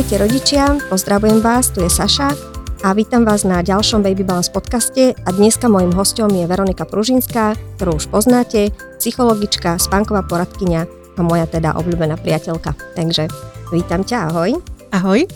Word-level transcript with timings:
Ahojte 0.00 0.16
rodičia, 0.16 0.80
pozdravujem 0.88 1.44
vás, 1.44 1.76
tu 1.76 1.84
je 1.84 1.92
Saša 1.92 2.32
a 2.80 2.96
vítam 2.96 3.20
vás 3.20 3.44
na 3.44 3.60
ďalšom 3.60 4.00
Baby 4.00 4.24
Balance 4.24 4.48
podcaste 4.48 5.12
a 5.12 5.28
dneska 5.28 5.68
mojim 5.68 5.92
hostom 5.92 6.32
je 6.32 6.48
Veronika 6.48 6.88
Pružinská, 6.88 7.52
ktorú 7.76 8.00
už 8.00 8.08
poznáte, 8.08 8.72
psychologička, 8.96 9.76
spánková 9.76 10.24
poradkyňa 10.24 10.80
a 10.88 11.20
moja 11.20 11.44
teda 11.44 11.76
obľúbená 11.76 12.16
priateľka. 12.16 12.72
Takže 12.96 13.28
vítam 13.76 14.00
ťa, 14.00 14.32
ahoj. 14.32 14.56
Ahoj. 14.88 15.28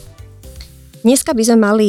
Dneska 1.04 1.36
by 1.36 1.42
sme 1.44 1.58
mali 1.60 1.88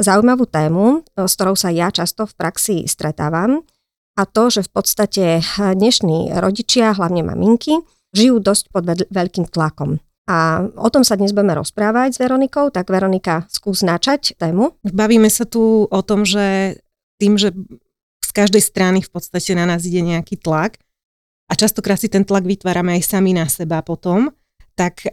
zaujímavú 0.00 0.48
tému, 0.48 1.04
s 1.20 1.32
ktorou 1.36 1.60
sa 1.60 1.68
ja 1.76 1.92
často 1.92 2.24
v 2.24 2.40
praxi 2.40 2.88
stretávam 2.88 3.68
a 4.16 4.24
to, 4.24 4.48
že 4.48 4.64
v 4.64 4.70
podstate 4.72 5.24
dnešní 5.60 6.32
rodičia, 6.40 6.96
hlavne 6.96 7.20
maminky, 7.20 7.84
žijú 8.16 8.40
dosť 8.40 8.72
pod 8.72 8.88
veľkým 9.12 9.44
tlakom. 9.52 10.00
A 10.24 10.64
o 10.80 10.88
tom 10.88 11.04
sa 11.04 11.20
dnes 11.20 11.36
budeme 11.36 11.52
rozprávať 11.52 12.16
s 12.16 12.20
Veronikou, 12.20 12.72
tak 12.72 12.88
Veronika, 12.88 13.44
skús 13.52 13.84
načať 13.84 14.40
tému. 14.40 14.72
Bavíme 14.80 15.28
sa 15.28 15.44
tu 15.44 15.84
o 15.84 16.00
tom, 16.00 16.24
že 16.24 16.80
tým, 17.20 17.36
že 17.36 17.52
z 18.24 18.30
každej 18.32 18.64
strany 18.64 18.98
v 19.04 19.10
podstate 19.12 19.52
na 19.52 19.68
nás 19.68 19.84
ide 19.84 20.00
nejaký 20.00 20.40
tlak 20.40 20.80
a 21.44 21.52
častokrát 21.52 22.00
si 22.00 22.08
ten 22.08 22.24
tlak 22.24 22.48
vytvárame 22.48 22.96
aj 22.96 23.04
sami 23.04 23.36
na 23.36 23.44
seba 23.52 23.84
potom, 23.84 24.32
tak 24.74 25.06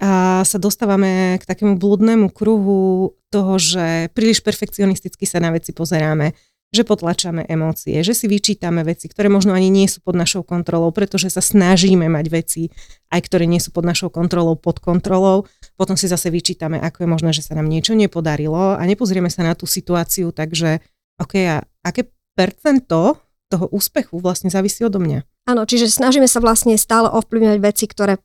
sa 0.48 0.58
dostávame 0.58 1.38
k 1.38 1.46
takému 1.46 1.78
blúdnemu 1.78 2.34
kruhu 2.34 3.14
toho, 3.30 3.54
že 3.62 4.10
príliš 4.16 4.42
perfekcionisticky 4.42 5.28
sa 5.30 5.38
na 5.38 5.54
veci 5.54 5.70
pozeráme, 5.70 6.34
že 6.72 6.88
potlačame 6.88 7.44
emócie, 7.52 8.00
že 8.00 8.16
si 8.16 8.32
vyčítame 8.32 8.88
veci, 8.88 9.12
ktoré 9.12 9.28
možno 9.28 9.52
ani 9.52 9.68
nie 9.68 9.92
sú 9.92 10.00
pod 10.00 10.16
našou 10.16 10.48
kontrolou, 10.48 10.96
pretože 10.96 11.28
sa 11.28 11.44
snažíme 11.44 12.08
mať 12.08 12.26
veci, 12.32 12.64
aj 13.12 13.28
ktoré 13.28 13.44
nie 13.44 13.60
sú 13.60 13.76
pod 13.76 13.84
našou 13.84 14.08
kontrolou, 14.08 14.56
pod 14.56 14.80
kontrolou. 14.80 15.52
Potom 15.76 16.00
si 16.00 16.08
zase 16.08 16.32
vyčítame, 16.32 16.80
ako 16.80 17.04
je 17.04 17.12
možné, 17.12 17.32
že 17.36 17.44
sa 17.44 17.60
nám 17.60 17.68
niečo 17.68 17.92
nepodarilo 17.92 18.80
a 18.80 18.82
nepozrieme 18.88 19.28
sa 19.28 19.44
na 19.44 19.52
tú 19.52 19.68
situáciu, 19.68 20.32
takže 20.32 20.80
OK, 21.20 21.34
a 21.44 21.60
aké 21.84 22.08
percento 22.40 23.20
toho 23.52 23.68
úspechu 23.76 24.24
vlastne 24.24 24.48
závisí 24.48 24.88
odo 24.88 25.04
mňa? 25.04 25.28
Áno, 25.52 25.68
čiže 25.68 25.92
snažíme 25.92 26.32
sa 26.32 26.40
vlastne 26.40 26.80
stále 26.80 27.12
ovplyvňovať 27.12 27.60
veci, 27.60 27.86
ktoré 27.92 28.16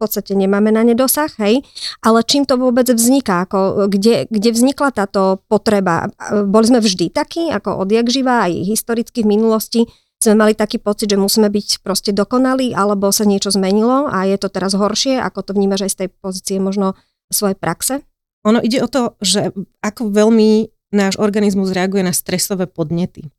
podstate 0.00 0.32
nemáme 0.32 0.72
na 0.72 0.80
ne 0.80 0.96
dosah, 0.96 1.28
hej, 1.38 1.60
ale 2.00 2.24
čím 2.24 2.48
to 2.48 2.56
vôbec 2.56 2.88
vzniká, 2.88 3.44
ako, 3.44 3.86
kde, 3.92 4.24
kde 4.32 4.50
vznikla 4.56 4.96
táto 4.96 5.44
potreba? 5.46 6.08
Boli 6.48 6.66
sme 6.66 6.80
vždy 6.80 7.12
takí, 7.12 7.52
ako 7.52 7.84
odjak 7.84 8.08
živá, 8.08 8.48
aj 8.48 8.64
historicky 8.64 9.20
v 9.22 9.36
minulosti, 9.36 9.80
sme 10.20 10.36
mali 10.36 10.52
taký 10.52 10.76
pocit, 10.76 11.08
že 11.08 11.16
musíme 11.16 11.48
byť 11.48 11.80
proste 11.80 12.12
dokonalí, 12.12 12.76
alebo 12.76 13.08
sa 13.08 13.24
niečo 13.24 13.48
zmenilo 13.48 14.04
a 14.04 14.28
je 14.28 14.36
to 14.36 14.52
teraz 14.52 14.76
horšie, 14.76 15.16
ako 15.16 15.40
to 15.40 15.50
vnímaš 15.56 15.88
aj 15.88 15.90
z 15.92 15.98
tej 16.04 16.08
pozície 16.20 16.56
možno 16.60 16.92
svojej 17.32 17.56
praxe? 17.56 18.04
Ono 18.44 18.60
ide 18.60 18.84
o 18.84 18.88
to, 18.88 19.16
že 19.24 19.52
ako 19.80 20.12
veľmi 20.12 20.68
náš 20.92 21.16
organizmus 21.16 21.72
reaguje 21.72 22.04
na 22.04 22.12
stresové 22.12 22.68
podnety. 22.68 23.32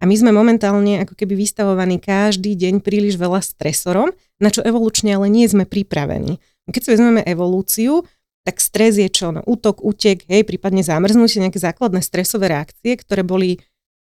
A 0.00 0.08
my 0.08 0.16
sme 0.16 0.32
momentálne 0.32 1.04
ako 1.04 1.12
keby 1.12 1.36
vystavovaní 1.36 2.00
každý 2.00 2.56
deň 2.56 2.80
príliš 2.80 3.20
veľa 3.20 3.44
stresorom, 3.44 4.16
na 4.40 4.48
čo 4.48 4.64
evolučne 4.64 5.12
ale 5.12 5.28
nie 5.28 5.44
sme 5.44 5.68
pripravení. 5.68 6.40
Keď 6.72 6.80
si 6.80 6.92
vezmeme 6.96 7.20
evolúciu, 7.20 8.08
tak 8.48 8.56
stres 8.64 8.96
je 8.96 9.12
čo? 9.12 9.28
No, 9.36 9.44
útok, 9.44 9.84
útek, 9.84 10.24
hej, 10.24 10.48
prípadne 10.48 10.80
zamrznutie, 10.80 11.44
nejaké 11.44 11.60
základné 11.60 12.00
stresové 12.00 12.48
reakcie, 12.48 12.96
ktoré 12.96 13.20
boli 13.20 13.60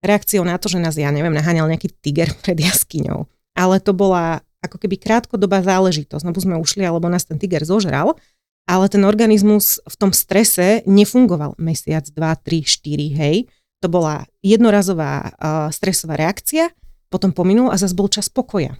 reakciou 0.04 0.44
na 0.44 0.60
to, 0.60 0.68
že 0.68 0.84
nás, 0.84 1.00
ja 1.00 1.08
neviem, 1.08 1.32
naháňal 1.32 1.72
nejaký 1.72 1.96
tiger 2.04 2.36
pred 2.44 2.60
jaskyňou. 2.60 3.24
Ale 3.56 3.80
to 3.80 3.96
bola 3.96 4.44
ako 4.60 4.76
keby 4.84 5.00
krátkodobá 5.00 5.64
záležitosť, 5.64 6.28
lebo 6.28 6.40
sme 6.44 6.60
ušli, 6.60 6.84
alebo 6.84 7.08
nás 7.08 7.24
ten 7.24 7.40
tiger 7.40 7.64
zožral, 7.64 8.20
ale 8.68 8.92
ten 8.92 9.08
organizmus 9.08 9.80
v 9.88 9.96
tom 9.96 10.12
strese 10.12 10.84
nefungoval 10.84 11.56
mesiac, 11.56 12.04
dva, 12.12 12.36
tri, 12.36 12.68
štyri, 12.68 13.16
hej 13.16 13.48
to 13.82 13.88
bola 13.88 14.26
jednorazová 14.42 15.38
stresová 15.70 16.18
reakcia, 16.18 16.74
potom 17.08 17.32
pominul 17.32 17.72
a 17.72 17.80
zase 17.80 17.96
bol 17.96 18.12
čas 18.12 18.28
pokoja. 18.28 18.76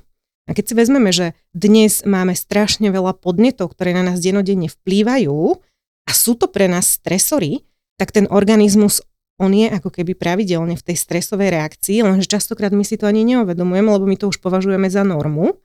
A 0.48 0.56
keď 0.56 0.64
si 0.72 0.74
vezmeme, 0.76 1.12
že 1.12 1.36
dnes 1.52 2.08
máme 2.08 2.32
strašne 2.32 2.88
veľa 2.88 3.20
podnetov, 3.20 3.76
ktoré 3.76 3.92
na 3.92 4.04
nás 4.04 4.24
denodenne 4.24 4.72
vplývajú 4.72 5.60
a 6.08 6.12
sú 6.16 6.40
to 6.40 6.48
pre 6.48 6.72
nás 6.72 7.00
stresory, 7.00 7.68
tak 8.00 8.16
ten 8.16 8.28
organizmus, 8.32 9.04
on 9.38 9.52
je 9.54 9.68
ako 9.68 9.92
keby 9.92 10.16
pravidelne 10.16 10.76
v 10.76 10.86
tej 10.86 10.98
stresovej 10.98 11.52
reakcii, 11.52 12.02
lenže 12.02 12.32
častokrát 12.32 12.72
my 12.72 12.82
si 12.88 12.96
to 12.96 13.06
ani 13.08 13.28
neuvedomujeme, 13.28 13.90
lebo 13.92 14.06
my 14.08 14.16
to 14.16 14.32
už 14.32 14.40
považujeme 14.40 14.88
za 14.88 15.04
normu, 15.04 15.56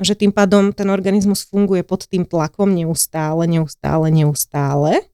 že 0.00 0.16
tým 0.16 0.32
pádom 0.32 0.72
ten 0.72 0.88
organizmus 0.88 1.44
funguje 1.44 1.84
pod 1.84 2.08
tým 2.08 2.24
tlakom 2.24 2.72
neustále, 2.72 3.44
neustále, 3.44 4.08
neustále. 4.08 5.04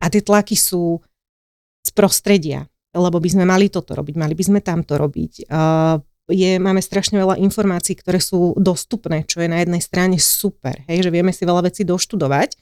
A 0.00 0.12
tie 0.12 0.20
tlaky 0.20 0.56
sú 0.56 1.00
z 1.80 1.90
prostredia 1.96 2.69
lebo 2.94 3.22
by 3.22 3.28
sme 3.30 3.44
mali 3.46 3.70
toto 3.70 3.94
robiť, 3.94 4.14
mali 4.18 4.34
by 4.34 4.44
sme 4.44 4.60
tamto 4.62 4.98
robiť. 4.98 5.46
Je, 6.30 6.50
máme 6.62 6.78
strašne 6.78 7.18
veľa 7.18 7.42
informácií, 7.42 7.98
ktoré 7.98 8.22
sú 8.22 8.54
dostupné, 8.54 9.26
čo 9.26 9.42
je 9.42 9.50
na 9.50 9.62
jednej 9.62 9.82
strane 9.82 10.16
super, 10.22 10.86
hej, 10.86 11.02
že 11.02 11.10
vieme 11.10 11.34
si 11.34 11.42
veľa 11.42 11.66
vecí 11.66 11.82
doštudovať, 11.82 12.54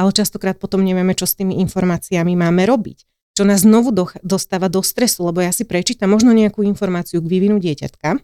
ale 0.00 0.16
častokrát 0.16 0.56
potom 0.56 0.80
nevieme, 0.80 1.12
čo 1.12 1.28
s 1.28 1.36
tými 1.36 1.60
informáciami 1.60 2.32
máme 2.32 2.64
robiť. 2.64 3.04
Čo 3.36 3.44
nás 3.44 3.64
znovu 3.64 3.92
do, 3.92 4.08
dostáva 4.24 4.72
do 4.72 4.80
stresu, 4.80 5.28
lebo 5.28 5.44
ja 5.44 5.52
si 5.52 5.68
prečítam 5.68 6.12
možno 6.12 6.32
nejakú 6.32 6.64
informáciu 6.64 7.20
k 7.20 7.28
vývinu 7.28 7.60
dieťatka, 7.60 8.20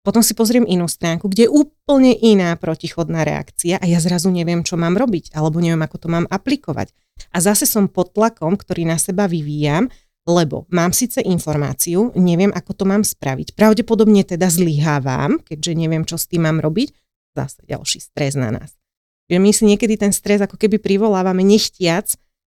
potom 0.00 0.24
si 0.24 0.32
pozriem 0.32 0.64
inú 0.64 0.88
stránku, 0.88 1.28
kde 1.28 1.44
je 1.44 1.52
úplne 1.52 2.16
iná 2.16 2.56
protichodná 2.56 3.20
reakcia 3.20 3.76
a 3.76 3.84
ja 3.84 4.00
zrazu 4.00 4.32
neviem, 4.32 4.64
čo 4.64 4.80
mám 4.80 4.96
robiť, 4.96 5.36
alebo 5.36 5.60
neviem, 5.60 5.84
ako 5.84 5.96
to 6.00 6.08
mám 6.08 6.24
aplikovať. 6.32 6.96
A 7.36 7.44
zase 7.44 7.68
som 7.68 7.84
pod 7.84 8.16
tlakom, 8.16 8.56
ktorý 8.56 8.88
na 8.88 8.96
seba 8.96 9.28
vyvíjam 9.28 9.92
lebo 10.30 10.70
mám 10.70 10.94
síce 10.94 11.18
informáciu, 11.18 12.14
neviem, 12.14 12.54
ako 12.54 12.72
to 12.72 12.84
mám 12.86 13.02
spraviť. 13.02 13.58
Pravdepodobne 13.58 14.22
teda 14.22 14.46
zlyhávam, 14.46 15.42
keďže 15.42 15.72
neviem, 15.74 16.06
čo 16.06 16.14
s 16.14 16.30
tým 16.30 16.46
mám 16.46 16.62
robiť. 16.62 16.94
Zase 17.34 17.66
ďalší 17.66 17.98
stres 17.98 18.38
na 18.38 18.54
nás. 18.54 18.78
Že 19.30 19.38
my 19.42 19.50
si 19.50 19.62
niekedy 19.66 19.94
ten 19.98 20.14
stres 20.14 20.42
ako 20.42 20.54
keby 20.54 20.78
privolávame 20.78 21.42
nechtiac 21.42 22.14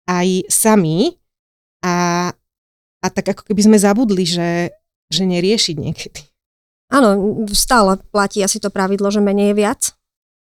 aj 0.08 0.48
sami 0.52 1.20
a, 1.84 2.30
a 3.00 3.08
tak 3.08 3.36
ako 3.36 3.48
keby 3.52 3.62
sme 3.72 3.78
zabudli, 3.80 4.24
že, 4.24 4.76
že 5.08 5.24
neriešiť 5.24 5.76
niekedy. 5.76 6.22
Áno, 6.92 7.16
stále 7.56 8.00
platí 8.12 8.44
asi 8.44 8.60
to 8.60 8.68
pravidlo, 8.68 9.08
že 9.08 9.24
menej 9.24 9.56
je 9.56 9.60
viac. 9.64 9.82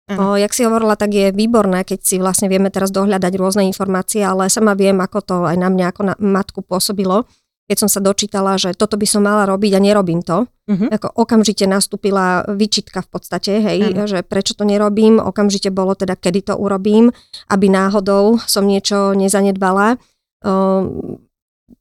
O, 0.06 0.38
jak 0.38 0.54
si 0.54 0.62
hovorila, 0.62 0.94
tak 0.94 1.18
je 1.18 1.34
výborné, 1.34 1.82
keď 1.82 2.00
si 2.06 2.16
vlastne 2.22 2.46
vieme 2.46 2.70
teraz 2.70 2.94
dohľadať 2.94 3.34
rôzne 3.42 3.66
informácie, 3.66 4.22
ale 4.22 4.54
sama 4.54 4.78
viem, 4.78 5.02
ako 5.02 5.20
to 5.26 5.36
aj 5.50 5.58
na 5.58 5.74
mňa 5.74 5.86
ako 5.90 6.02
na 6.06 6.14
matku 6.22 6.62
pôsobilo, 6.62 7.26
keď 7.66 7.78
som 7.82 7.90
sa 7.90 7.98
dočítala, 7.98 8.62
že 8.62 8.78
toto 8.78 9.02
by 9.02 9.08
som 9.10 9.26
mala 9.26 9.50
robiť 9.50 9.74
a 9.74 9.82
nerobím 9.82 10.22
to. 10.22 10.46
Uh-huh. 10.46 10.88
Ako 10.94 11.10
okamžite 11.18 11.66
nastúpila 11.66 12.46
vyčitka 12.46 13.02
v 13.02 13.10
podstate, 13.10 13.58
hej, 13.58 13.80
uh-huh. 13.82 14.06
že 14.06 14.20
prečo 14.22 14.54
to 14.54 14.62
nerobím, 14.62 15.18
okamžite 15.18 15.74
bolo 15.74 15.98
teda, 15.98 16.14
kedy 16.14 16.54
to 16.54 16.54
urobím, 16.54 17.10
aby 17.50 17.66
náhodou 17.66 18.38
som 18.46 18.70
niečo 18.70 19.18
nezanedbala. 19.18 19.98
O, 20.46 20.86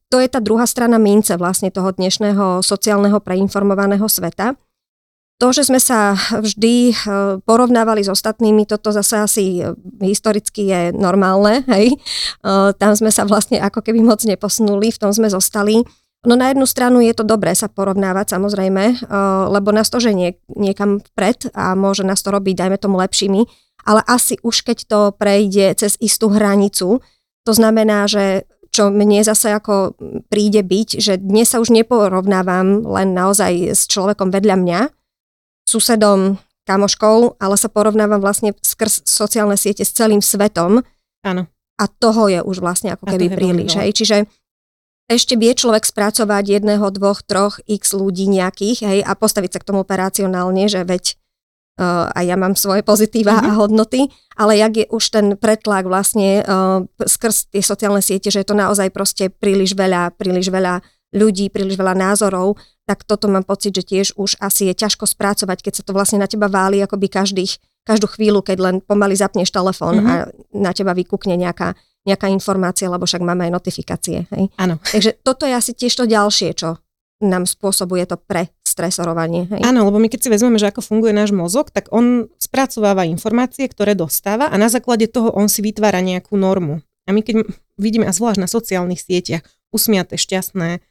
to 0.09 0.17
je 0.17 0.25
tá 0.25 0.41
druhá 0.41 0.65
strana 0.65 0.97
mince 0.97 1.37
vlastne 1.37 1.69
toho 1.69 1.93
dnešného 1.93 2.65
sociálneho 2.65 3.21
preinformovaného 3.21 4.09
sveta, 4.09 4.57
to, 5.35 5.51
že 5.51 5.67
sme 5.67 5.83
sa 5.83 6.15
vždy 6.15 6.91
eh, 6.91 6.97
porovnávali 7.43 8.03
s 8.03 8.09
ostatnými, 8.11 8.63
toto 8.63 8.95
zase 8.95 9.15
asi 9.19 9.45
eh, 9.61 9.75
historicky 9.99 10.71
je 10.71 10.81
normálne, 10.95 11.63
hej. 11.75 11.95
Eh, 11.95 12.69
tam 12.79 12.91
sme 12.95 13.11
sa 13.11 13.27
vlastne 13.27 13.59
ako 13.59 13.83
keby 13.83 13.99
moc 13.99 14.23
neposunuli, 14.23 14.91
v 14.91 15.01
tom 15.01 15.11
sme 15.11 15.27
zostali. 15.27 15.83
No 16.25 16.33
na 16.33 16.49
jednu 16.49 16.65
stranu 16.65 17.05
je 17.05 17.13
to 17.13 17.21
dobré 17.21 17.53
sa 17.53 17.69
porovnávať 17.69 18.33
samozrejme, 18.33 19.05
lebo 19.53 19.69
nás 19.69 19.93
to 19.93 20.01
ženie 20.01 20.41
niekam 20.49 20.97
vpred 21.13 21.53
a 21.53 21.77
môže 21.77 22.01
nás 22.01 22.25
to 22.25 22.33
robiť, 22.33 22.65
dajme 22.65 22.81
tomu 22.81 22.97
lepšími, 22.97 23.45
ale 23.85 24.01
asi 24.09 24.33
už 24.41 24.65
keď 24.65 24.77
to 24.89 24.99
prejde 25.13 25.77
cez 25.77 25.93
istú 26.01 26.33
hranicu, 26.33 26.97
to 27.45 27.51
znamená, 27.53 28.09
že 28.09 28.49
čo 28.73 28.89
mne 28.89 29.21
zase 29.21 29.53
ako 29.53 29.93
príde 30.27 30.65
byť, 30.65 30.89
že 30.97 31.21
dnes 31.21 31.45
sa 31.53 31.61
už 31.61 31.69
neporovnávam 31.69 32.81
len 32.89 33.13
naozaj 33.13 33.77
s 33.77 33.85
človekom 33.85 34.33
vedľa 34.33 34.55
mňa, 34.57 34.79
susedom, 35.65 36.37
kamoškou, 36.65 37.37
ale 37.37 37.55
sa 37.57 37.69
porovnávam 37.69 38.17
vlastne 38.17 38.57
skrz 38.57 39.05
sociálne 39.05 39.57
siete 39.57 39.85
s 39.85 39.93
celým 39.93 40.21
svetom. 40.21 40.81
Áno. 41.21 41.45
A 41.75 41.83
toho 41.85 42.31
je 42.31 42.39
už 42.41 42.63
vlastne 42.63 42.93
ako 42.95 43.05
keby 43.05 43.35
príliš. 43.35 43.77
Hej. 43.77 43.91
Čiže 44.01 44.17
ešte 45.05 45.37
vie 45.37 45.53
človek 45.53 45.85
spracovať 45.85 46.57
jedného, 46.57 46.85
dvoch, 46.89 47.21
troch 47.21 47.61
x 47.69 47.93
ľudí 47.93 48.25
nejakých 48.25 48.79
hej, 48.81 48.99
a 49.05 49.13
postaviť 49.13 49.51
sa 49.53 49.59
k 49.61 49.67
tomu 49.69 49.85
operacionálne, 49.85 50.65
že 50.65 50.81
veď 50.81 51.13
uh, 51.77 52.09
a 52.09 52.25
ja 52.25 52.33
mám 52.33 52.57
svoje 52.57 52.81
pozitíva 52.81 53.37
uh-huh. 53.37 53.53
a 53.53 53.57
hodnoty, 53.61 54.09
ale 54.33 54.57
jak 54.57 54.73
je 54.81 54.85
už 54.89 55.03
ten 55.13 55.25
pretlak 55.37 55.85
vlastne 55.85 56.41
uh, 56.41 56.81
skrz 56.97 57.53
tie 57.53 57.61
sociálne 57.61 58.01
siete, 58.01 58.33
že 58.33 58.41
je 58.41 58.49
to 58.49 58.57
naozaj 58.57 58.89
proste 58.89 59.29
príliš 59.29 59.77
veľa, 59.77 60.17
príliš 60.17 60.49
veľa 60.49 60.81
ľudí, 61.13 61.53
príliš 61.53 61.77
veľa 61.77 61.93
názorov, 61.93 62.57
tak 62.85 63.01
toto 63.03 63.25
mám 63.25 63.45
pocit, 63.45 63.73
že 63.73 63.83
tiež 63.83 64.07
už 64.17 64.37
asi 64.37 64.69
je 64.69 64.73
ťažko 64.77 65.09
spracovať, 65.09 65.65
keď 65.65 65.73
sa 65.81 65.83
to 65.83 65.91
vlastne 65.91 66.21
na 66.21 66.29
teba 66.29 66.45
váli 66.45 66.81
akoby 66.85 67.09
každých, 67.09 67.57
každú 67.81 68.05
chvíľu, 68.09 68.45
keď 68.45 68.57
len 68.61 68.75
pomaly 68.81 69.17
zapneš 69.17 69.49
telefón 69.49 70.01
mm-hmm. 70.01 70.09
a 70.09 70.15
na 70.53 70.71
teba 70.73 70.93
vykúkne 70.93 71.33
nejaká 71.37 71.73
nejaká 72.05 72.29
informácia, 72.29 72.85
lebo 72.85 73.09
však 73.09 73.25
máme 73.25 73.49
aj 73.49 73.51
notifikácie. 73.51 74.29
Hej? 74.29 74.53
Áno. 74.61 74.77
Takže 74.77 75.17
toto 75.25 75.49
je 75.49 75.57
asi 75.57 75.73
tiež 75.73 75.89
to 75.97 76.05
ďalšie, 76.05 76.53
čo 76.53 76.77
nám 77.25 77.49
spôsobuje 77.49 78.05
to 78.05 78.21
pre 78.21 78.53
stresorovanie. 78.61 79.49
Hej? 79.49 79.65
Áno, 79.65 79.89
lebo 79.89 79.97
my 79.97 80.05
keď 80.05 80.19
si 80.21 80.29
vezmeme, 80.29 80.61
že 80.61 80.69
ako 80.69 80.85
funguje 80.85 81.17
náš 81.17 81.33
mozog, 81.33 81.73
tak 81.73 81.89
on 81.89 82.29
spracováva 82.37 83.09
informácie, 83.09 83.65
ktoré 83.65 83.97
dostáva 83.97 84.53
a 84.53 84.55
na 84.61 84.69
základe 84.69 85.09
toho 85.09 85.33
on 85.33 85.49
si 85.49 85.65
vytvára 85.65 86.05
nejakú 86.05 86.37
normu. 86.37 86.85
A 87.05 87.13
my 87.13 87.25
keď 87.25 87.49
vidíme, 87.81 88.05
a 88.05 88.13
zvlášť 88.13 88.39
na 88.41 88.49
sociálnych 88.49 89.01
sieťach, 89.01 89.45
usmiaté, 89.73 90.21
šťastné 90.21 90.85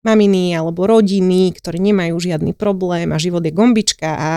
maminy 0.00 0.56
alebo 0.56 0.88
rodiny, 0.88 1.52
ktoré 1.52 1.76
nemajú 1.76 2.16
žiadny 2.16 2.56
problém 2.56 3.12
a 3.12 3.20
život 3.20 3.44
je 3.44 3.52
gombička 3.52 4.10
a 4.10 4.32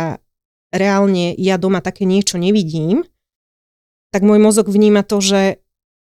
reálne 0.74 1.32
ja 1.40 1.56
doma 1.56 1.80
také 1.80 2.04
niečo 2.04 2.36
nevidím, 2.36 3.08
tak 4.12 4.26
môj 4.26 4.42
mozog 4.42 4.68
vníma 4.68 5.02
to, 5.06 5.24
že 5.24 5.64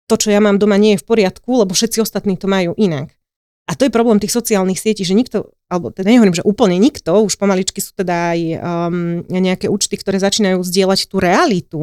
to, 0.09 0.15
čo 0.19 0.33
ja 0.33 0.43
mám 0.43 0.59
doma, 0.59 0.75
nie 0.75 0.97
je 0.97 1.01
v 1.01 1.07
poriadku, 1.07 1.63
lebo 1.63 1.71
všetci 1.71 2.03
ostatní 2.03 2.35
to 2.35 2.51
majú 2.51 2.75
inak. 2.75 3.15
A 3.63 3.79
to 3.79 3.87
je 3.87 3.95
problém 3.95 4.19
tých 4.19 4.35
sociálnych 4.35 4.75
sietí, 4.75 5.07
že 5.07 5.15
nikto, 5.15 5.55
alebo 5.71 5.87
teda 5.87 6.11
nehovorím, 6.11 6.35
že 6.35 6.43
úplne 6.43 6.75
nikto, 6.75 7.15
už 7.23 7.39
pomaličky 7.39 7.79
sú 7.79 7.95
teda 7.95 8.35
aj 8.35 8.39
um, 8.59 9.23
nejaké 9.31 9.71
účty, 9.71 9.95
ktoré 9.95 10.19
začínajú 10.19 10.59
zdieľať 10.59 11.07
tú 11.07 11.23
realitu, 11.23 11.81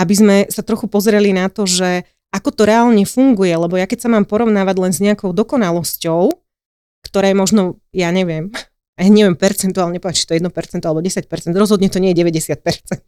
aby 0.00 0.14
sme 0.16 0.36
sa 0.48 0.64
trochu 0.64 0.88
pozreli 0.88 1.36
na 1.36 1.52
to, 1.52 1.68
že 1.68 2.08
ako 2.32 2.48
to 2.48 2.62
reálne 2.64 3.04
funguje, 3.04 3.52
lebo 3.52 3.76
ja 3.76 3.84
keď 3.84 4.08
sa 4.08 4.12
mám 4.12 4.24
porovnávať 4.24 4.76
len 4.80 4.92
s 4.96 5.04
nejakou 5.04 5.36
dokonalosťou, 5.36 6.45
ktoré 7.06 7.30
možno, 7.32 7.78
ja 7.94 8.10
neviem, 8.10 8.50
ja 9.00 9.06
neviem 9.06 9.38
percentuálne 9.38 10.02
povedať, 10.02 10.26
či 10.26 10.26
to 10.26 10.34
je 10.34 10.42
1% 10.42 10.50
alebo 10.82 10.98
10%, 10.98 11.22
rozhodne 11.54 11.86
to 11.86 12.02
nie 12.02 12.10
je 12.10 12.26
90% 12.26 12.98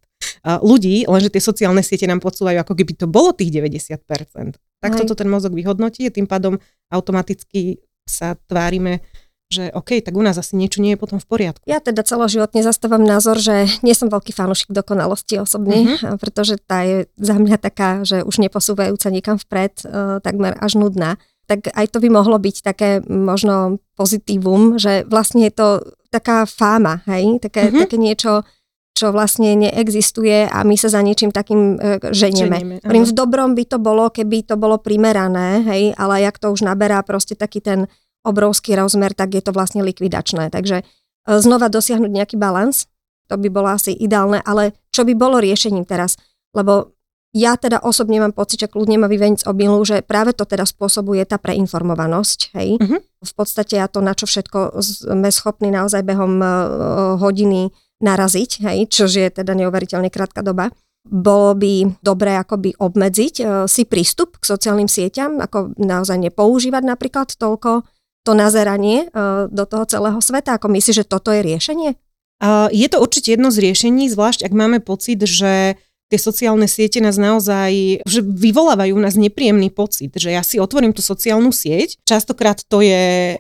ľudí, 0.62 1.06
lenže 1.06 1.35
tie 1.35 1.43
sociálne 1.43 1.83
siete 1.83 2.06
nám 2.06 2.23
podsúvajú, 2.23 2.59
ako 2.62 2.75
keby 2.75 2.93
to 2.95 3.06
bolo 3.11 3.35
tých 3.35 3.50
90%. 3.50 4.59
Tak 4.79 4.95
toto 4.95 5.19
ten 5.19 5.27
mozog 5.27 5.55
vyhodnotí 5.55 6.06
a 6.06 6.15
tým 6.15 6.31
pádom 6.31 6.62
automaticky 6.91 7.83
sa 8.06 8.39
tvárime, 8.47 9.03
že 9.49 9.73
OK, 9.73 10.05
tak 10.05 10.12
u 10.12 10.21
nás 10.21 10.37
asi 10.37 10.61
niečo 10.61 10.85
nie 10.85 10.95
je 10.95 11.00
potom 11.00 11.17
v 11.17 11.27
poriadku. 11.27 11.65
Ja 11.65 11.81
teda 11.81 12.05
celoživotne 12.05 12.61
zastávam 12.61 13.00
názor, 13.00 13.41
že 13.41 13.65
nie 13.81 13.97
som 13.97 14.12
veľký 14.12 14.37
fanúšik 14.37 14.71
dokonalosti 14.77 15.41
osobne, 15.41 15.97
uh-huh. 15.97 16.21
pretože 16.21 16.61
tá 16.61 16.85
je 16.85 17.09
za 17.17 17.37
mňa 17.41 17.56
taká, 17.56 18.05
že 18.05 18.21
už 18.23 18.45
neposúvajúca 18.45 19.09
nikam 19.09 19.41
vpred, 19.41 19.89
uh, 19.89 20.21
takmer 20.21 20.53
až 20.61 20.77
nudná 20.77 21.17
tak 21.49 21.73
aj 21.73 21.87
to 21.89 21.99
by 22.05 22.12
mohlo 22.12 22.37
byť 22.37 22.56
také 22.61 23.00
možno 23.09 23.81
pozitívum, 23.97 24.77
že 24.77 25.09
vlastne 25.09 25.49
je 25.49 25.55
to 25.56 25.69
taká 26.12 26.45
fáma, 26.45 27.00
hej, 27.09 27.41
také, 27.41 27.73
mm-hmm. 27.73 27.81
také 27.89 27.97
niečo, 27.97 28.33
čo 28.93 29.15
vlastne 29.15 29.56
neexistuje 29.56 30.45
a 30.45 30.61
my 30.67 30.77
sa 30.77 30.93
za 30.93 31.00
niečím 31.00 31.33
takým 31.33 31.81
e, 31.81 32.12
ženieme. 32.12 32.83
ženieme 32.85 33.05
v 33.09 33.12
dobrom 33.17 33.56
by 33.56 33.65
to 33.65 33.79
bolo, 33.81 34.12
keby 34.12 34.45
to 34.45 34.61
bolo 34.61 34.77
primerané, 34.77 35.65
hej, 35.65 35.83
ale 35.97 36.21
jak 36.27 36.37
to 36.37 36.53
už 36.53 36.69
naberá 36.69 37.00
proste 37.00 37.33
taký 37.33 37.65
ten 37.65 37.89
obrovský 38.27 38.77
rozmer, 38.77 39.17
tak 39.17 39.33
je 39.33 39.41
to 39.41 39.56
vlastne 39.56 39.81
likvidačné. 39.81 40.53
Takže 40.53 40.83
e, 40.83 40.85
znova 41.25 41.73
dosiahnuť 41.73 42.12
nejaký 42.12 42.37
balans, 42.37 42.91
to 43.29 43.41
by 43.41 43.49
bolo 43.49 43.73
asi 43.73 43.97
ideálne, 43.97 44.45
ale 44.45 44.77
čo 44.93 45.06
by 45.06 45.15
bolo 45.17 45.39
riešením 45.41 45.85
teraz? 45.85 46.19
Lebo 46.53 46.98
ja 47.36 47.60
teda 47.60 47.84
osobne 47.84 48.25
mám 48.25 48.32
pocit, 48.32 48.64
že 48.64 48.72
kľudne 48.72 49.04
ma 49.04 49.08
vyveniť 49.08 49.44
z 49.44 49.48
obilu, 49.48 49.76
že 49.84 50.00
práve 50.00 50.32
to 50.32 50.48
teda 50.48 50.64
spôsobuje 50.64 51.20
tá 51.28 51.36
preinformovanosť. 51.36 52.56
Hej? 52.56 52.80
Uh-huh. 52.80 52.98
V 53.04 53.32
podstate 53.36 53.76
ja 53.76 53.84
to, 53.84 54.00
na 54.00 54.16
čo 54.16 54.25
všetko 54.25 54.80
sme 54.80 55.28
schopní 55.28 55.69
naozaj 55.69 56.00
behom 56.08 56.40
uh, 56.40 56.50
hodiny 57.20 57.69
naraziť, 58.00 58.50
hej? 58.64 58.78
čož 58.88 59.10
je 59.20 59.28
teda 59.28 59.52
neuveriteľne 59.52 60.08
krátka 60.08 60.40
doba. 60.40 60.72
Bolo 61.04 61.52
by 61.56 62.00
dobré 62.00 62.36
akoby 62.40 62.80
obmedziť 62.80 63.34
uh, 63.44 63.46
si 63.69 63.84
prístup 63.84 64.40
k 64.40 64.48
sociálnym 64.48 64.88
sieťam, 64.88 65.44
ako 65.44 65.76
naozaj 65.76 66.16
nepoužívať 66.32 66.82
napríklad 66.84 67.28
toľko 67.36 67.84
to 68.25 68.32
nazeranie 68.32 69.12
uh, 69.12 69.52
do 69.52 69.69
toho 69.69 69.84
celého 69.84 70.20
sveta. 70.25 70.56
Ako 70.56 70.72
myslíš, 70.72 71.04
že 71.04 71.10
toto 71.10 71.28
je 71.28 71.44
riešenie? 71.44 71.92
Je 72.70 72.86
to 72.86 73.02
určite 73.02 73.34
jedno 73.34 73.50
z 73.50 73.66
riešení, 73.66 74.06
zvlášť 74.14 74.46
ak 74.46 74.54
máme 74.54 74.78
pocit, 74.78 75.19
že 75.19 75.75
tie 76.08 76.19
sociálne 76.19 76.64
siete 76.64 76.99
nás 77.05 77.20
naozaj, 77.20 78.02
že 78.05 78.20
vyvolávajú 78.25 78.96
v 78.96 79.05
nás 79.05 79.14
nepríjemný 79.14 79.69
pocit, 79.69 80.12
že 80.16 80.32
ja 80.32 80.40
si 80.40 80.56
otvorím 80.56 80.96
tú 80.96 81.05
sociálnu 81.05 81.52
sieť, 81.52 82.00
častokrát 82.08 82.64
to 82.64 82.81
je 82.81 83.37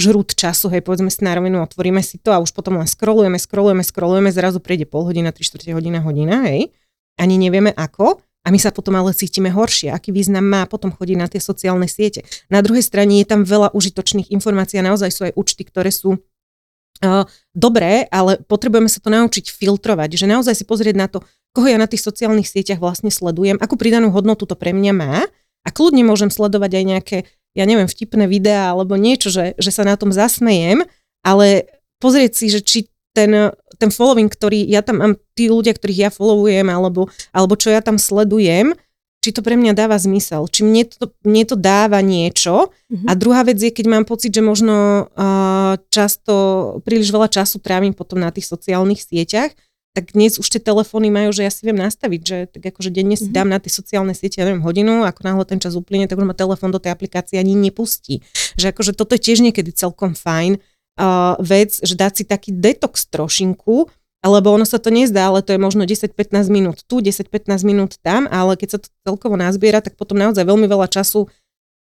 žrút 0.00 0.34
času, 0.34 0.72
hej, 0.72 0.82
povedzme 0.82 1.12
si 1.12 1.22
na 1.22 1.36
rovinu, 1.36 1.62
otvoríme 1.62 2.00
si 2.00 2.18
to 2.18 2.32
a 2.32 2.42
už 2.42 2.56
potom 2.56 2.80
len 2.80 2.88
scrollujeme, 2.88 3.36
scrollujeme, 3.36 3.84
scrollujeme, 3.84 4.30
zrazu 4.32 4.58
prejde 4.58 4.88
pol 4.88 5.06
hodina, 5.06 5.30
3 5.30 5.38
čtvrte 5.38 5.70
hodina, 5.76 6.00
hodina, 6.00 6.48
hej, 6.48 6.72
ani 7.20 7.36
nevieme 7.36 7.70
ako, 7.76 8.18
a 8.40 8.48
my 8.48 8.56
sa 8.56 8.72
potom 8.72 8.96
ale 8.96 9.12
cítime 9.12 9.52
horšie. 9.52 9.92
Aký 9.92 10.16
význam 10.16 10.48
má 10.48 10.64
potom 10.64 10.88
chodiť 10.88 11.16
na 11.20 11.28
tie 11.28 11.44
sociálne 11.44 11.84
siete. 11.84 12.24
Na 12.48 12.64
druhej 12.64 12.80
strane 12.80 13.20
je 13.20 13.28
tam 13.28 13.44
veľa 13.44 13.76
užitočných 13.76 14.32
informácií 14.32 14.80
a 14.80 14.86
naozaj 14.88 15.10
sú 15.12 15.22
aj 15.28 15.36
účty, 15.36 15.68
ktoré 15.68 15.92
sú 15.92 16.16
uh, 16.16 17.24
dobré, 17.52 18.08
ale 18.08 18.40
potrebujeme 18.40 18.88
sa 18.88 19.04
to 19.04 19.12
naučiť 19.12 19.52
filtrovať, 19.52 20.16
že 20.16 20.24
naozaj 20.24 20.56
si 20.56 20.64
pozrieť 20.64 20.96
na 20.96 21.06
to, 21.12 21.20
koho 21.52 21.66
ja 21.66 21.78
na 21.78 21.90
tých 21.90 22.04
sociálnych 22.04 22.46
sieťach 22.46 22.78
vlastne 22.78 23.10
sledujem, 23.10 23.58
akú 23.58 23.74
pridanú 23.74 24.14
hodnotu 24.14 24.46
to 24.46 24.54
pre 24.54 24.70
mňa 24.70 24.92
má 24.94 25.14
a 25.66 25.68
kľudne 25.68 26.06
môžem 26.06 26.30
sledovať 26.30 26.70
aj 26.78 26.84
nejaké, 26.86 27.18
ja 27.58 27.64
neviem, 27.66 27.90
vtipné 27.90 28.30
videá 28.30 28.70
alebo 28.70 28.94
niečo, 28.94 29.28
že, 29.28 29.58
že 29.58 29.70
sa 29.74 29.82
na 29.82 29.98
tom 29.98 30.14
zasmejem, 30.14 30.86
ale 31.26 31.66
pozrieť 31.98 32.32
si, 32.38 32.46
že 32.48 32.60
či 32.62 32.78
ten, 33.10 33.50
ten 33.76 33.90
following, 33.90 34.30
ktorý 34.30 34.62
ja 34.70 34.86
tam 34.86 35.02
mám, 35.02 35.12
tí 35.34 35.50
ľudia, 35.50 35.74
ktorých 35.74 36.00
ja 36.06 36.10
followujem 36.14 36.70
alebo, 36.70 37.10
alebo 37.34 37.58
čo 37.58 37.74
ja 37.74 37.82
tam 37.82 37.98
sledujem, 37.98 38.78
či 39.20 39.36
to 39.36 39.44
pre 39.44 39.52
mňa 39.52 39.76
dáva 39.76 40.00
zmysel, 40.00 40.48
či 40.48 40.64
mne 40.64 40.88
to, 40.88 41.12
mne 41.28 41.44
to 41.44 41.56
dáva 41.58 42.00
niečo. 42.00 42.72
Mm-hmm. 42.88 43.04
A 43.04 43.12
druhá 43.12 43.44
vec 43.44 43.60
je, 43.60 43.68
keď 43.68 43.86
mám 43.92 44.04
pocit, 44.08 44.32
že 44.32 44.40
možno 44.40 45.06
uh, 45.12 45.76
často, 45.92 46.32
príliš 46.88 47.12
veľa 47.12 47.28
času 47.28 47.60
trávim 47.60 47.92
potom 47.92 48.16
na 48.16 48.32
tých 48.32 48.48
sociálnych 48.48 49.04
sieťach, 49.04 49.52
tak 49.90 50.14
dnes 50.14 50.38
už 50.38 50.46
tie 50.46 50.62
telefóny 50.62 51.10
majú, 51.10 51.34
že 51.34 51.42
ja 51.42 51.50
si 51.50 51.66
viem 51.66 51.74
nastaviť, 51.74 52.20
že 52.22 52.36
tak 52.46 52.62
akože 52.74 52.94
denne 52.94 53.18
si 53.18 53.26
mhm. 53.26 53.34
dám 53.34 53.48
na 53.50 53.58
tie 53.58 53.72
sociálne 53.72 54.14
siete, 54.14 54.38
ja 54.38 54.46
neviem, 54.46 54.62
hodinu, 54.62 55.02
ako 55.02 55.20
náhle 55.26 55.44
ten 55.46 55.58
čas 55.58 55.74
uplyne, 55.74 56.06
tak 56.06 56.18
už 56.22 56.26
ma 56.26 56.36
telefón 56.36 56.70
do 56.70 56.78
tej 56.78 56.94
aplikácie 56.94 57.42
ani 57.42 57.58
nepustí. 57.58 58.22
Že 58.54 58.70
akože 58.70 58.92
toto 58.94 59.18
je 59.18 59.22
tiež 59.26 59.42
niekedy 59.42 59.74
celkom 59.74 60.14
fajn 60.14 60.62
uh, 61.00 61.34
vec, 61.42 61.74
že 61.82 61.98
dať 61.98 62.12
si 62.22 62.24
taký 62.24 62.54
detox 62.54 63.10
trošinku, 63.10 63.90
alebo 64.20 64.52
ono 64.52 64.68
sa 64.68 64.76
to 64.76 64.92
nezdá, 64.92 65.32
ale 65.32 65.40
to 65.40 65.56
je 65.56 65.60
možno 65.60 65.82
10-15 65.88 66.52
minút 66.52 66.84
tu, 66.84 67.00
10-15 67.00 67.64
minút 67.64 67.96
tam, 68.04 68.28
ale 68.28 68.54
keď 68.54 68.68
sa 68.76 68.78
to 68.78 68.92
celkovo 69.02 69.34
nazbiera, 69.34 69.80
tak 69.80 69.96
potom 69.96 70.20
naozaj 70.20 70.44
veľmi 70.44 70.68
veľa 70.68 70.92
času 70.92 71.26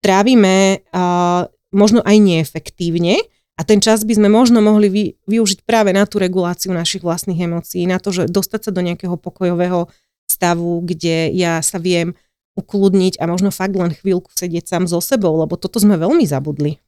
trávime 0.05 0.85
uh, 0.93 1.49
možno 1.75 2.05
aj 2.05 2.17
neefektívne 2.21 3.19
a 3.57 3.65
ten 3.65 3.81
čas 3.81 4.05
by 4.05 4.21
sme 4.21 4.29
možno 4.29 4.61
mohli 4.61 4.89
vy, 4.93 5.05
využiť 5.25 5.65
práve 5.65 5.97
na 5.97 6.05
tú 6.05 6.21
reguláciu 6.21 6.77
našich 6.77 7.01
vlastných 7.01 7.41
emócií, 7.49 7.89
na 7.89 7.97
to, 7.97 8.13
že 8.13 8.29
dostať 8.29 8.69
sa 8.69 8.71
do 8.71 8.85
nejakého 8.85 9.17
pokojového 9.17 9.89
stavu, 10.29 10.85
kde 10.85 11.33
ja 11.33 11.65
sa 11.65 11.81
viem 11.81 12.13
ukludniť 12.57 13.21
a 13.21 13.25
možno 13.29 13.49
fakt 13.49 13.77
len 13.77 13.97
chvíľku 13.97 14.29
sedieť 14.33 14.65
sám 14.69 14.85
so 14.89 15.01
sebou, 15.01 15.37
lebo 15.41 15.57
toto 15.57 15.81
sme 15.81 15.97
veľmi 15.97 16.25
zabudli. 16.29 16.81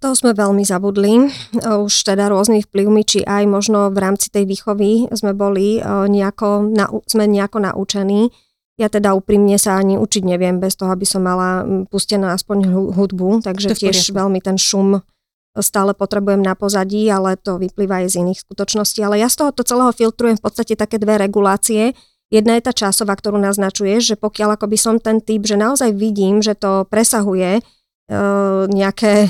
To 0.00 0.16
sme 0.16 0.32
veľmi 0.32 0.64
zabudli. 0.64 1.28
Už 1.60 1.92
teda 2.08 2.32
rôznych 2.32 2.64
vplyvmi, 2.66 3.02
či 3.04 3.20
aj 3.20 3.44
možno 3.44 3.92
v 3.92 4.00
rámci 4.00 4.32
tej 4.32 4.48
výchovy 4.48 5.12
sme 5.12 5.36
boli 5.36 5.76
nejako, 5.84 6.72
sme 7.04 7.28
nejako 7.28 7.58
naučení. 7.68 8.32
Ja 8.80 8.88
teda 8.88 9.12
úprimne 9.12 9.60
sa 9.60 9.76
ani 9.76 10.00
učiť 10.00 10.24
neviem 10.24 10.56
bez 10.56 10.72
toho, 10.80 10.88
aby 10.88 11.04
som 11.04 11.20
mala 11.20 11.68
pustenú 11.92 12.32
aspoň 12.32 12.90
hudbu, 12.96 13.44
takže 13.44 13.76
tiež 13.76 14.16
veľmi 14.16 14.40
ten 14.40 14.56
šum 14.56 15.04
stále 15.62 15.96
potrebujem 15.96 16.40
na 16.40 16.52
pozadí, 16.58 17.08
ale 17.08 17.36
to 17.38 17.56
vyplýva 17.56 18.04
aj 18.04 18.16
z 18.16 18.18
iných 18.26 18.42
skutočností. 18.44 19.00
Ale 19.04 19.20
ja 19.20 19.28
z 19.30 19.40
tohoto 19.44 19.62
celého 19.62 19.92
filtrujem 19.94 20.36
v 20.36 20.44
podstate 20.44 20.74
také 20.74 20.98
dve 20.98 21.20
regulácie. 21.20 21.94
Jedna 22.30 22.56
je 22.58 22.66
tá 22.66 22.72
časová, 22.72 23.18
ktorú 23.18 23.42
naznačuje, 23.42 23.98
že 23.98 24.14
pokiaľ 24.14 24.54
akoby 24.54 24.76
som 24.78 25.02
ten 25.02 25.18
typ, 25.18 25.42
že 25.42 25.58
naozaj 25.58 25.90
vidím, 25.98 26.38
že 26.38 26.54
to 26.54 26.86
presahuje 26.86 27.58
e, 27.58 27.62
nejaké 28.70 29.26
e, 29.26 29.28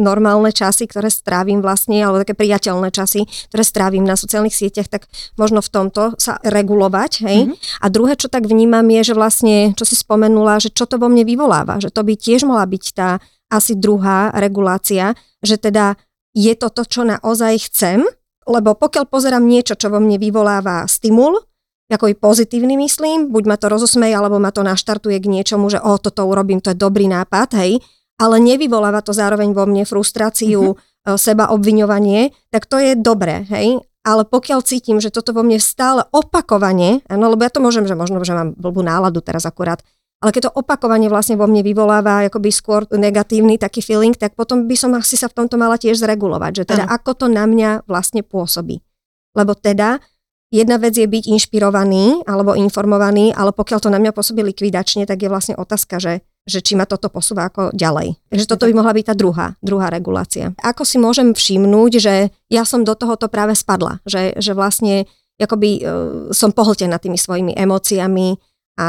normálne 0.00 0.48
časy, 0.48 0.88
ktoré 0.88 1.12
strávim 1.12 1.60
vlastne, 1.60 2.00
alebo 2.00 2.24
také 2.24 2.32
priateľné 2.32 2.88
časy, 2.96 3.28
ktoré 3.52 3.60
strávim 3.60 4.08
na 4.08 4.16
sociálnych 4.16 4.56
sieťach, 4.56 4.88
tak 4.88 5.04
možno 5.36 5.60
v 5.60 5.68
tomto 5.68 6.16
sa 6.16 6.40
regulovať. 6.40 7.12
Hej? 7.28 7.38
Mm-hmm. 7.44 7.84
A 7.84 7.86
druhé, 7.92 8.16
čo 8.16 8.32
tak 8.32 8.48
vnímam, 8.48 8.88
je, 8.88 9.12
že 9.12 9.14
vlastne, 9.14 9.76
čo 9.76 9.84
si 9.84 9.92
spomenula, 9.92 10.64
že 10.64 10.72
čo 10.72 10.88
to 10.88 10.96
vo 10.96 11.12
mne 11.12 11.28
vyvoláva, 11.28 11.76
že 11.76 11.92
to 11.92 12.00
by 12.08 12.16
tiež 12.16 12.48
mohla 12.48 12.64
byť 12.64 12.84
tá 12.96 13.20
asi 13.48 13.76
druhá 13.76 14.32
regulácia, 14.36 15.16
že 15.40 15.56
teda 15.56 15.96
je 16.36 16.52
to 16.54 16.68
to, 16.70 16.82
čo 16.84 17.02
naozaj 17.04 17.68
chcem, 17.68 18.04
lebo 18.48 18.76
pokiaľ 18.76 19.04
pozerám 19.08 19.44
niečo, 19.44 19.76
čo 19.76 19.92
vo 19.92 20.00
mne 20.00 20.16
vyvoláva 20.16 20.88
stimul, 20.88 21.40
ako 21.88 22.12
i 22.12 22.14
pozitívny 22.16 22.76
myslím, 22.84 23.32
buď 23.32 23.44
ma 23.48 23.56
to 23.56 23.72
rozosmeje, 23.72 24.12
alebo 24.12 24.36
ma 24.36 24.52
to 24.52 24.60
naštartuje 24.60 25.16
k 25.16 25.30
niečomu, 25.40 25.72
že 25.72 25.80
o, 25.80 25.96
toto 25.96 26.28
urobím, 26.28 26.60
to 26.60 26.76
je 26.76 26.78
dobrý 26.78 27.08
nápad, 27.08 27.56
hej, 27.56 27.80
ale 28.20 28.36
nevyvoláva 28.44 29.00
to 29.00 29.16
zároveň 29.16 29.56
vo 29.56 29.64
mne 29.64 29.88
frustráciu, 29.88 30.76
mm-hmm. 30.76 31.16
seba 31.16 31.48
obviňovanie, 31.48 32.36
tak 32.52 32.68
to 32.68 32.76
je 32.76 32.92
dobré, 32.92 33.48
hej, 33.48 33.80
ale 34.04 34.22
pokiaľ 34.28 34.60
cítim, 34.64 35.00
že 35.00 35.08
toto 35.08 35.32
vo 35.32 35.40
mne 35.40 35.56
stále 35.60 36.04
opakovane, 36.12 37.04
no 37.08 37.24
lebo 37.32 37.40
ja 37.44 37.52
to 37.52 37.64
môžem, 37.64 37.88
že 37.88 37.96
možno, 37.96 38.20
že 38.20 38.36
mám 38.36 38.52
blbú 38.52 38.84
náladu 38.84 39.24
teraz 39.24 39.48
akurát, 39.48 39.80
Ale 40.18 40.34
keď 40.34 40.50
to 40.50 40.56
opakovanie 40.58 41.06
vlastne 41.06 41.38
vo 41.38 41.46
mne 41.46 41.62
vyvoláva 41.62 42.26
akoby 42.26 42.50
skôr 42.50 42.82
negatívny 42.90 43.54
taký 43.54 43.78
feeling, 43.78 44.18
tak 44.18 44.34
potom 44.34 44.66
by 44.66 44.74
som 44.74 44.90
asi 44.98 45.14
sa 45.14 45.30
v 45.30 45.38
tomto 45.38 45.54
mala 45.54 45.78
tiež 45.78 45.94
zregulovať, 46.02 46.52
že 46.62 46.64
teda 46.74 46.90
ano. 46.90 46.94
ako 46.98 47.10
to 47.14 47.26
na 47.30 47.46
mňa 47.46 47.86
vlastne 47.86 48.26
pôsobí. 48.26 48.82
Lebo 49.38 49.54
teda 49.54 50.02
jedna 50.50 50.74
vec 50.82 50.98
je 50.98 51.06
byť 51.06 51.24
inšpirovaný 51.30 52.26
alebo 52.26 52.58
informovaný, 52.58 53.30
ale 53.30 53.54
pokiaľ 53.54 53.78
to 53.78 53.94
na 53.94 54.02
mňa 54.02 54.10
pôsobí 54.10 54.42
likvidačne, 54.42 55.06
tak 55.06 55.22
je 55.22 55.30
vlastne 55.30 55.54
otázka, 55.54 56.02
že, 56.02 56.26
že 56.50 56.66
či 56.66 56.74
ma 56.74 56.82
toto 56.82 57.06
posúva 57.14 57.46
ako 57.46 57.70
ďalej. 57.70 58.18
Takže 58.34 58.50
toto 58.50 58.66
by 58.66 58.74
mohla 58.74 58.90
byť 58.98 59.04
tá 59.06 59.14
druhá, 59.14 59.54
druhá 59.62 59.86
regulácia. 59.86 60.50
Ako 60.58 60.82
si 60.82 60.98
môžem 60.98 61.30
všimnúť, 61.30 61.92
že 62.02 62.14
ja 62.50 62.66
som 62.66 62.82
do 62.82 62.98
tohoto 62.98 63.30
práve 63.30 63.54
spadla, 63.54 64.02
že, 64.02 64.34
že 64.42 64.50
vlastne 64.50 65.06
akoby 65.38 65.70
uh, 65.78 65.86
som 66.34 66.50
pohltená 66.50 66.98
tými 66.98 67.14
svojimi 67.14 67.54
emóciami, 67.54 68.34
a 68.78 68.86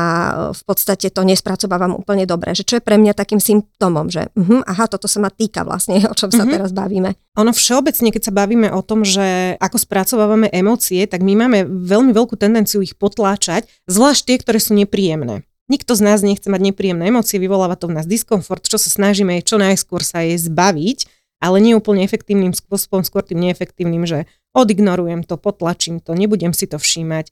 v 0.53 0.61
podstate 0.69 1.09
to 1.09 1.25
nespracovávam 1.25 1.97
úplne 1.97 2.29
dobre. 2.29 2.53
Že 2.53 2.63
čo 2.63 2.73
je 2.77 2.85
pre 2.85 3.01
mňa 3.01 3.17
takým 3.17 3.41
symptómom, 3.41 4.13
že 4.13 4.29
uh, 4.29 4.61
aha, 4.69 4.85
toto 4.85 5.09
sa 5.09 5.17
ma 5.17 5.33
týka 5.33 5.65
vlastne, 5.65 5.97
o 6.11 6.13
čom 6.13 6.29
sa 6.29 6.45
uh-huh. 6.45 6.61
teraz 6.61 6.69
bavíme. 6.69 7.17
Ono 7.41 7.49
všeobecne, 7.49 8.13
keď 8.13 8.29
sa 8.29 8.33
bavíme 8.37 8.69
o 8.69 8.85
tom, 8.85 9.01
že 9.01 9.57
ako 9.57 9.81
spracovávame 9.81 10.53
emócie, 10.53 11.09
tak 11.09 11.25
my 11.25 11.33
máme 11.33 11.65
veľmi 11.65 12.13
veľkú 12.13 12.37
tendenciu 12.37 12.85
ich 12.85 12.93
potláčať, 12.93 13.65
zvlášť 13.89 14.21
tie, 14.29 14.37
ktoré 14.37 14.59
sú 14.61 14.77
nepríjemné. 14.77 15.41
Nikto 15.69 15.97
z 15.97 16.01
nás 16.05 16.21
nechce 16.21 16.49
mať 16.49 16.69
nepríjemné 16.69 17.09
emócie, 17.09 17.41
vyvoláva 17.41 17.77
to 17.77 17.89
v 17.89 17.97
nás 17.97 18.05
diskomfort, 18.05 18.65
čo 18.65 18.77
sa 18.77 18.89
snažíme 18.93 19.41
je 19.41 19.53
čo 19.53 19.57
najskôr 19.57 20.05
sa 20.05 20.21
jej 20.25 20.37
zbaviť, 20.37 21.05
ale 21.41 21.57
nie 21.61 21.73
úplne 21.73 22.05
efektívnym 22.05 22.53
spôsobom, 22.53 23.01
skôr 23.01 23.21
tým 23.21 23.41
neefektívnym, 23.41 24.05
že 24.05 24.25
odignorujem 24.53 25.25
to, 25.25 25.37
potlačím 25.37 26.01
to, 26.01 26.17
nebudem 26.17 26.57
si 26.57 26.65
to 26.65 26.81
všímať, 26.81 27.31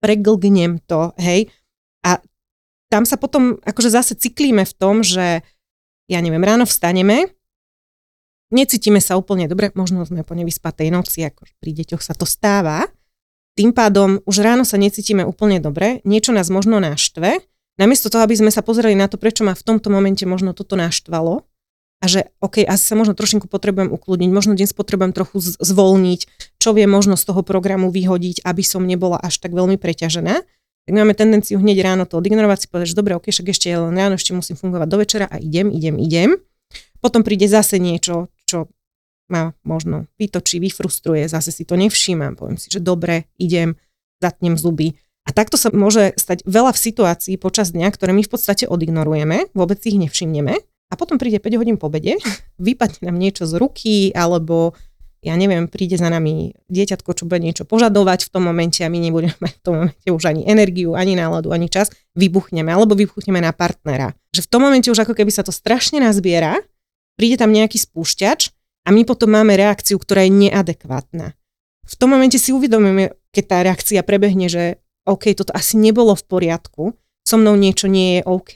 preglgnem 0.00 0.80
to, 0.84 1.16
hej, 1.16 1.52
tam 2.94 3.02
sa 3.02 3.18
potom 3.18 3.58
akože 3.66 3.90
zase 3.90 4.14
cyklíme 4.14 4.62
v 4.62 4.76
tom, 4.78 5.02
že 5.02 5.42
ja 6.06 6.18
neviem, 6.22 6.46
ráno 6.46 6.62
vstaneme, 6.62 7.26
necítime 8.54 9.02
sa 9.02 9.18
úplne 9.18 9.50
dobre, 9.50 9.74
možno 9.74 10.06
sme 10.06 10.22
po 10.22 10.38
nevyspatej 10.38 10.94
noci, 10.94 11.26
ako 11.26 11.42
pri 11.58 11.74
deťoch 11.74 11.98
sa 11.98 12.14
to 12.14 12.22
stáva, 12.22 12.86
tým 13.58 13.74
pádom 13.74 14.22
už 14.22 14.46
ráno 14.46 14.62
sa 14.62 14.78
necítime 14.78 15.26
úplne 15.26 15.58
dobre, 15.58 15.98
niečo 16.06 16.30
nás 16.30 16.54
možno 16.54 16.78
naštve, 16.78 17.42
namiesto 17.82 18.14
toho, 18.14 18.22
aby 18.22 18.38
sme 18.38 18.54
sa 18.54 18.62
pozreli 18.62 18.94
na 18.94 19.10
to, 19.10 19.18
prečo 19.18 19.42
ma 19.42 19.58
v 19.58 19.66
tomto 19.66 19.90
momente 19.90 20.22
možno 20.22 20.54
toto 20.54 20.78
naštvalo 20.78 21.42
a 21.98 22.04
že 22.06 22.30
OK, 22.38 22.62
asi 22.62 22.84
sa 22.86 22.94
možno 22.94 23.18
trošinku 23.18 23.50
potrebujem 23.50 23.90
ukludniť, 23.90 24.30
možno 24.30 24.54
dnes 24.54 24.70
potrebujem 24.70 25.10
trochu 25.10 25.42
zvolniť, 25.42 26.20
čo 26.62 26.78
vie 26.78 26.86
možno 26.86 27.18
z 27.18 27.26
toho 27.26 27.42
programu 27.42 27.90
vyhodiť, 27.90 28.46
aby 28.46 28.62
som 28.62 28.86
nebola 28.86 29.18
až 29.18 29.42
tak 29.42 29.50
veľmi 29.50 29.82
preťažená 29.82 30.46
tak 30.84 30.92
máme 30.92 31.16
tendenciu 31.16 31.56
hneď 31.56 31.80
ráno 31.80 32.04
to 32.04 32.20
odignorovať, 32.20 32.58
si 32.64 32.66
povedať, 32.68 32.88
že 32.92 32.98
dobre, 33.00 33.16
ok, 33.16 33.32
však 33.32 33.48
ešte 33.48 33.72
len 33.72 33.96
ráno, 33.96 34.20
ešte 34.20 34.36
musím 34.36 34.60
fungovať 34.60 34.88
do 34.88 34.98
večera 35.00 35.26
a 35.32 35.40
idem, 35.40 35.72
idem, 35.72 35.96
idem. 35.96 36.36
Potom 37.00 37.24
príde 37.24 37.48
zase 37.48 37.80
niečo, 37.80 38.28
čo 38.44 38.68
ma 39.32 39.56
možno 39.64 40.04
vytočí, 40.20 40.60
vyfrustruje, 40.60 41.24
zase 41.24 41.48
si 41.48 41.64
to 41.64 41.80
nevšímam, 41.80 42.36
poviem 42.36 42.60
si, 42.60 42.68
že 42.68 42.84
dobre, 42.84 43.24
idem, 43.40 43.80
zatnem 44.20 44.60
zuby. 44.60 45.00
A 45.24 45.32
takto 45.32 45.56
sa 45.56 45.72
môže 45.72 46.12
stať 46.20 46.44
veľa 46.44 46.76
v 46.76 46.82
situácii 46.84 47.34
počas 47.40 47.72
dňa, 47.72 47.88
ktoré 47.88 48.12
my 48.12 48.20
v 48.20 48.32
podstate 48.32 48.68
odignorujeme, 48.68 49.56
vôbec 49.56 49.80
ich 49.88 49.96
nevšimneme 49.96 50.60
a 50.92 50.94
potom 51.00 51.16
príde 51.16 51.40
5 51.40 51.60
hodín 51.60 51.76
po 51.80 51.88
bede, 51.88 52.20
vypadne 52.60 53.08
nám 53.08 53.16
niečo 53.16 53.48
z 53.48 53.56
ruky 53.56 54.12
alebo 54.12 54.76
ja 55.24 55.34
neviem, 55.40 55.64
príde 55.72 55.96
za 55.96 56.12
nami 56.12 56.52
dieťatko, 56.68 57.10
čo 57.16 57.24
bude 57.24 57.40
niečo 57.40 57.64
požadovať 57.64 58.28
v 58.28 58.32
tom 58.36 58.44
momente 58.44 58.84
a 58.84 58.92
my 58.92 59.00
nebudeme 59.00 59.32
mať 59.40 59.52
v 59.56 59.62
tom 59.64 59.74
momente 59.80 60.08
už 60.12 60.22
ani 60.28 60.44
energiu, 60.44 60.92
ani 60.92 61.16
náladu, 61.16 61.48
ani 61.50 61.72
čas, 61.72 61.88
vybuchneme, 62.12 62.68
alebo 62.68 62.92
vybuchneme 62.92 63.40
na 63.40 63.56
partnera. 63.56 64.12
Že 64.36 64.44
v 64.44 64.50
tom 64.52 64.60
momente 64.68 64.92
už 64.92 65.00
ako 65.08 65.16
keby 65.16 65.32
sa 65.32 65.40
to 65.40 65.50
strašne 65.50 65.96
nazbiera, 66.04 66.60
príde 67.16 67.40
tam 67.40 67.56
nejaký 67.56 67.80
spúšťač 67.80 68.52
a 68.84 68.92
my 68.92 69.08
potom 69.08 69.32
máme 69.32 69.56
reakciu, 69.56 69.96
ktorá 69.96 70.28
je 70.28 70.32
neadekvátna. 70.48 71.32
V 71.84 71.94
tom 71.96 72.12
momente 72.12 72.36
si 72.36 72.52
uvedomíme, 72.52 73.16
keď 73.32 73.44
tá 73.48 73.56
reakcia 73.64 74.00
prebehne, 74.04 74.52
že 74.52 74.84
OK, 75.08 75.32
toto 75.32 75.56
asi 75.56 75.80
nebolo 75.80 76.12
v 76.12 76.24
poriadku, 76.24 76.84
so 77.24 77.36
mnou 77.40 77.56
niečo 77.56 77.88
nie 77.88 78.20
je 78.20 78.22
OK, 78.28 78.54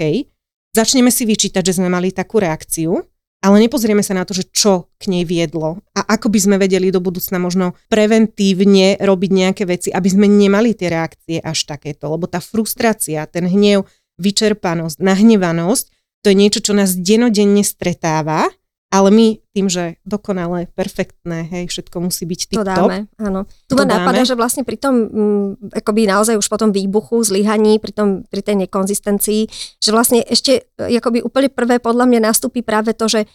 začneme 0.76 1.08
si 1.08 1.24
vyčítať, 1.24 1.64
že 1.64 1.80
sme 1.80 1.88
mali 1.88 2.12
takú 2.12 2.40
reakciu 2.40 3.04
ale 3.38 3.56
nepozrieme 3.62 4.02
sa 4.02 4.18
na 4.18 4.26
to, 4.26 4.34
že 4.34 4.50
čo 4.50 4.90
k 4.98 5.14
nej 5.14 5.22
viedlo 5.22 5.78
a 5.94 6.00
ako 6.18 6.34
by 6.34 6.38
sme 6.42 6.56
vedeli 6.58 6.90
do 6.90 6.98
budúcna 6.98 7.38
možno 7.38 7.78
preventívne 7.86 8.98
robiť 8.98 9.30
nejaké 9.30 9.62
veci, 9.66 9.88
aby 9.94 10.08
sme 10.10 10.26
nemali 10.26 10.74
tie 10.74 10.90
reakcie 10.90 11.38
až 11.38 11.70
takéto, 11.70 12.10
lebo 12.10 12.26
tá 12.26 12.42
frustrácia, 12.42 13.22
ten 13.30 13.46
hnev, 13.46 13.86
vyčerpanosť, 14.18 14.98
nahnevanosť, 14.98 15.84
to 16.26 16.34
je 16.34 16.36
niečo, 16.36 16.60
čo 16.60 16.72
nás 16.74 16.98
denodenne 16.98 17.62
stretáva 17.62 18.50
ale 18.88 19.12
my 19.12 19.26
tým, 19.52 19.68
že 19.68 20.00
dokonale, 20.08 20.72
perfektné, 20.72 21.44
hej, 21.44 21.68
všetko 21.68 22.08
musí 22.08 22.24
byť 22.24 22.40
tip-top. 22.48 22.64
To 22.64 22.88
dáme, 22.88 22.98
áno. 23.20 23.44
Tu 23.68 23.76
ma 23.76 23.84
napadá, 23.84 24.24
že 24.24 24.32
vlastne 24.32 24.64
pri 24.64 24.80
tom, 24.80 24.94
mm, 25.04 25.76
akoby 25.84 26.08
naozaj 26.08 26.40
už 26.40 26.48
po 26.48 26.56
tom 26.56 26.72
výbuchu, 26.72 27.20
zlyhaní, 27.20 27.76
pri, 27.76 27.92
tom, 27.92 28.08
pri 28.32 28.40
tej 28.40 28.64
nekonzistencii, 28.64 29.42
že 29.76 29.90
vlastne 29.92 30.24
ešte 30.24 30.72
e, 30.80 30.96
akoby 30.96 31.20
úplne 31.20 31.52
prvé 31.52 31.84
podľa 31.84 32.08
mňa 32.08 32.32
nastúpi 32.32 32.64
práve 32.64 32.96
to, 32.96 33.12
že 33.12 33.28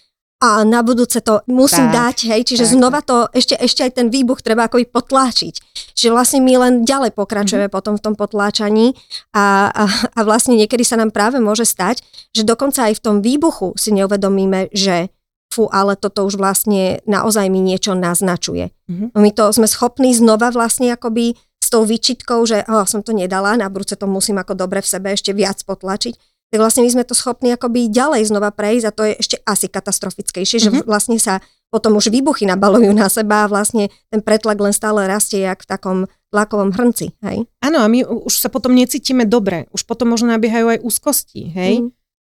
a 0.43 0.67
na 0.67 0.83
budúce 0.83 1.23
to 1.23 1.39
musím 1.47 1.87
tak, 1.87 2.19
dať, 2.19 2.35
hej, 2.35 2.41
čiže 2.43 2.67
tak. 2.67 2.73
znova 2.75 2.99
to, 2.99 3.31
ešte, 3.31 3.55
ešte 3.55 3.87
aj 3.87 3.91
ten 3.95 4.07
výbuch 4.11 4.43
treba 4.43 4.67
akoby 4.67 4.91
potláčiť. 4.91 5.55
Čiže 5.95 6.11
vlastne 6.11 6.43
my 6.43 6.53
len 6.59 6.73
ďalej 6.83 7.15
pokračujeme 7.15 7.71
mm-hmm. 7.71 7.77
potom 7.79 7.95
v 7.95 8.03
tom 8.03 8.15
potláčaní 8.19 8.91
a, 9.31 9.71
a, 9.71 9.83
a 9.87 10.19
vlastne 10.27 10.59
niekedy 10.59 10.83
sa 10.83 10.99
nám 10.99 11.15
práve 11.15 11.39
môže 11.39 11.63
stať, 11.63 12.03
že 12.35 12.43
dokonca 12.43 12.91
aj 12.91 12.99
v 12.99 13.03
tom 13.07 13.15
výbuchu 13.23 13.71
si 13.79 13.95
neuvedomíme, 13.95 14.67
že 14.75 15.15
fú, 15.53 15.69
ale 15.69 15.93
toto 15.93 16.25
už 16.25 16.41
vlastne 16.41 17.05
naozaj 17.05 17.45
mi 17.53 17.61
niečo 17.61 17.93
naznačuje. 17.93 18.73
Mm-hmm. 18.89 19.13
My 19.13 19.29
to 19.29 19.53
sme 19.53 19.69
schopní 19.69 20.17
znova 20.17 20.49
vlastne 20.49 20.89
akoby 20.89 21.37
s 21.37 21.67
tou 21.69 21.85
výčitkou, 21.85 22.41
že 22.49 22.65
oh, 22.65 22.89
som 22.89 23.05
to 23.05 23.13
nedala, 23.13 23.53
na 23.53 23.69
budúce 23.69 23.93
to 23.93 24.09
musím 24.09 24.41
ako 24.41 24.57
dobre 24.57 24.81
v 24.81 24.89
sebe 24.89 25.13
ešte 25.13 25.31
viac 25.31 25.61
potlačiť, 25.61 26.13
tak 26.53 26.57
vlastne 26.61 26.85
my 26.85 26.91
sme 26.93 27.05
to 27.05 27.17
schopní 27.17 27.49
akoby 27.53 27.89
ďalej 27.89 28.29
znova 28.29 28.53
prejsť 28.53 28.85
a 28.85 28.91
to 28.93 29.01
je 29.09 29.13
ešte 29.17 29.37
asi 29.45 29.69
katastrofickejšie, 29.69 30.57
mm-hmm. 30.61 30.81
že 30.81 30.89
vlastne 30.89 31.17
sa 31.17 31.41
potom 31.73 31.97
už 31.97 32.13
výbuchy 32.13 32.45
nabalujú 32.45 32.93
na 32.93 33.09
seba 33.09 33.45
a 33.45 33.49
vlastne 33.49 33.89
ten 34.13 34.21
pretlak 34.21 34.61
len 34.61 34.69
stále 34.69 35.09
rastie 35.09 35.41
jak 35.41 35.65
v 35.65 35.69
takom 35.69 35.97
tlakovom 36.29 36.69
hrnci, 36.69 37.17
hej? 37.25 37.49
Áno, 37.65 37.81
a 37.81 37.89
my 37.89 38.05
už 38.05 38.37
sa 38.37 38.53
potom 38.53 38.77
necítime 38.77 39.25
dobre, 39.25 39.65
už 39.73 39.85
potom 39.89 40.13
možno 40.13 40.29
nabiehajú 40.33 40.77
aj 40.77 40.79
úzkosti, 40.85 41.49
hej? 41.49 41.73
Mm. 41.81 41.89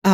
A 0.07 0.13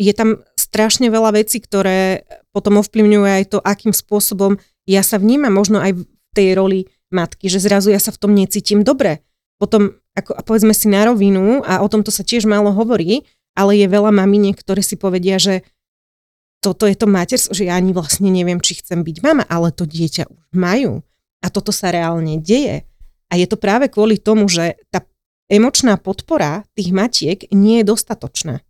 je 0.00 0.12
tam 0.16 0.40
strašne 0.74 1.06
veľa 1.06 1.38
vecí, 1.38 1.62
ktoré 1.62 2.26
potom 2.50 2.82
ovplyvňujú 2.82 3.22
aj 3.22 3.44
to, 3.46 3.58
akým 3.62 3.94
spôsobom 3.94 4.58
ja 4.90 5.06
sa 5.06 5.22
vnímam 5.22 5.54
možno 5.54 5.78
aj 5.78 5.94
v 5.94 6.02
tej 6.34 6.58
roli 6.58 6.90
matky, 7.14 7.46
že 7.46 7.62
zrazu 7.62 7.94
ja 7.94 8.02
sa 8.02 8.10
v 8.10 8.18
tom 8.18 8.34
necítim 8.34 8.82
dobre. 8.82 9.22
Potom, 9.62 9.94
ako, 10.18 10.42
povedzme 10.42 10.74
si 10.74 10.90
na 10.90 11.06
rovinu, 11.06 11.62
a 11.62 11.78
o 11.78 11.86
tomto 11.86 12.10
sa 12.10 12.26
tiež 12.26 12.50
málo 12.50 12.74
hovorí, 12.74 13.22
ale 13.54 13.78
je 13.78 13.86
veľa 13.86 14.10
maminiek, 14.10 14.58
ktoré 14.58 14.82
si 14.82 14.98
povedia, 14.98 15.38
že 15.38 15.62
toto 16.58 16.90
je 16.90 16.98
to 16.98 17.06
materstvo, 17.06 17.54
že 17.54 17.70
ja 17.70 17.78
ani 17.78 17.94
vlastne 17.94 18.34
neviem, 18.34 18.58
či 18.58 18.82
chcem 18.82 19.06
byť 19.06 19.22
mama, 19.22 19.46
ale 19.46 19.70
to 19.70 19.86
dieťa 19.86 20.26
už 20.26 20.42
majú. 20.58 21.06
A 21.38 21.54
toto 21.54 21.70
sa 21.70 21.94
reálne 21.94 22.42
deje. 22.42 22.82
A 23.30 23.38
je 23.38 23.46
to 23.46 23.54
práve 23.54 23.86
kvôli 23.92 24.18
tomu, 24.18 24.50
že 24.50 24.74
tá 24.90 25.06
emočná 25.46 26.00
podpora 26.00 26.66
tých 26.74 26.90
matiek 26.90 27.46
nie 27.54 27.84
je 27.84 27.94
dostatočná. 27.94 28.64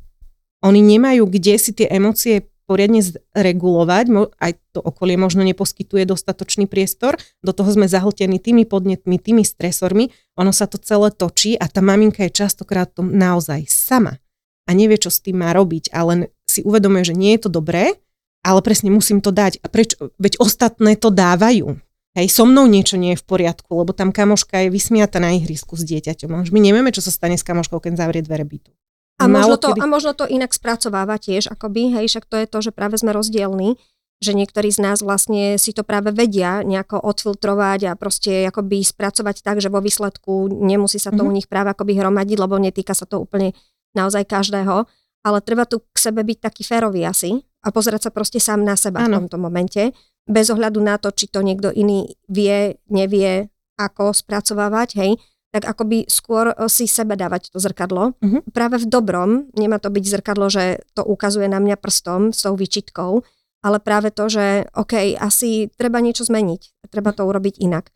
Oni 0.65 0.81
nemajú 0.81 1.29
kde 1.29 1.55
si 1.61 1.77
tie 1.77 1.87
emócie 1.93 2.49
poriadne 2.65 3.05
zregulovať, 3.05 4.09
aj 4.41 4.53
to 4.73 4.81
okolie 4.81 5.21
možno 5.21 5.45
neposkytuje 5.45 6.09
dostatočný 6.09 6.65
priestor, 6.65 7.21
do 7.45 7.53
toho 7.53 7.69
sme 7.69 7.85
zahltení 7.85 8.41
tými 8.41 8.65
podnetmi, 8.65 9.21
tými 9.21 9.45
stresormi, 9.45 10.09
ono 10.41 10.49
sa 10.49 10.65
to 10.65 10.81
celé 10.81 11.13
točí 11.13 11.61
a 11.61 11.69
tá 11.69 11.85
maminka 11.85 12.25
je 12.25 12.33
častokrát 12.33 12.89
tom 12.89 13.13
naozaj 13.13 13.69
sama 13.69 14.17
a 14.65 14.71
nevie, 14.73 14.97
čo 14.97 15.13
s 15.13 15.21
tým 15.21 15.45
má 15.45 15.53
robiť, 15.53 15.93
ale 15.93 16.33
si 16.49 16.65
uvedomuje, 16.65 17.13
že 17.13 17.15
nie 17.19 17.37
je 17.37 17.45
to 17.45 17.51
dobré, 17.53 18.01
ale 18.45 18.61
presne 18.65 18.89
musím 18.93 19.21
to 19.21 19.33
dať. 19.33 19.61
A 19.65 19.69
prečo? 19.69 20.13
Veď 20.21 20.41
ostatné 20.41 20.97
to 20.97 21.09
dávajú. 21.13 21.81
Hej, 22.15 22.31
so 22.31 22.47
mnou 22.47 22.71
niečo 22.71 22.95
nie 22.95 23.19
je 23.19 23.21
v 23.21 23.27
poriadku, 23.27 23.75
lebo 23.75 23.91
tam 23.91 24.15
kamoška 24.15 24.65
je 24.65 24.69
vysmiata 24.71 25.19
na 25.19 25.35
ihrisku 25.35 25.75
s 25.75 25.83
dieťaťom. 25.83 26.47
My 26.55 26.61
nevieme, 26.63 26.95
čo 26.95 27.03
sa 27.03 27.11
stane 27.11 27.35
s 27.35 27.43
kamoškou, 27.43 27.83
keď 27.83 28.07
zavrie 28.07 28.23
dvere 28.23 28.47
bytu. 28.47 28.71
A 29.19 29.31
možno, 29.31 29.57
to, 29.57 29.71
kedy... 29.71 29.81
a 29.81 29.87
možno 29.87 30.13
to 30.13 30.27
inak 30.27 30.51
spracováva 30.51 31.23
tiež, 31.23 31.47
akoby, 31.47 31.95
hej, 31.95 32.11
však 32.11 32.27
to 32.27 32.37
je 32.41 32.47
to, 32.51 32.59
že 32.67 32.71
práve 32.75 32.99
sme 32.99 33.15
rozdielni, 33.15 33.79
že 34.19 34.35
niektorí 34.35 34.73
z 34.73 34.81
nás 34.83 34.99
vlastne 35.05 35.61
si 35.61 35.71
to 35.71 35.87
práve 35.87 36.11
vedia 36.11 36.65
nejako 36.65 36.99
odfiltrovať 36.99 37.93
a 37.93 37.99
proste 37.99 38.49
akoby 38.49 38.83
spracovať 38.83 39.45
tak, 39.45 39.61
že 39.63 39.71
vo 39.71 39.79
výsledku 39.79 40.51
nemusí 40.51 40.99
sa 40.99 41.13
to 41.13 41.23
mm-hmm. 41.23 41.31
u 41.31 41.37
nich 41.37 41.47
práve 41.47 41.71
akoby 41.71 41.99
hromadiť, 41.99 42.39
lebo 42.41 42.59
netýka 42.59 42.97
sa 42.97 43.07
to 43.07 43.23
úplne 43.23 43.55
naozaj 43.95 44.27
každého, 44.27 44.89
ale 45.25 45.39
treba 45.45 45.69
tu 45.69 45.81
k 45.81 45.97
sebe 45.97 46.27
byť 46.27 46.39
taký 46.41 46.63
férový 46.67 47.07
asi 47.07 47.45
a 47.65 47.71
pozerať 47.71 48.09
sa 48.09 48.11
proste 48.11 48.43
sám 48.43 48.67
na 48.67 48.75
seba 48.75 49.07
ano. 49.07 49.23
v 49.23 49.29
tomto 49.29 49.39
momente, 49.39 49.83
bez 50.25 50.49
ohľadu 50.49 50.81
na 50.81 50.97
to, 50.97 51.13
či 51.13 51.29
to 51.29 51.45
niekto 51.45 51.69
iný 51.71 52.17
vie, 52.29 52.81
nevie, 52.89 53.53
ako 53.77 54.15
spracovávať, 54.15 54.89
hej, 55.01 55.11
tak 55.55 55.71
akoby 55.71 56.11
skôr 56.11 56.51
e, 56.51 56.55
si 56.67 56.91
sebe 56.91 57.15
dávať 57.15 57.55
to 57.55 57.63
zrkadlo. 57.63 58.19
Mhm. 58.19 58.51
Práve 58.51 58.83
v 58.83 58.91
dobrom, 58.91 59.31
nemá 59.55 59.79
to 59.79 59.95
byť 59.95 60.05
zrkadlo, 60.19 60.51
že 60.51 60.83
to 60.99 61.07
ukazuje 61.07 61.47
na 61.47 61.63
mňa 61.63 61.79
prstom 61.79 62.35
s 62.35 62.43
tou 62.43 62.59
výčitkou, 62.59 63.23
ale 63.63 63.79
práve 63.79 64.11
to, 64.11 64.27
že 64.27 64.67
OK, 64.75 65.15
asi 65.15 65.71
treba 65.79 66.03
niečo 66.03 66.27
zmeniť, 66.27 66.91
treba 66.91 67.15
to 67.15 67.23
urobiť 67.23 67.63
inak. 67.63 67.95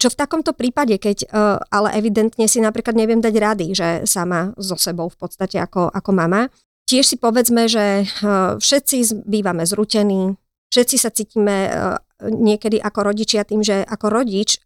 Čo 0.00 0.12
v 0.12 0.18
takomto 0.20 0.56
prípade, 0.56 0.96
keď 0.96 1.28
uh, 1.28 1.60
ale 1.68 1.92
evidentne 1.92 2.48
si 2.48 2.56
napríklad 2.56 2.96
neviem 2.96 3.20
dať 3.20 3.34
rady, 3.36 3.66
že 3.76 3.88
sama 4.08 4.56
so 4.56 4.72
sebou 4.80 5.12
v 5.12 5.18
podstate 5.20 5.60
ako, 5.60 5.92
ako 5.92 6.10
mama, 6.16 6.48
tiež 6.88 7.04
si 7.04 7.16
povedzme, 7.20 7.68
že 7.68 8.08
uh, 8.24 8.56
všetci 8.56 9.28
bývame 9.28 9.68
zrutení, 9.68 10.40
všetci 10.72 10.96
sa 10.96 11.12
cítime 11.12 11.68
niekedy 12.22 12.76
ako 12.80 13.12
rodičia 13.12 13.48
tým, 13.48 13.64
že 13.64 13.80
ako 13.84 14.06
rodič 14.12 14.60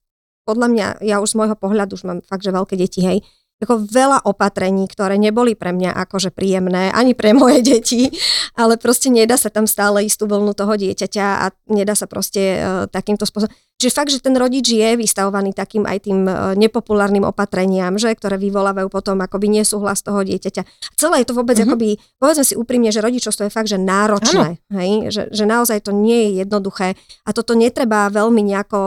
podľa 0.44 0.66
mňa, 0.70 0.86
ja 1.04 1.20
už 1.20 1.34
z 1.34 1.38
môjho 1.40 1.56
pohľadu, 1.56 1.96
už 1.96 2.04
mám 2.04 2.18
fakt, 2.24 2.44
že 2.44 2.52
veľké 2.52 2.76
deti, 2.76 3.00
hej, 3.00 3.24
ako 3.62 3.86
veľa 3.86 4.26
opatrení, 4.26 4.84
ktoré 4.90 5.14
neboli 5.14 5.54
pre 5.54 5.70
mňa 5.70 5.94
akože 5.94 6.34
príjemné, 6.34 6.90
ani 6.90 7.14
pre 7.14 7.30
moje 7.32 7.62
deti, 7.62 8.10
ale 8.58 8.74
proste 8.76 9.08
nedá 9.08 9.38
sa 9.38 9.48
tam 9.48 9.70
stále 9.70 10.02
istú 10.04 10.26
vlnu 10.26 10.52
toho 10.52 10.74
dieťaťa 10.74 11.26
a 11.40 11.54
nedá 11.70 11.94
sa 11.94 12.10
proste 12.10 12.58
uh, 12.58 12.90
takýmto 12.90 13.24
spôsobom. 13.24 13.54
Čiže 13.74 13.94
fakt, 13.94 14.10
že 14.14 14.22
ten 14.22 14.34
rodič 14.38 14.70
je 14.70 14.94
vystavovaný 14.98 15.50
takým 15.50 15.86
aj 15.86 15.98
tým 16.06 16.26
uh, 16.26 16.52
nepopulárnym 16.58 17.26
opatreniam, 17.26 17.94
že, 17.94 18.10
ktoré 18.12 18.38
vyvolávajú 18.38 18.90
potom 18.90 19.22
akoby 19.22 19.62
nesúhlas 19.62 20.02
toho 20.02 20.22
dieťaťa. 20.26 20.62
Celé 20.98 21.22
je 21.22 21.28
to 21.30 21.38
vôbec 21.38 21.54
mm-hmm. 21.54 21.72
akoby, 21.74 21.88
povedzme 22.18 22.44
si 22.44 22.54
úprimne, 22.58 22.90
že 22.90 23.00
rodičovstvo 23.02 23.48
je 23.48 23.54
fakt, 23.54 23.70
že 23.70 23.78
náročné, 23.78 24.60
hej? 24.74 24.90
Že, 25.14 25.22
že 25.30 25.44
naozaj 25.46 25.78
to 25.86 25.92
nie 25.94 26.30
je 26.30 26.30
jednoduché 26.44 26.98
a 27.24 27.30
toto 27.30 27.54
netreba 27.54 28.10
veľmi 28.10 28.42
nejako 28.44 28.78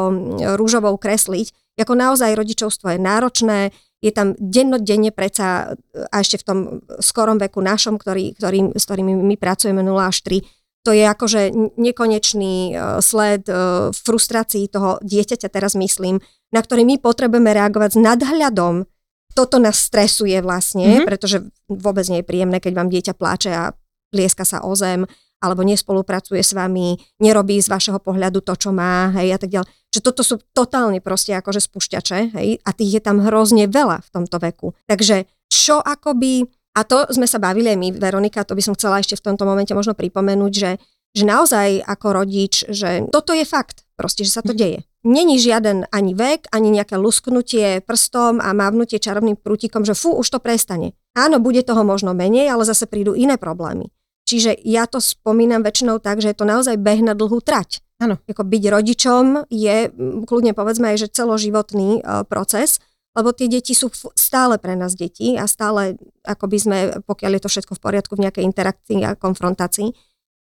rúžovou 0.59 0.95
kresliť. 0.99 1.51
Ako 1.77 1.93
naozaj 1.93 2.33
rodičovstvo 2.33 2.89
je 2.89 2.97
náročné, 2.97 3.69
je 4.01 4.11
tam 4.13 4.37
dennodenne 4.37 5.09
predsa, 5.09 5.73
a 6.13 6.15
ešte 6.21 6.41
v 6.41 6.45
tom 6.45 6.59
skorom 7.01 7.41
veku 7.41 7.65
našom, 7.65 7.97
ktorý, 7.97 8.37
ktorý, 8.37 8.77
s 8.77 8.83
ktorými 8.85 9.17
my 9.17 9.35
pracujeme 9.41 9.81
0 9.81 9.97
až 9.97 10.21
3, 10.21 10.45
to 10.85 10.95
je 10.95 11.03
akože 11.03 11.41
nekonečný 11.75 12.71
e, 12.71 13.01
sled 13.03 13.43
e, 13.51 13.53
frustrácií 13.91 14.71
toho 14.71 15.03
dieťaťa, 15.03 15.51
teraz 15.51 15.75
myslím, 15.75 16.23
na 16.55 16.63
ktorý 16.63 16.87
my 16.87 16.95
potrebujeme 17.03 17.51
reagovať 17.51 17.97
s 17.97 17.99
nadhľadom. 17.99 18.87
Toto 19.35 19.59
nás 19.59 19.83
stresuje 19.83 20.39
vlastne, 20.39 20.87
mm-hmm. 20.87 21.07
pretože 21.09 21.43
vôbec 21.67 22.07
nie 22.07 22.23
je 22.23 22.29
príjemné, 22.29 22.63
keď 22.63 22.73
vám 22.79 22.87
dieťa 22.87 23.13
pláče 23.19 23.51
a 23.51 23.75
plieska 24.15 24.47
sa 24.47 24.63
o 24.63 24.71
zem 24.79 25.03
alebo 25.37 25.61
nespolupracuje 25.61 26.41
s 26.41 26.57
vami, 26.57 26.97
nerobí 27.21 27.61
z 27.61 27.69
vašeho 27.69 28.01
pohľadu 28.01 28.41
to, 28.41 28.53
čo 28.57 28.69
má, 28.73 29.13
hej, 29.17 29.33
a 29.33 29.37
tak 29.37 29.49
ďalej. 29.53 29.69
Že 29.93 29.99
toto 30.01 30.21
sú 30.25 30.35
totálne 30.51 30.99
proste 30.99 31.37
akože 31.37 31.61
spúšťače, 31.61 32.17
hej, 32.33 32.49
a 32.61 32.69
tých 32.73 32.99
je 32.99 33.01
tam 33.01 33.21
hrozne 33.21 33.69
veľa 33.69 34.01
v 34.01 34.09
tomto 34.09 34.37
veku. 34.41 34.73
Takže 34.89 35.29
čo 35.47 35.79
akoby, 35.79 36.45
a 36.77 36.81
to 36.83 37.07
sme 37.13 37.29
sa 37.29 37.37
bavili 37.37 37.71
aj 37.71 37.77
my, 37.77 37.89
Veronika, 37.95 38.45
to 38.45 38.57
by 38.57 38.61
som 38.65 38.75
chcela 38.75 38.99
ešte 38.99 39.17
v 39.17 39.25
tomto 39.33 39.45
momente 39.45 39.71
možno 39.73 39.93
pripomenúť, 39.93 40.53
že, 40.53 40.71
že 41.13 41.23
naozaj 41.23 41.85
ako 41.85 42.07
rodič, 42.13 42.65
že 42.67 43.05
toto 43.13 43.31
je 43.33 43.45
fakt, 43.45 43.87
proste, 43.97 44.21
že 44.25 44.33
sa 44.33 44.45
to 44.45 44.53
deje. 44.53 44.85
Není 45.07 45.39
žiaden 45.39 45.87
ani 45.89 46.11
vek, 46.11 46.51
ani 46.51 46.67
nejaké 46.67 46.99
lusknutie 46.99 47.79
prstom 47.79 48.43
a 48.43 48.51
mávnutie 48.51 48.99
čarovným 48.99 49.39
prútikom, 49.39 49.87
že 49.87 49.95
fú, 49.95 50.13
už 50.19 50.27
to 50.27 50.39
prestane. 50.43 50.93
Áno, 51.15 51.39
bude 51.39 51.63
toho 51.63 51.81
možno 51.87 52.11
menej, 52.13 52.51
ale 52.51 52.67
zase 52.67 52.85
prídu 52.85 53.15
iné 53.15 53.39
problémy. 53.39 53.89
Čiže 54.27 54.59
ja 54.67 54.83
to 54.91 54.99
spomínam 54.99 55.63
väčšinou 55.63 56.03
tak, 56.03 56.19
že 56.19 56.35
je 56.35 56.37
to 56.37 56.43
naozaj 56.43 56.75
beh 56.75 56.99
na 56.99 57.15
dlhú 57.15 57.39
trať. 57.39 57.79
Áno. 58.03 58.19
Ako 58.27 58.43
byť 58.43 58.63
rodičom 58.67 59.47
je, 59.49 59.89
kľudne 60.27 60.51
povedzme 60.51 60.93
aj, 60.93 61.07
že 61.07 61.13
celoživotný 61.15 62.03
uh, 62.03 62.27
proces, 62.27 62.83
lebo 63.17 63.33
tie 63.33 63.49
deti 63.49 63.73
sú 63.73 63.89
stále 64.13 64.61
pre 64.61 64.77
nás 64.77 64.93
deti 64.93 65.33
a 65.33 65.49
stále, 65.49 65.97
ako 66.21 66.45
by 66.45 66.57
sme, 66.61 66.77
pokiaľ 67.07 67.31
je 67.33 67.41
to 67.41 67.49
všetko 67.49 67.73
v 67.73 67.81
poriadku, 67.81 68.13
v 68.13 68.29
nejakej 68.29 68.45
interakcii 68.45 68.99
a 69.07 69.17
konfrontácii. 69.17 69.89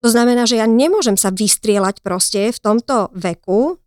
To 0.03 0.09
znamená, 0.11 0.49
že 0.49 0.59
ja 0.59 0.67
nemôžem 0.67 1.15
sa 1.15 1.31
vystrieľať 1.31 2.03
proste 2.03 2.51
v 2.51 2.59
tomto 2.59 3.15
veku, 3.15 3.79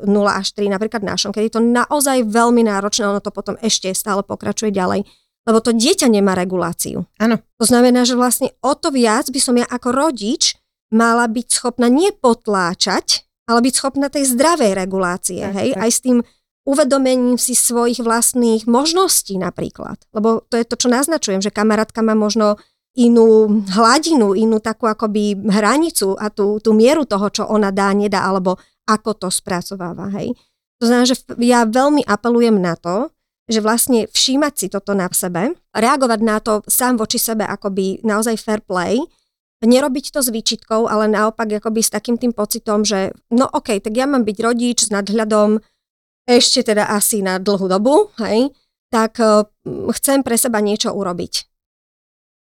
0 0.00 0.08
až 0.24 0.56
3 0.56 0.72
napríklad 0.72 1.04
našom, 1.04 1.36
keď 1.36 1.42
je 1.46 1.54
to 1.60 1.62
naozaj 1.62 2.24
veľmi 2.24 2.64
náročné, 2.64 3.04
ono 3.04 3.20
to 3.20 3.28
potom 3.28 3.60
ešte 3.60 3.92
stále 3.92 4.24
pokračuje 4.24 4.72
ďalej 4.72 5.04
lebo 5.42 5.58
to 5.58 5.74
dieťa 5.74 6.06
nemá 6.06 6.38
reguláciu. 6.38 7.06
Áno. 7.18 7.42
To 7.58 7.64
znamená, 7.66 8.06
že 8.06 8.14
vlastne 8.14 8.54
o 8.62 8.78
to 8.78 8.94
viac 8.94 9.26
by 9.30 9.40
som 9.42 9.58
ja 9.58 9.66
ako 9.66 9.90
rodič 9.90 10.54
mala 10.94 11.26
byť 11.26 11.46
schopná 11.50 11.88
nie 11.90 12.12
potláčať, 12.14 13.26
ale 13.48 13.64
byť 13.64 13.74
schopná 13.74 14.06
tej 14.12 14.28
zdravej 14.28 14.72
regulácie, 14.76 15.42
tak, 15.42 15.54
hej, 15.58 15.70
tak. 15.74 15.82
aj 15.82 15.90
s 15.90 16.00
tým 16.04 16.18
uvedomením 16.62 17.40
si 17.42 17.58
svojich 17.58 17.98
vlastných 17.98 18.70
možností 18.70 19.34
napríklad. 19.34 19.98
Lebo 20.14 20.46
to 20.46 20.54
je 20.54 20.64
to, 20.68 20.78
čo 20.78 20.88
naznačujem, 20.92 21.42
že 21.42 21.50
kamarátka 21.50 22.06
má 22.06 22.14
možno 22.14 22.54
inú 22.92 23.48
hladinu, 23.72 24.36
inú 24.36 24.60
takú 24.60 24.84
akoby 24.86 25.48
hranicu 25.48 26.12
a 26.14 26.28
tú, 26.28 26.60
tú 26.60 26.76
mieru 26.76 27.08
toho, 27.08 27.26
čo 27.32 27.42
ona 27.48 27.72
dá, 27.72 27.90
nedá, 27.96 28.28
alebo 28.28 28.60
ako 28.84 29.26
to 29.26 29.28
spracováva, 29.32 30.12
hej. 30.20 30.36
To 30.82 30.90
znamená, 30.90 31.06
že 31.06 31.16
ja 31.40 31.64
veľmi 31.64 32.02
apelujem 32.04 32.58
na 32.58 32.74
to, 32.74 33.11
že 33.50 33.60
vlastne 33.60 34.06
všímať 34.06 34.52
si 34.54 34.66
toto 34.70 34.94
na 34.94 35.10
sebe, 35.10 35.58
reagovať 35.74 36.20
na 36.22 36.38
to 36.38 36.62
sám 36.70 36.98
voči 36.98 37.18
sebe 37.18 37.42
akoby 37.42 38.02
naozaj 38.06 38.38
fair 38.38 38.62
play, 38.62 39.02
nerobiť 39.62 40.10
to 40.10 40.20
s 40.22 40.28
výčitkou, 40.30 40.90
ale 40.90 41.06
naopak 41.06 41.46
akoby 41.62 41.80
s 41.82 41.94
takým 41.94 42.18
tým 42.18 42.34
pocitom, 42.34 42.82
že 42.82 43.14
no 43.30 43.46
ok, 43.46 43.78
tak 43.78 43.94
ja 43.94 44.10
mám 44.10 44.26
byť 44.26 44.38
rodič 44.42 44.78
s 44.86 44.90
nadhľadom 44.90 45.62
ešte 46.26 46.62
teda 46.62 46.86
asi 46.86 47.22
na 47.22 47.42
dlhú 47.42 47.66
dobu, 47.66 48.14
hej, 48.22 48.54
tak 48.94 49.18
uh, 49.18 49.42
chcem 49.98 50.22
pre 50.22 50.38
seba 50.38 50.62
niečo 50.62 50.94
urobiť. 50.94 51.50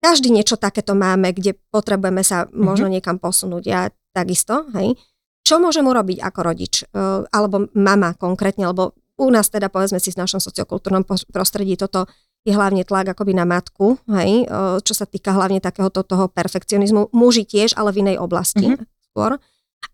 Každý 0.02 0.34
niečo 0.34 0.58
takéto 0.58 0.98
máme, 0.98 1.30
kde 1.30 1.54
potrebujeme 1.70 2.26
sa 2.26 2.42
mm-hmm. 2.42 2.58
možno 2.58 2.90
niekam 2.90 3.22
posunúť. 3.22 3.62
Ja 3.62 3.86
takisto, 4.10 4.66
hej. 4.74 4.98
Čo 5.46 5.62
môžem 5.62 5.86
urobiť 5.86 6.18
ako 6.22 6.40
rodič? 6.42 6.82
Uh, 6.90 7.22
alebo 7.30 7.70
mama 7.78 8.18
konkrétne, 8.18 8.66
lebo 8.66 8.98
u 9.22 9.30
nás 9.30 9.46
teda 9.48 9.70
povedzme 9.70 10.02
si 10.02 10.10
v 10.10 10.20
našom 10.20 10.42
sociokultúrnom 10.42 11.06
prostredí 11.06 11.78
toto 11.78 12.10
je 12.42 12.50
hlavne 12.50 12.82
tlak 12.82 13.14
akoby 13.14 13.38
na 13.38 13.46
matku, 13.46 14.02
hej, 14.10 14.50
čo 14.82 14.92
sa 14.98 15.06
týka 15.06 15.30
hlavne 15.30 15.62
takéhoto 15.62 16.02
toho 16.02 16.26
perfekcionizmu. 16.26 17.14
Muži 17.14 17.46
tiež, 17.46 17.78
ale 17.78 17.94
v 17.94 18.02
inej 18.02 18.16
oblasti 18.18 18.74
mm-hmm. 18.74 18.86
skôr. 19.14 19.38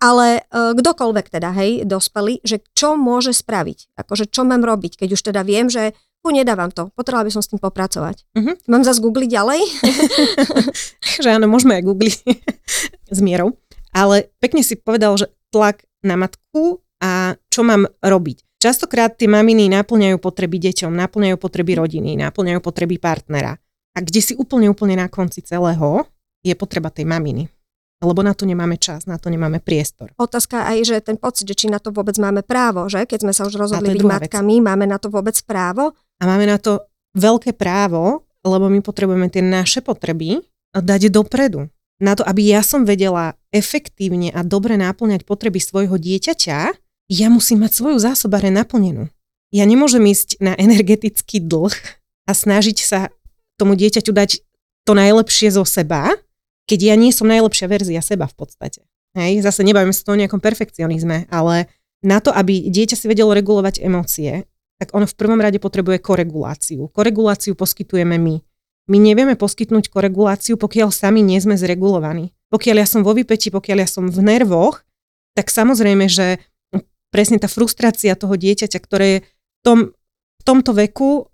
Ale 0.00 0.44
uh, 0.48 0.72
kdokoľvek 0.76 1.26
teda, 1.28 1.52
hej, 1.56 1.84
dospelý, 1.84 2.40
že 2.44 2.64
čo 2.72 2.96
môže 2.96 3.36
spraviť? 3.36 4.00
Akože 4.00 4.28
čo 4.28 4.48
mám 4.48 4.64
robiť, 4.64 5.00
keď 5.00 5.08
už 5.16 5.22
teda 5.32 5.40
viem, 5.44 5.68
že 5.68 5.96
tu 6.24 6.28
nedávam 6.34 6.68
to, 6.72 6.92
potrebovala 6.92 7.28
by 7.28 7.32
som 7.32 7.42
s 7.44 7.50
tým 7.50 7.60
popracovať. 7.60 8.24
Mm-hmm. 8.36 8.54
Mám 8.68 8.82
zase 8.84 9.00
googliť 9.00 9.30
ďalej? 9.32 9.60
že 11.24 11.28
áno, 11.28 11.46
môžeme 11.48 11.78
aj 11.78 11.84
googliť 11.84 12.16
s 13.16 13.20
mierou. 13.20 13.56
Ale 13.92 14.28
pekne 14.40 14.60
si 14.64 14.76
povedal, 14.76 15.16
že 15.16 15.32
tlak 15.48 15.84
na 16.04 16.16
matku 16.20 16.84
a 17.00 17.38
čo 17.48 17.64
mám 17.64 17.88
robiť. 18.04 18.47
Častokrát 18.58 19.14
tie 19.14 19.30
maminy 19.30 19.70
naplňajú 19.70 20.18
potreby 20.18 20.58
deťom, 20.58 20.90
naplňajú 20.90 21.36
potreby 21.38 21.78
rodiny, 21.78 22.18
naplňajú 22.18 22.58
potreby 22.58 22.98
partnera. 22.98 23.54
A 23.94 23.98
kde 24.02 24.18
si 24.18 24.34
úplne, 24.34 24.66
úplne 24.66 24.98
na 24.98 25.06
konci 25.06 25.46
celého 25.46 26.06
je 26.42 26.54
potreba 26.58 26.90
tej 26.90 27.06
maminy. 27.06 27.46
Lebo 27.98 28.22
na 28.22 28.30
to 28.30 28.46
nemáme 28.46 28.78
čas, 28.78 29.10
na 29.10 29.18
to 29.18 29.26
nemáme 29.26 29.58
priestor. 29.58 30.14
Otázka 30.14 30.70
aj, 30.70 30.86
že 30.86 30.96
ten 31.02 31.18
pocit, 31.18 31.50
že 31.50 31.54
či 31.54 31.66
na 31.66 31.82
to 31.82 31.90
vôbec 31.90 32.14
máme 32.18 32.46
právo, 32.46 32.86
že? 32.86 33.02
Keď 33.06 33.26
sme 33.26 33.34
sa 33.34 33.42
už 33.46 33.58
rozhodli 33.58 33.98
byť 33.98 34.06
matkami, 34.06 34.62
vec. 34.62 34.66
máme 34.70 34.86
na 34.86 35.02
to 35.02 35.10
vôbec 35.10 35.34
právo? 35.42 35.94
A 36.18 36.22
máme 36.26 36.46
na 36.46 36.62
to 36.62 36.86
veľké 37.18 37.58
právo, 37.58 38.26
lebo 38.46 38.70
my 38.70 38.78
potrebujeme 38.82 39.26
tie 39.30 39.42
naše 39.42 39.82
potreby 39.82 40.42
dať 40.74 41.10
dopredu. 41.10 41.66
Na 41.98 42.14
to, 42.14 42.22
aby 42.22 42.54
ja 42.54 42.62
som 42.62 42.86
vedela 42.86 43.34
efektívne 43.50 44.30
a 44.30 44.46
dobre 44.46 44.78
náplňať 44.78 45.26
potreby 45.26 45.58
svojho 45.58 45.98
dieťaťa, 45.98 46.87
ja 47.08 47.32
musím 47.32 47.64
mať 47.64 47.72
svoju 47.72 47.98
zásobare 47.98 48.52
naplnenú. 48.52 49.08
Ja 49.48 49.64
nemôžem 49.64 50.04
ísť 50.04 50.44
na 50.44 50.52
energetický 50.60 51.40
dlh 51.40 51.72
a 52.28 52.32
snažiť 52.36 52.78
sa 52.84 53.08
tomu 53.56 53.72
dieťaťu 53.74 54.12
dať 54.12 54.44
to 54.84 54.92
najlepšie 54.92 55.48
zo 55.48 55.64
seba, 55.64 56.12
keď 56.68 56.92
ja 56.92 56.94
nie 57.00 57.12
som 57.12 57.24
najlepšia 57.24 57.64
verzia 57.64 58.04
seba 58.04 58.28
v 58.28 58.36
podstate. 58.36 58.84
Hej, 59.16 59.40
zase 59.40 59.64
nebavím 59.64 59.96
sa 59.96 60.04
to 60.04 60.12
o 60.12 60.20
nejakom 60.20 60.38
perfekcionizme, 60.38 61.32
ale 61.32 61.72
na 62.04 62.20
to, 62.20 62.28
aby 62.30 62.68
dieťa 62.68 62.94
si 62.94 63.08
vedelo 63.08 63.32
regulovať 63.32 63.80
emócie, 63.80 64.44
tak 64.78 64.94
ono 64.94 65.08
v 65.08 65.16
prvom 65.18 65.40
rade 65.40 65.58
potrebuje 65.58 65.98
koreguláciu. 65.98 66.86
Koreguláciu 66.92 67.58
poskytujeme 67.58 68.14
my. 68.20 68.36
My 68.88 68.96
nevieme 69.00 69.34
poskytnúť 69.34 69.90
koreguláciu, 69.90 70.60
pokiaľ 70.60 70.94
sami 70.94 71.24
nie 71.24 71.40
sme 71.42 71.58
zregulovaní. 71.58 72.30
Pokiaľ 72.48 72.76
ja 72.84 72.86
som 72.86 73.00
vo 73.02 73.12
vypeti, 73.12 73.52
pokiaľ 73.52 73.78
ja 73.84 73.88
som 73.90 74.08
v 74.08 74.20
nervoch, 74.22 74.86
tak 75.34 75.50
samozrejme, 75.50 76.06
že 76.08 76.40
presne 77.08 77.40
tá 77.40 77.48
frustrácia 77.48 78.14
toho 78.14 78.34
dieťaťa, 78.36 78.78
ktoré 78.78 79.06
je 79.06 79.18
v, 79.24 79.60
tom, 79.64 79.78
v 80.38 80.42
tomto 80.44 80.72
veku 80.76 81.28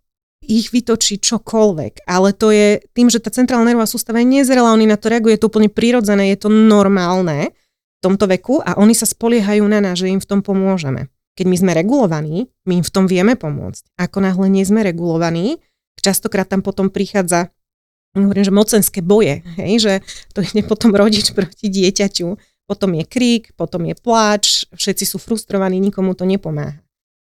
ich 0.44 0.70
vytočí 0.70 1.18
čokoľvek. 1.18 2.04
Ale 2.04 2.36
to 2.36 2.52
je 2.52 2.84
tým, 2.92 3.08
že 3.08 3.20
tá 3.20 3.32
centrálna 3.32 3.72
nervová 3.72 3.88
sústava 3.88 4.20
je 4.20 4.28
nezrelá, 4.28 4.76
oni 4.76 4.84
na 4.84 5.00
to 5.00 5.08
reagujú, 5.08 5.34
je 5.34 5.42
to 5.42 5.48
úplne 5.48 5.72
prirodzené, 5.72 6.32
je 6.36 6.46
to 6.46 6.48
normálne 6.52 7.50
v 7.50 8.00
tomto 8.04 8.28
veku 8.28 8.60
a 8.60 8.76
oni 8.76 8.92
sa 8.92 9.08
spoliehajú 9.08 9.64
na 9.64 9.80
nás, 9.80 9.96
že 9.96 10.12
im 10.12 10.20
v 10.20 10.28
tom 10.28 10.44
pomôžeme. 10.44 11.08
Keď 11.34 11.46
my 11.48 11.56
sme 11.56 11.72
regulovaní, 11.74 12.46
my 12.68 12.78
im 12.78 12.84
v 12.86 12.92
tom 12.92 13.10
vieme 13.10 13.34
pomôcť. 13.34 13.98
Ako 13.98 14.22
náhle 14.22 14.46
nie 14.52 14.62
sme 14.62 14.86
regulovaní, 14.86 15.58
častokrát 16.04 16.44
tam 16.44 16.60
potom 16.60 16.92
prichádza 16.92 17.48
hovorím, 18.14 18.46
že 18.46 18.54
mocenské 18.54 19.00
boje, 19.02 19.42
hej, 19.58 19.72
že 19.82 19.92
to 20.30 20.46
ide 20.46 20.62
potom 20.62 20.94
rodič 20.94 21.34
proti 21.34 21.66
dieťaťu, 21.66 22.38
potom 22.64 22.96
je 22.96 23.04
krík, 23.04 23.52
potom 23.54 23.84
je 23.84 23.94
pláč, 23.96 24.64
všetci 24.72 25.04
sú 25.04 25.20
frustrovaní, 25.20 25.76
nikomu 25.80 26.16
to 26.16 26.24
nepomáha. 26.24 26.80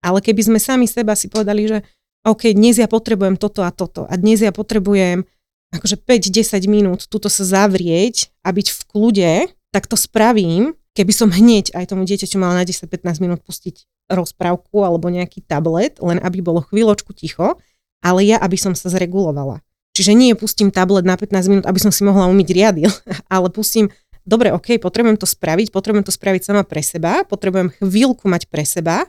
Ale 0.00 0.22
keby 0.22 0.46
sme 0.46 0.58
sami 0.62 0.86
seba 0.86 1.18
si 1.18 1.26
povedali, 1.28 1.68
že 1.68 1.78
OK, 2.24 2.54
dnes 2.54 2.78
ja 2.78 2.88
potrebujem 2.90 3.38
toto 3.38 3.62
a 3.62 3.70
toto 3.70 4.06
a 4.06 4.14
dnes 4.18 4.42
ja 4.42 4.50
potrebujem 4.50 5.26
akože 5.74 6.00
5-10 6.00 6.64
minút 6.64 7.00
tuto 7.12 7.28
sa 7.28 7.44
zavrieť 7.44 8.32
a 8.40 8.52
byť 8.52 8.66
v 8.72 8.80
kľude, 8.88 9.32
tak 9.68 9.84
to 9.84 10.00
spravím, 10.00 10.72
keby 10.96 11.12
som 11.12 11.28
hneď 11.28 11.76
aj 11.76 11.92
tomu 11.92 12.08
dieťaťu 12.08 12.40
mala 12.40 12.62
na 12.62 12.64
10-15 12.64 13.04
minút 13.20 13.40
pustiť 13.44 13.84
rozprávku 14.08 14.80
alebo 14.80 15.12
nejaký 15.12 15.44
tablet, 15.44 16.00
len 16.00 16.16
aby 16.24 16.40
bolo 16.40 16.64
chvíľočku 16.64 17.12
ticho, 17.12 17.60
ale 18.00 18.24
ja, 18.24 18.40
aby 18.40 18.56
som 18.56 18.72
sa 18.72 18.88
zregulovala. 18.88 19.60
Čiže 19.92 20.14
nie 20.14 20.32
pustím 20.38 20.70
tablet 20.70 21.04
na 21.04 21.18
15 21.18 21.50
minút, 21.50 21.64
aby 21.66 21.80
som 21.82 21.92
si 21.92 22.06
mohla 22.06 22.30
umyť 22.30 22.48
riady, 22.54 22.82
ale 23.34 23.52
pustím, 23.52 23.92
dobre, 24.28 24.52
ok, 24.52 24.76
potrebujem 24.76 25.16
to 25.16 25.24
spraviť, 25.24 25.72
potrebujem 25.72 26.04
to 26.04 26.12
spraviť 26.12 26.42
sama 26.44 26.62
pre 26.68 26.84
seba, 26.84 27.24
potrebujem 27.24 27.72
chvíľku 27.80 28.28
mať 28.28 28.52
pre 28.52 28.68
seba, 28.68 29.08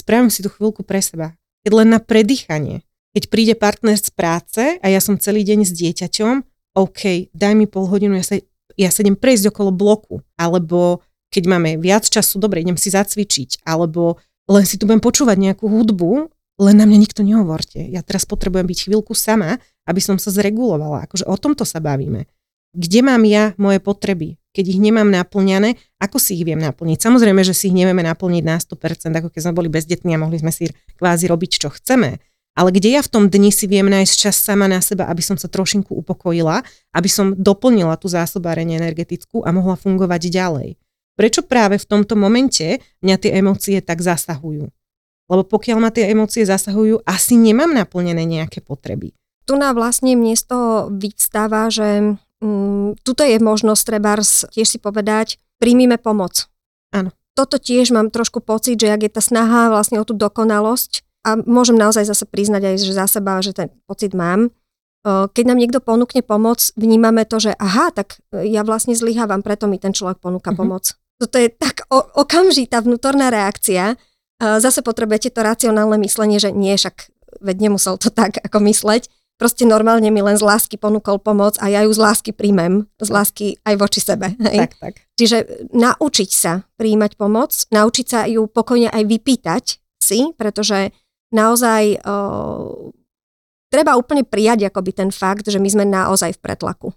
spravím 0.00 0.32
si 0.32 0.40
tú 0.40 0.48
chvíľku 0.48 0.80
pre 0.82 1.04
seba. 1.04 1.36
Keď 1.62 1.72
len 1.76 1.88
na 1.92 2.00
predýchanie. 2.00 2.82
Keď 3.12 3.28
príde 3.28 3.54
partner 3.54 4.00
z 4.00 4.08
práce 4.08 4.62
a 4.80 4.86
ja 4.88 4.96
som 4.98 5.20
celý 5.20 5.44
deň 5.44 5.68
s 5.68 5.72
dieťaťom, 5.76 6.34
OK, 6.80 7.28
daj 7.36 7.52
mi 7.52 7.68
pol 7.68 7.84
hodinu, 7.84 8.16
ja 8.16 8.24
sa, 8.24 8.40
ja 8.80 8.88
sa 8.88 9.04
idem 9.04 9.20
prejsť 9.20 9.52
okolo 9.52 9.68
bloku. 9.68 10.24
Alebo 10.40 11.04
keď 11.28 11.44
máme 11.52 11.76
viac 11.76 12.08
času, 12.08 12.40
dobre, 12.40 12.64
idem 12.64 12.80
si 12.80 12.88
zacvičiť. 12.88 13.68
Alebo 13.68 14.16
len 14.48 14.64
si 14.64 14.80
tu 14.80 14.88
budem 14.88 15.04
počúvať 15.04 15.36
nejakú 15.36 15.68
hudbu 15.68 16.32
len 16.60 16.76
na 16.76 16.84
mňa 16.84 16.98
nikto 17.00 17.20
nehovorte. 17.24 17.80
Ja 17.80 18.04
teraz 18.04 18.28
potrebujem 18.28 18.68
byť 18.68 18.78
chvíľku 18.88 19.16
sama, 19.16 19.58
aby 19.88 20.00
som 20.04 20.20
sa 20.20 20.30
zregulovala. 20.30 21.08
Akože 21.08 21.24
o 21.26 21.34
tomto 21.34 21.64
sa 21.64 21.80
bavíme. 21.80 22.28
Kde 22.72 23.00
mám 23.04 23.22
ja 23.28 23.52
moje 23.60 23.84
potreby? 23.84 24.40
Keď 24.52 24.64
ich 24.68 24.80
nemám 24.80 25.08
naplňané, 25.08 25.76
ako 26.00 26.16
si 26.20 26.36
ich 26.40 26.44
viem 26.44 26.60
naplniť? 26.60 27.00
Samozrejme, 27.00 27.40
že 27.44 27.56
si 27.56 27.72
ich 27.72 27.76
nevieme 27.76 28.04
naplniť 28.04 28.44
na 28.44 28.56
100%, 28.60 29.12
ako 29.12 29.28
keď 29.32 29.40
sme 29.48 29.56
boli 29.56 29.68
bezdetní 29.72 30.16
a 30.16 30.20
mohli 30.20 30.40
sme 30.40 30.52
si 30.52 30.68
kvázi 30.96 31.28
robiť, 31.28 31.50
čo 31.60 31.68
chceme. 31.72 32.20
Ale 32.52 32.68
kde 32.68 32.96
ja 32.96 33.00
v 33.00 33.08
tom 33.08 33.24
dni 33.32 33.48
si 33.48 33.64
viem 33.64 33.88
nájsť 33.88 34.14
čas 34.28 34.36
sama 34.36 34.68
na 34.68 34.84
seba, 34.84 35.08
aby 35.08 35.24
som 35.24 35.40
sa 35.40 35.48
trošinku 35.48 35.96
upokojila, 35.96 36.60
aby 36.92 37.08
som 37.08 37.32
doplnila 37.32 37.96
tú 37.96 38.12
zásobárenie 38.12 38.76
energetickú 38.76 39.40
a 39.44 39.56
mohla 39.56 39.72
fungovať 39.76 40.28
ďalej. 40.28 40.76
Prečo 41.16 41.44
práve 41.44 41.80
v 41.80 41.88
tomto 41.88 42.16
momente 42.16 42.80
mňa 43.00 43.16
tie 43.20 43.36
emócie 43.40 43.80
tak 43.80 44.04
zasahujú? 44.04 44.68
Lebo 45.32 45.42
pokiaľ 45.48 45.76
ma 45.80 45.88
tie 45.88 46.12
emócie 46.12 46.44
zasahujú, 46.44 47.04
asi 47.08 47.40
nemám 47.40 47.72
naplnené 47.72 48.28
nejaké 48.28 48.60
potreby. 48.60 49.16
Tu 49.48 49.56
na 49.56 49.72
vlastne 49.72 50.12
mne 50.12 50.36
z 50.36 50.44
že 51.72 51.88
mm, 52.42 53.06
tuto 53.06 53.22
je 53.22 53.38
možnosť 53.38 53.82
trebárs 53.86 54.44
tiež 54.50 54.66
si 54.66 54.78
povedať, 54.82 55.38
príjmime 55.62 55.96
pomoc. 55.96 56.50
Áno. 56.90 57.14
Toto 57.38 57.56
tiež 57.56 57.94
mám 57.94 58.10
trošku 58.10 58.42
pocit, 58.42 58.76
že 58.76 58.90
ak 58.90 59.06
je 59.06 59.10
tá 59.14 59.22
snaha 59.22 59.70
vlastne 59.70 60.02
o 60.02 60.04
tú 60.04 60.12
dokonalosť, 60.18 61.06
a 61.22 61.38
môžem 61.38 61.78
naozaj 61.78 62.10
zase 62.10 62.26
priznať 62.26 62.74
aj, 62.74 62.74
že 62.82 62.98
za 62.98 63.06
seba, 63.06 63.38
že 63.38 63.54
ten 63.54 63.70
pocit 63.86 64.10
mám, 64.10 64.50
keď 65.06 65.44
nám 65.46 65.58
niekto 65.62 65.78
ponúkne 65.78 66.26
pomoc, 66.26 66.74
vnímame 66.74 67.22
to, 67.22 67.38
že 67.38 67.54
aha, 67.54 67.94
tak 67.94 68.18
ja 68.34 68.66
vlastne 68.66 68.98
zlyhávam, 68.98 69.40
preto 69.46 69.70
mi 69.70 69.78
ten 69.78 69.94
človek 69.94 70.18
ponúka 70.18 70.50
mm-hmm. 70.50 70.58
pomoc. 70.58 70.98
Toto 71.22 71.38
je 71.38 71.46
tak 71.46 71.86
o, 71.94 72.02
okamžitá 72.26 72.82
vnútorná 72.82 73.30
reakcia, 73.30 73.94
Zase 74.42 74.82
potrebujete 74.82 75.30
to 75.30 75.46
racionálne 75.46 75.94
myslenie, 76.02 76.42
že 76.42 76.50
nie, 76.50 76.74
však 76.74 77.14
veď 77.46 77.56
nemusel 77.62 77.94
to 77.94 78.10
tak 78.10 78.42
ako 78.42 78.58
mysleť. 78.66 79.06
Proste 79.42 79.66
normálne 79.66 80.06
mi 80.14 80.22
len 80.22 80.38
z 80.38 80.46
lásky 80.46 80.78
ponúkol 80.78 81.18
pomoc 81.18 81.58
a 81.58 81.66
ja 81.66 81.82
ju 81.82 81.90
z 81.90 81.98
lásky 81.98 82.30
príjmem, 82.30 82.86
z 83.02 83.10
lásky 83.10 83.46
aj 83.66 83.74
voči 83.74 83.98
sebe. 83.98 84.38
Hej? 84.38 84.70
Tak, 84.70 84.72
tak. 84.78 84.94
Čiže 85.18 85.66
naučiť 85.74 86.30
sa 86.30 86.62
príjmať 86.78 87.18
pomoc, 87.18 87.50
naučiť 87.74 88.06
sa 88.06 88.30
ju 88.30 88.46
pokojne 88.46 88.86
aj 88.86 89.02
vypýtať 89.02 89.64
si, 89.98 90.30
pretože 90.38 90.94
naozaj 91.34 92.06
o, 92.06 92.94
treba 93.66 93.98
úplne 93.98 94.22
prijať 94.22 94.70
akoby 94.70 94.94
ten 94.94 95.10
fakt, 95.10 95.50
že 95.50 95.58
my 95.58 95.66
sme 95.66 95.90
naozaj 95.90 96.38
v 96.38 96.42
pretlaku. 96.46 96.94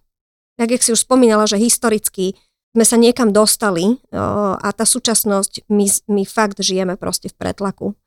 Tak, 0.61 0.69
jak 0.69 0.85
si 0.85 0.93
už 0.93 1.01
spomínala, 1.01 1.49
že 1.49 1.57
historicky 1.57 2.37
sme 2.77 2.85
sa 2.85 2.99
niekam 2.99 3.33
dostali 3.33 3.97
a 4.13 4.69
tá 4.69 4.85
súčasnosť, 4.85 5.65
my, 5.71 5.87
my 6.11 6.23
fakt 6.29 6.61
žijeme 6.61 6.93
proste 6.93 7.31
v 7.31 7.35
pretlaku. 7.41 7.97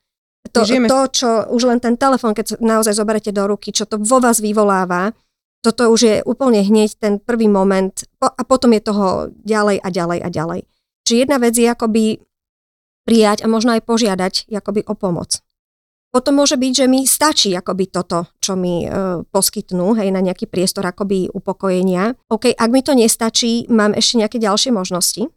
To, 0.49 0.65
to, 0.65 1.01
čo 1.13 1.29
už 1.53 1.63
len 1.69 1.79
ten 1.79 1.95
telefon, 2.01 2.33
keď 2.33 2.57
naozaj 2.59 2.97
zoberete 2.97 3.31
do 3.31 3.45
ruky, 3.45 3.69
čo 3.69 3.85
to 3.85 4.01
vo 4.01 4.19
vás 4.19 4.41
vyvoláva, 4.41 5.13
toto 5.61 5.91
už 5.91 6.01
je 6.01 6.17
úplne 6.25 6.63
hneď 6.63 6.97
ten 6.97 7.15
prvý 7.19 7.51
moment 7.51 7.93
a 8.23 8.43
potom 8.47 8.73
je 8.73 8.83
toho 8.83 9.29
ďalej 9.45 9.83
a 9.83 9.89
ďalej 9.91 10.19
a 10.25 10.29
ďalej. 10.31 10.61
Čiže 11.05 11.21
jedna 11.27 11.37
vec 11.43 11.55
je 11.59 11.69
akoby 11.69 12.05
prijať 13.05 13.45
a 13.45 13.51
možno 13.51 13.75
aj 13.75 13.83
požiadať 13.85 14.53
akoby 14.53 14.87
o 14.87 14.95
pomoc. 14.95 15.41
Potom 16.09 16.41
môže 16.41 16.57
byť, 16.57 16.73
že 16.73 16.87
mi 16.89 17.05
stačí 17.05 17.53
akoby 17.53 17.93
toto, 17.93 18.33
čo 18.41 18.57
mi 18.57 18.85
e, 18.85 18.89
poskytnú, 19.29 19.93
hej, 20.01 20.09
na 20.09 20.25
nejaký 20.25 20.49
priestor 20.49 20.89
akoby 20.89 21.29
upokojenia. 21.29 22.17
OK, 22.33 22.49
ak 22.57 22.71
mi 22.73 22.81
to 22.81 22.97
nestačí, 22.97 23.69
mám 23.69 23.93
ešte 23.93 24.25
nejaké 24.25 24.41
ďalšie 24.41 24.73
možnosti. 24.73 25.29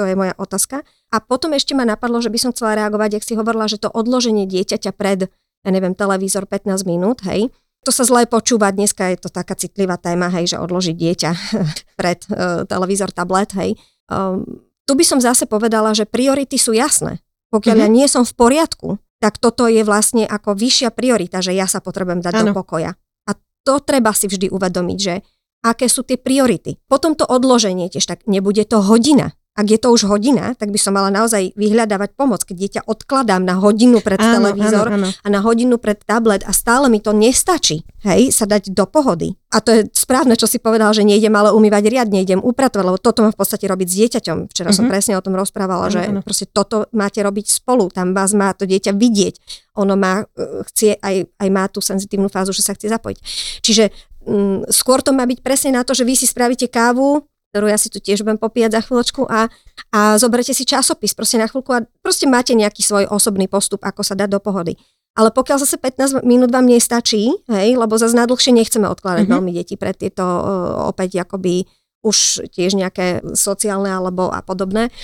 To 0.00 0.08
je 0.08 0.16
moja 0.16 0.32
otázka. 0.40 0.80
A 1.12 1.20
potom 1.20 1.52
ešte 1.52 1.76
ma 1.76 1.84
napadlo, 1.84 2.24
že 2.24 2.32
by 2.32 2.40
som 2.40 2.50
chcela 2.56 2.72
reagovať, 2.72 3.20
ak 3.20 3.26
si 3.28 3.36
hovorila, 3.36 3.68
že 3.68 3.76
to 3.76 3.92
odloženie 3.92 4.48
dieťaťa 4.48 4.96
pred, 4.96 5.28
ja 5.60 5.68
neviem, 5.68 5.92
televízor 5.92 6.48
15 6.48 6.88
minút, 6.88 7.20
hej, 7.28 7.52
to 7.84 7.92
sa 7.92 8.08
zle 8.08 8.24
počúva, 8.24 8.72
dneska 8.72 9.12
je 9.12 9.20
to 9.20 9.28
taká 9.28 9.52
citlivá 9.56 10.00
téma, 10.00 10.32
hej, 10.32 10.56
že 10.56 10.56
odložiť 10.56 10.96
dieťa 10.96 11.30
pred 12.00 12.20
uh, 12.32 12.64
televízor, 12.64 13.12
tablet, 13.12 13.52
hej. 13.60 13.76
Um, 14.08 14.64
tu 14.88 14.96
by 14.96 15.04
som 15.04 15.20
zase 15.20 15.44
povedala, 15.44 15.92
že 15.92 16.08
priority 16.08 16.56
sú 16.56 16.72
jasné. 16.72 17.20
Pokiaľ 17.52 17.76
mm-hmm. 17.76 17.92
ja 17.92 17.96
nie 18.00 18.06
som 18.08 18.24
v 18.24 18.36
poriadku, 18.36 18.96
tak 19.20 19.36
toto 19.36 19.68
je 19.68 19.84
vlastne 19.84 20.24
ako 20.24 20.56
vyššia 20.56 20.96
priorita, 20.96 21.44
že 21.44 21.52
ja 21.52 21.68
sa 21.68 21.84
potrebujem 21.84 22.24
dať 22.24 22.40
ano. 22.40 22.44
do 22.52 22.56
pokoja. 22.56 22.96
A 23.28 23.36
to 23.64 23.84
treba 23.84 24.16
si 24.16 24.32
vždy 24.32 24.48
uvedomiť, 24.48 24.98
že 24.98 25.20
aké 25.60 25.88
sú 25.92 26.04
tie 26.04 26.16
priority. 26.16 26.80
Potom 26.88 27.12
to 27.12 27.28
odloženie 27.28 27.92
tiež 27.92 28.08
tak, 28.08 28.24
nebude 28.24 28.64
to 28.64 28.80
hodina. 28.80 29.36
Ak 29.58 29.66
je 29.66 29.82
to 29.82 29.90
už 29.90 30.06
hodina, 30.06 30.54
tak 30.54 30.70
by 30.70 30.78
som 30.78 30.94
mala 30.94 31.10
naozaj 31.10 31.52
vyhľadávať 31.58 32.14
pomoc. 32.14 32.46
Keď 32.46 32.56
dieťa 32.56 32.80
odkladám 32.86 33.42
na 33.42 33.58
hodinu 33.58 33.98
pred 33.98 34.16
áno, 34.16 34.38
televízor 34.38 34.86
áno, 34.86 35.04
áno. 35.04 35.08
a 35.10 35.26
na 35.26 35.42
hodinu 35.42 35.74
pred 35.82 35.98
tablet 36.06 36.46
a 36.46 36.54
stále 36.54 36.86
mi 36.86 37.02
to 37.02 37.10
nestačí, 37.10 37.82
hej, 38.06 38.30
sa 38.30 38.46
dať 38.46 38.70
do 38.70 38.86
pohody. 38.86 39.34
A 39.50 39.58
to 39.58 39.74
je 39.74 39.80
správne, 39.90 40.38
čo 40.38 40.46
si 40.46 40.62
povedal, 40.62 40.94
že 40.94 41.02
nejdem 41.02 41.34
ale 41.34 41.50
umývať 41.50 41.90
riadne, 41.90 42.22
idem 42.22 42.38
upratovať, 42.38 42.84
lebo 42.86 42.98
toto 43.02 43.26
mám 43.26 43.34
v 43.34 43.40
podstate 43.42 43.66
robiť 43.66 43.88
s 43.90 43.94
dieťaťom. 43.98 44.38
Včera 44.54 44.70
uh-huh. 44.70 44.78
som 44.78 44.86
mhm. 44.86 44.92
presne 44.94 45.18
o 45.18 45.24
tom 45.24 45.34
rozprávala, 45.34 45.90
áno, 45.90 45.94
že 45.98 46.00
áno. 46.06 46.20
proste 46.22 46.46
toto 46.46 46.86
máte 46.94 47.18
robiť 47.18 47.50
spolu, 47.50 47.90
tam 47.90 48.14
vás 48.14 48.30
má 48.30 48.54
to 48.54 48.70
dieťa 48.70 48.94
vidieť. 48.94 49.34
Ono 49.82 49.98
má, 49.98 50.22
e, 50.22 50.64
chcie, 50.70 50.94
aj, 50.94 51.26
aj 51.42 51.48
má 51.50 51.66
tú 51.66 51.82
senzitívnu 51.82 52.30
fázu, 52.30 52.54
že 52.54 52.62
sa 52.62 52.78
chce 52.78 52.86
zapojiť. 52.86 53.18
Čiže 53.66 53.84
mm, 54.30 54.70
skôr 54.70 55.02
to 55.02 55.10
má 55.10 55.26
byť 55.26 55.42
presne 55.42 55.74
na 55.74 55.82
to, 55.82 55.90
že 55.92 56.06
vy 56.06 56.14
si 56.14 56.30
spravíte 56.30 56.70
kávu, 56.70 57.26
ktorú 57.50 57.66
ja 57.66 57.78
si 57.78 57.90
tu 57.90 57.98
tiež 57.98 58.22
budem 58.22 58.38
popíjať 58.38 58.78
za 58.78 58.80
chvíľočku 58.86 59.26
a, 59.26 59.50
a 59.90 59.98
zoberte 60.16 60.54
si 60.54 60.62
časopis 60.62 61.12
proste 61.18 61.36
na 61.36 61.50
chvíľku 61.50 61.74
a 61.74 61.82
proste 61.98 62.30
máte 62.30 62.54
nejaký 62.54 62.86
svoj 62.86 63.10
osobný 63.10 63.50
postup, 63.50 63.82
ako 63.82 64.06
sa 64.06 64.14
dať 64.14 64.30
do 64.30 64.40
pohody. 64.40 64.78
Ale 65.18 65.34
pokiaľ 65.34 65.58
zase 65.58 65.74
15 65.74 66.22
minút 66.22 66.54
vám 66.54 66.70
nestačí, 66.70 67.34
hej, 67.50 67.74
lebo 67.74 67.98
zase 67.98 68.14
nadlhšie 68.14 68.54
nechceme 68.54 68.86
odkladať 68.86 69.26
mm-hmm. 69.26 69.34
veľmi 69.34 69.50
deti 69.50 69.74
pre 69.74 69.90
tieto 69.90 70.22
uh, 70.22 70.86
opäť 70.86 71.26
akoby 71.26 71.66
už 72.06 72.48
tiež 72.54 72.78
nejaké 72.78 73.20
sociálne 73.34 73.90
alebo 73.90 74.30
a 74.30 74.40
podobné, 74.40 74.94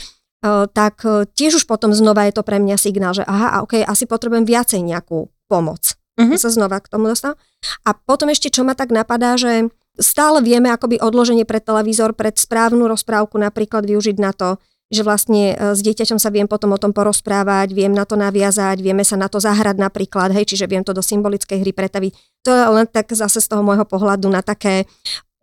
uh, 0.46 0.70
tak 0.70 1.02
uh, 1.02 1.26
tiež 1.26 1.58
už 1.58 1.64
potom 1.66 1.90
znova 1.90 2.30
je 2.30 2.38
to 2.38 2.46
pre 2.46 2.62
mňa 2.62 2.78
signál, 2.78 3.18
že 3.18 3.26
aha, 3.26 3.66
ok, 3.66 3.82
asi 3.82 4.06
potrebujem 4.06 4.46
viacej 4.46 4.80
nejakú 4.86 5.26
pomoc. 5.50 5.98
Mm-hmm. 6.16 6.38
Sa 6.38 6.48
znova 6.54 6.78
k 6.80 6.88
tomu 6.88 7.10
dostal. 7.10 7.34
A 7.84 7.92
potom 7.92 8.30
ešte, 8.30 8.48
čo 8.48 8.62
ma 8.64 8.72
tak 8.78 8.94
napadá, 8.94 9.34
že 9.36 9.68
stále 10.00 10.44
vieme 10.44 10.72
akoby 10.72 11.00
odloženie 11.00 11.44
pred 11.48 11.64
televízor, 11.64 12.12
pred 12.16 12.36
správnu 12.36 12.86
rozprávku 12.88 13.36
napríklad 13.36 13.84
využiť 13.84 14.16
na 14.20 14.32
to, 14.32 14.60
že 14.86 15.02
vlastne 15.02 15.54
e, 15.54 15.74
s 15.74 15.82
dieťaťom 15.82 16.18
sa 16.22 16.30
viem 16.30 16.46
potom 16.46 16.70
o 16.70 16.78
tom 16.78 16.94
porozprávať, 16.94 17.74
viem 17.74 17.90
na 17.90 18.06
to 18.06 18.14
naviazať, 18.14 18.78
vieme 18.78 19.02
sa 19.02 19.18
na 19.18 19.26
to 19.26 19.42
zahrať 19.42 19.82
napríklad, 19.82 20.30
hej, 20.30 20.46
čiže 20.46 20.70
viem 20.70 20.86
to 20.86 20.94
do 20.94 21.02
symbolickej 21.02 21.58
hry 21.58 21.72
pretaviť. 21.74 22.12
To 22.46 22.50
je 22.54 22.62
len 22.70 22.86
tak 22.86 23.10
zase 23.10 23.42
z 23.42 23.50
toho 23.50 23.66
môjho 23.66 23.82
pohľadu 23.82 24.30
na 24.30 24.46
také 24.46 24.86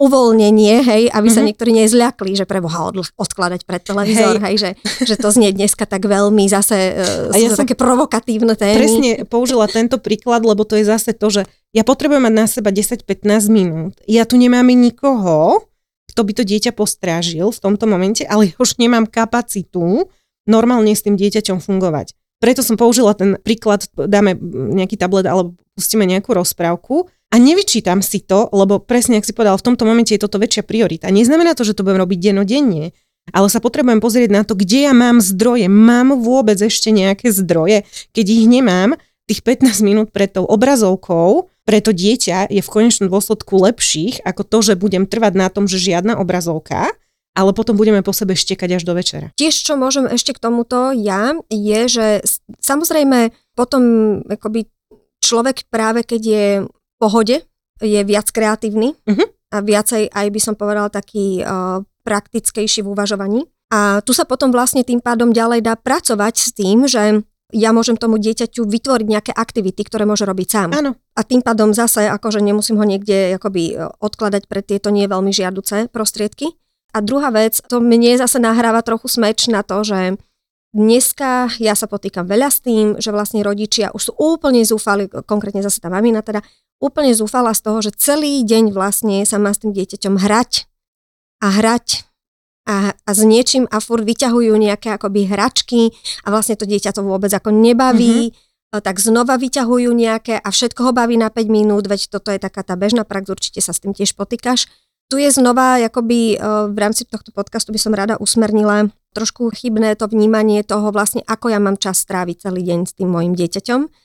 uvoľnenie, 0.04 0.84
hej, 0.84 1.04
aby 1.08 1.28
mm-hmm. 1.28 1.32
sa 1.32 1.40
mhm. 1.40 1.48
niektorí 1.48 1.72
nezľakli, 1.72 2.32
že 2.36 2.44
preboha 2.44 2.92
od, 2.92 3.08
odkladať 3.16 3.64
pred 3.64 3.80
televízor, 3.80 4.36
hej, 4.44 4.44
hej 4.44 4.56
že, 4.60 4.70
že 5.08 5.16
to 5.16 5.32
znie 5.32 5.56
dneska 5.56 5.88
tak 5.88 6.04
veľmi 6.04 6.44
zase 6.52 6.76
uh, 7.32 7.32
ja 7.32 7.48
som 7.56 7.64
také 7.64 7.80
provokatívne 7.80 8.60
témy. 8.60 8.76
Presne 8.76 9.12
použila 9.24 9.72
tento 9.72 9.96
príklad, 10.04 10.44
lebo 10.44 10.68
to 10.68 10.76
je 10.76 10.84
zase 10.84 11.16
to, 11.16 11.28
že 11.32 11.42
ja 11.72 11.88
potrebujem 11.88 12.28
mať 12.28 12.36
na 12.36 12.46
seba 12.46 12.70
10-15 12.70 13.48
minút. 13.48 13.94
Ja 14.06 14.28
tu 14.28 14.36
nemám 14.36 14.68
nikoho, 14.68 15.72
kto 16.12 16.22
by 16.22 16.32
to 16.36 16.44
dieťa 16.46 16.76
postrážil 16.76 17.50
v 17.50 17.62
tomto 17.64 17.88
momente, 17.88 18.22
ale 18.28 18.54
už 18.60 18.78
nemám 18.78 19.10
kapacitu 19.10 20.12
normálne 20.44 20.92
s 20.92 21.02
tým 21.02 21.16
dieťaťom 21.16 21.64
fungovať. 21.64 22.14
preto 22.44 22.60
som 22.60 22.76
použila 22.76 23.16
ten 23.16 23.40
príklad, 23.40 23.88
dáme 23.96 24.36
nejaký 24.76 25.00
tablet 25.00 25.24
alebo 25.24 25.56
pustíme 25.80 26.04
nejakú 26.04 26.36
rozprávku 26.36 27.08
a 27.34 27.36
nevyčítam 27.42 28.06
si 28.06 28.22
to, 28.22 28.46
lebo 28.54 28.78
presne, 28.78 29.18
ak 29.18 29.26
si 29.26 29.34
povedal, 29.34 29.58
v 29.58 29.66
tomto 29.74 29.90
momente 29.90 30.14
je 30.14 30.22
toto 30.22 30.38
väčšia 30.38 30.62
priorita. 30.62 31.10
Neznamená 31.10 31.58
to, 31.58 31.66
že 31.66 31.74
to 31.74 31.82
budem 31.82 32.06
robiť 32.06 32.30
denodenne, 32.30 32.94
ale 33.34 33.48
sa 33.50 33.58
potrebujem 33.58 33.98
pozrieť 33.98 34.30
na 34.30 34.46
to, 34.46 34.54
kde 34.54 34.86
ja 34.86 34.94
mám 34.94 35.18
zdroje. 35.18 35.66
Mám 35.66 36.22
vôbec 36.22 36.62
ešte 36.62 36.94
nejaké 36.94 37.34
zdroje? 37.34 37.90
Keď 38.14 38.26
ich 38.30 38.46
nemám, 38.46 38.94
tých 39.26 39.42
15 39.42 39.82
minút 39.82 40.08
pred 40.14 40.30
tou 40.30 40.46
obrazovkou 40.46 41.50
pre 41.64 41.80
to 41.80 41.96
dieťa 41.96 42.52
je 42.52 42.60
v 42.60 42.70
konečnom 42.72 43.08
dôsledku 43.08 43.56
lepších 43.56 44.20
ako 44.28 44.44
to, 44.44 44.58
že 44.60 44.74
budem 44.76 45.08
trvať 45.08 45.34
na 45.40 45.48
tom, 45.48 45.64
že 45.64 45.80
žiadna 45.80 46.20
obrazovka, 46.20 46.92
ale 47.32 47.56
potom 47.56 47.80
budeme 47.80 48.04
po 48.04 48.12
sebe 48.12 48.36
štekať 48.36 48.78
až 48.78 48.84
do 48.84 48.94
večera. 48.94 49.32
Tiež, 49.40 49.56
čo 49.64 49.80
môžem 49.80 50.12
ešte 50.12 50.36
k 50.36 50.44
tomuto 50.44 50.92
ja, 50.92 51.40
je, 51.48 51.80
že 51.88 52.08
samozrejme 52.60 53.32
potom 53.56 53.84
akoby 54.28 54.68
človek 55.24 55.72
práve 55.72 56.04
keď 56.04 56.22
je 56.22 56.46
pohode, 57.04 57.44
je 57.84 58.00
viac 58.08 58.32
kreatívny 58.32 58.96
uh-huh. 58.96 59.28
a 59.52 59.58
viacej 59.60 60.08
aj 60.08 60.28
by 60.32 60.40
som 60.40 60.56
povedala 60.56 60.88
taký 60.88 61.44
uh, 61.44 61.84
praktickejší 62.08 62.80
v 62.80 62.92
uvažovaní. 62.96 63.44
A 63.74 64.00
tu 64.06 64.16
sa 64.16 64.24
potom 64.24 64.54
vlastne 64.54 64.86
tým 64.86 65.04
pádom 65.04 65.34
ďalej 65.36 65.66
dá 65.66 65.74
pracovať 65.76 66.34
s 66.38 66.50
tým, 66.54 66.86
že 66.88 67.26
ja 67.54 67.70
môžem 67.70 67.98
tomu 67.98 68.18
dieťaťu 68.18 68.66
vytvoriť 68.66 69.08
nejaké 69.08 69.32
aktivity, 69.34 69.86
ktoré 69.86 70.10
môže 70.10 70.26
robiť 70.26 70.48
sám. 70.50 70.70
Áno. 70.74 70.98
A 71.14 71.22
tým 71.22 71.46
pádom 71.46 71.70
zase, 71.74 72.10
akože 72.10 72.42
nemusím 72.42 72.82
ho 72.82 72.86
niekde 72.86 73.38
akoby 73.38 73.78
e, 73.78 73.94
odkladať 74.02 74.50
pre 74.50 74.66
tieto 74.66 74.90
nie 74.90 75.06
veľmi 75.06 75.30
žiaduce 75.30 75.94
prostriedky. 75.94 76.58
A 76.94 77.02
druhá 77.02 77.30
vec, 77.30 77.62
to 77.66 77.78
mne 77.78 78.18
zase 78.18 78.42
nahráva 78.42 78.82
trochu 78.82 79.10
smeč 79.10 79.50
na 79.50 79.62
to, 79.62 79.86
že 79.86 80.18
dneska 80.74 81.54
ja 81.62 81.78
sa 81.78 81.86
potýkam 81.86 82.26
veľa 82.26 82.50
s 82.50 82.62
tým, 82.66 82.98
že 82.98 83.14
vlastne 83.14 83.46
rodičia 83.46 83.94
už 83.94 84.02
sú 84.02 84.14
úplne 84.18 84.66
zúfali, 84.66 85.06
konkrétne 85.26 85.62
zase 85.62 85.78
tá 85.78 85.90
mamina 85.94 86.26
teda, 86.26 86.42
úplne 86.82 87.14
zúfala 87.14 87.54
z 87.54 87.62
toho, 87.62 87.80
že 87.82 87.92
celý 87.96 88.42
deň 88.42 88.74
vlastne 88.74 89.22
sa 89.24 89.38
má 89.38 89.54
s 89.54 89.62
tým 89.62 89.76
dieťaťom 89.76 90.20
hrať 90.20 90.70
a 91.44 91.48
hrať 91.52 92.08
a, 92.64 92.96
a 92.96 93.10
s 93.12 93.22
niečím 93.28 93.68
a 93.68 93.84
furt 93.84 94.08
vyťahujú 94.08 94.56
nejaké 94.56 94.96
akoby 94.96 95.28
hračky 95.28 95.92
a 96.24 96.32
vlastne 96.32 96.56
to 96.56 96.64
dieťa 96.64 96.96
to 96.96 97.04
vôbec 97.04 97.32
ako 97.32 97.52
nebaví, 97.52 98.32
mm-hmm. 98.32 98.80
tak 98.80 99.04
znova 99.04 99.36
vyťahujú 99.36 99.92
nejaké 99.92 100.40
a 100.40 100.48
všetko 100.48 100.80
ho 100.88 100.92
baví 100.96 101.20
na 101.20 101.28
5 101.28 101.52
minút, 101.52 101.86
veď 101.92 102.08
toto 102.08 102.32
je 102.32 102.40
taká 102.40 102.64
tá 102.64 102.80
bežná 102.80 103.04
prax, 103.04 103.28
určite 103.28 103.60
sa 103.60 103.76
s 103.76 103.84
tým 103.84 103.92
tiež 103.92 104.16
potýkaš. 104.16 104.72
Tu 105.12 105.20
je 105.20 105.30
znova, 105.36 105.84
akoby 105.84 106.40
v 106.72 106.78
rámci 106.80 107.04
tohto 107.04 107.36
podcastu 107.36 107.76
by 107.76 107.80
som 107.80 107.92
rada 107.92 108.16
usmernila 108.18 108.88
trošku 109.14 109.52
chybné 109.54 109.94
to 110.00 110.10
vnímanie 110.10 110.64
toho 110.66 110.90
vlastne, 110.90 111.22
ako 111.28 111.54
ja 111.54 111.60
mám 111.62 111.78
čas 111.78 112.02
stráviť 112.02 112.50
celý 112.50 112.66
deň 112.66 112.80
s 112.88 112.96
tým 112.98 113.12
mojim 113.12 113.38
dieťaťom. 113.38 114.03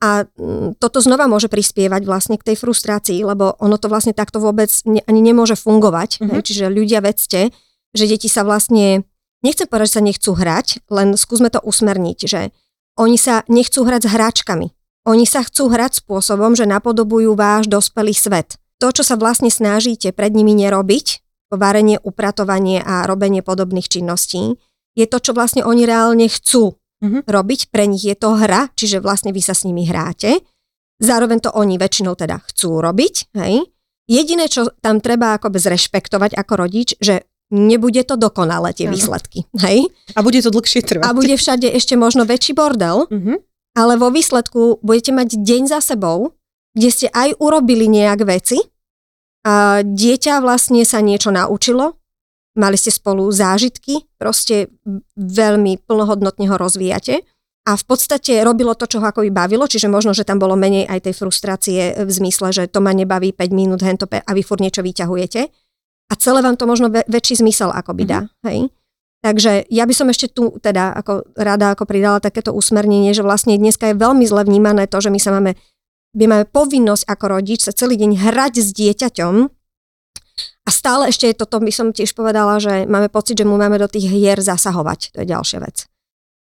A 0.00 0.24
mm, 0.24 0.80
toto 0.80 1.00
znova 1.04 1.28
môže 1.28 1.52
prispievať 1.52 2.02
vlastne 2.08 2.36
k 2.40 2.52
tej 2.52 2.56
frustrácii, 2.60 3.20
lebo 3.24 3.56
ono 3.60 3.76
to 3.76 3.92
vlastne 3.92 4.16
takto 4.16 4.40
vôbec 4.40 4.70
ne, 4.88 5.04
ani 5.04 5.20
nemôže 5.20 5.56
fungovať. 5.56 6.20
Mm-hmm. 6.20 6.40
Čiže 6.40 6.72
ľudia 6.72 7.04
vedzte, 7.04 7.52
že 7.94 8.04
deti 8.08 8.26
sa 8.26 8.42
vlastne, 8.42 9.04
nechcem 9.44 9.68
povedať, 9.68 9.88
že 9.88 9.96
sa 9.96 10.02
nechcú 10.02 10.30
hrať, 10.34 10.66
len 10.88 11.14
skúsme 11.14 11.48
to 11.52 11.60
usmerniť, 11.60 12.18
že 12.24 12.40
oni 12.96 13.18
sa 13.18 13.42
nechcú 13.50 13.84
hrať 13.84 14.08
s 14.08 14.12
hráčkami. 14.12 14.66
Oni 15.04 15.28
sa 15.28 15.44
chcú 15.44 15.68
hrať 15.68 16.00
spôsobom, 16.00 16.56
že 16.56 16.64
napodobujú 16.64 17.36
váš 17.36 17.68
dospelý 17.68 18.16
svet. 18.16 18.56
To, 18.80 18.88
čo 18.88 19.04
sa 19.04 19.20
vlastne 19.20 19.52
snažíte 19.52 20.16
pred 20.16 20.32
nimi 20.32 20.56
nerobiť, 20.56 21.20
varenie, 21.52 22.00
upratovanie 22.00 22.80
a 22.82 23.04
robenie 23.04 23.44
podobných 23.44 23.86
činností, 23.86 24.56
je 24.94 25.06
to, 25.06 25.18
čo 25.20 25.36
vlastne 25.36 25.66
oni 25.66 25.84
reálne 25.84 26.26
chcú 26.30 26.78
mm-hmm. 27.04 27.22
robiť. 27.28 27.60
Pre 27.68 27.84
nich 27.84 28.08
je 28.08 28.16
to 28.16 28.32
hra, 28.40 28.72
čiže 28.72 29.04
vlastne 29.04 29.30
vy 29.36 29.44
sa 29.44 29.52
s 29.52 29.68
nimi 29.68 29.84
hráte. 29.84 30.40
Zároveň 30.98 31.44
to 31.44 31.50
oni 31.52 31.76
väčšinou 31.76 32.16
teda 32.16 32.40
chcú 32.48 32.80
robiť. 32.80 33.36
Hej. 33.36 33.68
Jediné, 34.08 34.48
čo 34.48 34.72
tam 34.80 35.04
treba 35.04 35.36
akoby 35.36 35.60
zrešpektovať 35.60 36.32
ako 36.32 36.52
rodič, 36.56 36.96
že 36.96 37.28
nebude 37.52 38.00
to 38.08 38.16
dokonalé 38.16 38.72
tie 38.72 38.88
ano. 38.88 38.96
výsledky. 38.96 39.44
Hej? 39.60 39.92
A 40.16 40.24
bude 40.24 40.40
to 40.40 40.48
dlhšie 40.48 40.80
trvať. 40.80 41.04
A 41.04 41.12
bude 41.12 41.36
všade 41.36 41.68
ešte 41.68 41.94
možno 42.00 42.24
väčší 42.24 42.56
bordel, 42.56 43.04
uh-huh. 43.04 43.36
ale 43.76 43.92
vo 44.00 44.08
výsledku 44.08 44.80
budete 44.80 45.12
mať 45.12 45.36
deň 45.36 45.62
za 45.68 45.84
sebou, 45.84 46.32
kde 46.72 46.88
ste 46.90 47.06
aj 47.12 47.36
urobili 47.38 47.86
nejak 47.86 48.24
veci, 48.24 48.58
a 49.44 49.84
dieťa 49.84 50.40
vlastne 50.40 50.80
sa 50.88 51.04
niečo 51.04 51.28
naučilo, 51.28 52.00
mali 52.54 52.78
ste 52.78 52.90
spolu 52.94 53.26
zážitky, 53.30 54.06
proste 54.18 54.70
veľmi 55.18 55.82
plnohodnotne 55.84 56.46
ho 56.50 56.56
rozvíjate 56.56 57.26
a 57.64 57.72
v 57.74 57.84
podstate 57.84 58.44
robilo 58.44 58.76
to, 58.76 58.84
čo 58.84 59.00
ho 59.00 59.06
akoby 59.08 59.32
bavilo, 59.32 59.64
čiže 59.64 59.88
možno, 59.88 60.12
že 60.12 60.28
tam 60.28 60.36
bolo 60.36 60.54
menej 60.54 60.84
aj 60.84 61.08
tej 61.10 61.14
frustrácie 61.16 61.96
v 61.96 62.10
zmysle, 62.10 62.52
že 62.52 62.62
to 62.68 62.84
ma 62.84 62.92
nebaví 62.92 63.32
5 63.32 63.50
minút 63.56 63.80
hentope 63.80 64.20
a 64.20 64.30
vy 64.36 64.42
furt 64.44 64.60
niečo 64.60 64.84
vyťahujete 64.84 65.40
a 66.10 66.12
celé 66.20 66.44
vám 66.44 66.60
to 66.60 66.68
možno 66.68 66.92
väč- 66.92 67.08
väčší 67.08 67.40
zmysel 67.40 67.72
by 67.72 68.04
dá. 68.04 68.20
Mm-hmm. 68.28 68.44
Hej? 68.46 68.58
Takže 69.24 69.52
ja 69.72 69.88
by 69.88 69.94
som 69.96 70.12
ešte 70.12 70.28
tu 70.28 70.52
teda 70.60 70.92
ako 71.00 71.24
rada 71.40 71.72
ako 71.72 71.88
pridala 71.88 72.20
takéto 72.20 72.52
usmernenie, 72.52 73.16
že 73.16 73.24
vlastne 73.24 73.56
dneska 73.56 73.88
je 73.88 73.96
veľmi 73.96 74.28
zle 74.28 74.44
vnímané 74.44 74.84
to, 74.84 75.00
že 75.00 75.08
my 75.08 75.16
sa 75.16 75.32
máme, 75.32 75.56
my 76.12 76.24
máme 76.28 76.44
povinnosť 76.52 77.08
ako 77.08 77.24
rodič 77.40 77.64
sa 77.64 77.72
celý 77.72 77.96
deň 77.96 78.20
hrať 78.20 78.60
s 78.60 78.68
dieťaťom 78.76 79.34
a 80.64 80.70
stále 80.72 81.12
ešte 81.12 81.28
je 81.28 81.36
toto, 81.36 81.60
by 81.60 81.68
som 81.68 81.92
tiež 81.92 82.16
povedala, 82.16 82.56
že 82.56 82.88
máme 82.88 83.12
pocit, 83.12 83.36
že 83.36 83.44
mu 83.44 83.60
máme 83.60 83.76
do 83.76 83.84
tých 83.84 84.08
hier 84.08 84.40
zasahovať. 84.40 85.12
To 85.12 85.18
je 85.20 85.28
ďalšia 85.28 85.58
vec. 85.60 85.84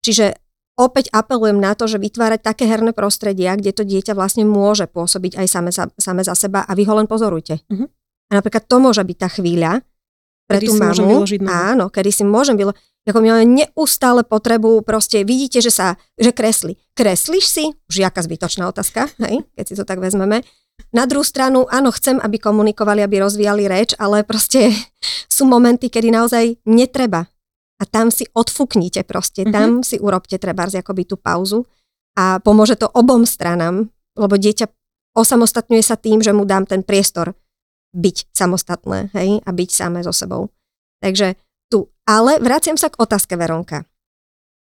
Čiže 0.06 0.38
opäť 0.78 1.10
apelujem 1.10 1.58
na 1.58 1.74
to, 1.74 1.90
že 1.90 1.98
vytvárať 1.98 2.40
také 2.42 2.70
herné 2.70 2.94
prostredia, 2.94 3.58
kde 3.58 3.74
to 3.74 3.82
dieťa 3.82 4.14
vlastne 4.14 4.46
môže 4.46 4.86
pôsobiť 4.86 5.42
aj 5.42 5.46
same, 5.50 5.70
same 5.74 6.22
za 6.22 6.34
seba 6.38 6.62
a 6.62 6.72
vy 6.78 6.86
ho 6.86 6.94
len 6.94 7.10
pozorujte. 7.10 7.66
Mm-hmm. 7.66 7.88
A 8.30 8.32
napríklad 8.38 8.64
to 8.70 8.76
môže 8.78 9.02
byť 9.02 9.16
tá 9.18 9.28
chvíľa 9.28 9.82
pre 10.52 10.60
kedy 10.60 10.66
tú 10.68 10.72
mamu. 10.76 11.24
Áno, 11.48 11.88
kedy 11.88 12.10
si 12.12 12.22
môžem 12.28 12.60
vyložiť. 12.60 12.92
Ako 13.02 13.18
my 13.18 13.28
máme 13.34 13.46
neustále 13.50 14.22
potrebu, 14.22 14.86
proste 14.86 15.26
vidíte, 15.26 15.58
že 15.58 15.74
sa, 15.74 15.98
že 16.14 16.30
kresli. 16.30 16.78
Kreslíš 16.94 17.46
si? 17.50 17.64
Už 17.90 17.98
jaká 17.98 18.22
zbytočná 18.22 18.70
otázka, 18.70 19.10
hej, 19.26 19.42
keď 19.58 19.64
si 19.66 19.74
to 19.74 19.82
tak 19.82 19.98
vezmeme. 19.98 20.46
Na 20.94 21.08
druhú 21.10 21.26
stranu, 21.26 21.66
áno, 21.66 21.90
chcem, 21.90 22.22
aby 22.22 22.38
komunikovali, 22.38 23.02
aby 23.02 23.26
rozvíjali 23.26 23.66
reč, 23.66 23.98
ale 23.98 24.22
proste 24.22 24.70
sú 25.36 25.50
momenty, 25.50 25.90
kedy 25.90 26.14
naozaj 26.14 26.62
netreba. 26.62 27.26
A 27.80 27.88
tam 27.90 28.14
si 28.14 28.22
odfúknite 28.30 29.02
proste, 29.02 29.42
mm-hmm. 29.42 29.54
tam 29.54 29.68
si 29.82 29.98
urobte 29.98 30.38
treba 30.38 30.70
akoby 30.70 31.02
tú 31.02 31.18
pauzu 31.18 31.66
a 32.14 32.38
pomôže 32.38 32.78
to 32.78 32.86
obom 32.86 33.26
stranám, 33.26 33.90
lebo 34.14 34.38
dieťa 34.38 34.70
osamostatňuje 35.18 35.82
sa 35.82 35.98
tým, 35.98 36.22
že 36.22 36.30
mu 36.30 36.46
dám 36.46 36.70
ten 36.70 36.86
priestor 36.86 37.34
byť 37.92 38.32
samostatné, 38.32 39.12
hej, 39.12 39.40
a 39.44 39.50
byť 39.52 39.70
samé 39.70 40.00
so 40.00 40.12
sebou. 40.12 40.48
Takže 41.04 41.36
tu. 41.68 41.92
Ale 42.08 42.40
vraciam 42.40 42.76
sa 42.76 42.88
k 42.88 42.98
otázke 43.00 43.36
Veronka. 43.36 43.84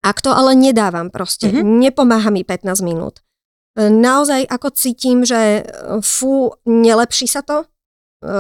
Ak 0.07 0.23
to 0.23 0.31
ale 0.31 0.55
nedávam 0.55 1.11
proste, 1.11 1.51
mm-hmm. 1.51 1.67
nepomáha 1.83 2.31
mi 2.31 2.47
15 2.47 2.79
minút, 2.87 3.27
e, 3.75 3.91
naozaj 3.91 4.47
ako 4.47 4.71
cítim, 4.71 5.27
že 5.27 5.67
e, 5.67 5.99
fú, 5.99 6.55
nelepší 6.63 7.27
sa 7.27 7.43
to 7.43 7.67
e, 7.67 7.67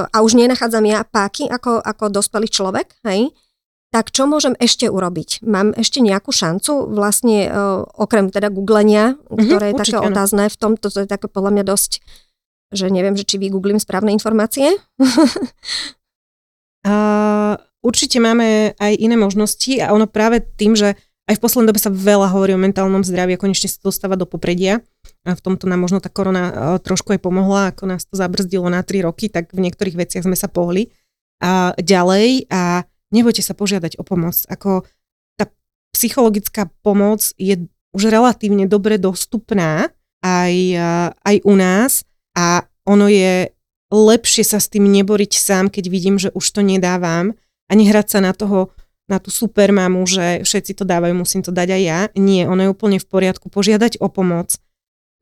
a 0.06 0.16
už 0.22 0.38
nenachádzam 0.38 0.86
ja 0.86 1.02
páky 1.02 1.50
ako, 1.50 1.82
ako 1.82 2.04
dospelý 2.14 2.46
človek, 2.46 2.94
hej, 3.02 3.34
tak 3.90 4.14
čo 4.14 4.30
môžem 4.30 4.54
ešte 4.62 4.86
urobiť? 4.86 5.42
Mám 5.42 5.74
ešte 5.74 6.04
nejakú 6.04 6.28
šancu 6.28 6.90
vlastne 6.90 7.48
okrem 7.96 8.28
teda 8.28 8.52
googlenia, 8.52 9.16
mhm, 9.16 9.46
ktoré 9.46 9.66
mm-hmm, 9.72 9.78
je 9.78 9.82
také 9.82 9.96
otázne 9.98 10.44
v 10.46 10.56
tom, 10.58 10.72
to 10.78 10.92
je 10.92 11.08
také 11.08 11.26
podľa 11.26 11.50
mňa 11.58 11.64
dosť 11.64 11.92
že 12.74 12.90
neviem, 12.90 13.14
že 13.14 13.26
či 13.26 13.38
vygooglím 13.38 13.78
správne 13.78 14.10
informácie. 14.10 14.74
uh, 16.86 17.54
určite 17.82 18.18
máme 18.18 18.74
aj 18.78 18.92
iné 18.98 19.14
možnosti 19.14 19.78
a 19.78 19.94
ono 19.94 20.10
práve 20.10 20.42
tým, 20.42 20.74
že 20.74 20.98
aj 21.26 21.38
v 21.38 21.42
poslednej 21.42 21.74
dobe 21.74 21.82
sa 21.82 21.90
veľa 21.90 22.30
hovorí 22.30 22.54
o 22.54 22.62
mentálnom 22.62 23.02
zdraví 23.02 23.34
a 23.34 23.42
konečne 23.42 23.66
sa 23.66 23.82
dostáva 23.82 24.14
do 24.14 24.30
popredia. 24.30 24.78
A 25.26 25.34
v 25.34 25.42
tomto 25.42 25.66
nám 25.66 25.82
možno 25.82 25.98
tá 25.98 26.06
korona 26.06 26.78
trošku 26.78 27.10
aj 27.10 27.18
pomohla, 27.18 27.74
ako 27.74 27.82
nás 27.90 28.06
to 28.06 28.14
zabrzdilo 28.14 28.70
na 28.70 28.86
3 28.86 29.02
roky, 29.02 29.26
tak 29.26 29.50
v 29.50 29.66
niektorých 29.66 30.06
veciach 30.06 30.22
sme 30.22 30.38
sa 30.38 30.46
pohli. 30.46 30.94
A 31.42 31.74
ďalej 31.82 32.46
a 32.46 32.86
nebojte 33.10 33.42
sa 33.42 33.58
požiadať 33.58 33.98
o 33.98 34.06
pomoc. 34.06 34.38
Ako 34.46 34.86
tá 35.34 35.50
psychologická 35.90 36.70
pomoc 36.86 37.34
je 37.34 37.66
už 37.90 38.06
relatívne 38.06 38.70
dobre 38.70 38.94
dostupná 38.94 39.90
aj, 40.22 40.54
aj 41.26 41.36
u 41.42 41.54
nás 41.58 42.06
a 42.36 42.68
ono 42.84 43.08
je 43.08 43.50
lepšie 43.90 44.44
sa 44.44 44.60
s 44.60 44.68
tým 44.68 44.86
neboriť 44.86 45.32
sám, 45.34 45.72
keď 45.72 45.84
vidím, 45.88 46.16
že 46.20 46.30
už 46.34 46.44
to 46.52 46.60
nedávam 46.60 47.34
a 47.66 47.72
nehrať 47.72 48.06
sa 48.12 48.18
na 48.22 48.36
toho, 48.36 48.70
na 49.06 49.22
tú 49.22 49.30
super 49.30 49.70
mamu, 49.70 50.02
že 50.06 50.42
všetci 50.42 50.82
to 50.82 50.84
dávajú, 50.84 51.14
musím 51.14 51.42
to 51.42 51.54
dať 51.54 51.68
aj 51.70 51.82
ja. 51.82 52.00
Nie, 52.18 52.50
ono 52.50 52.66
je 52.66 52.72
úplne 52.74 52.98
v 52.98 53.06
poriadku. 53.06 53.46
Požiadať 53.46 54.02
o 54.02 54.10
pomoc, 54.10 54.58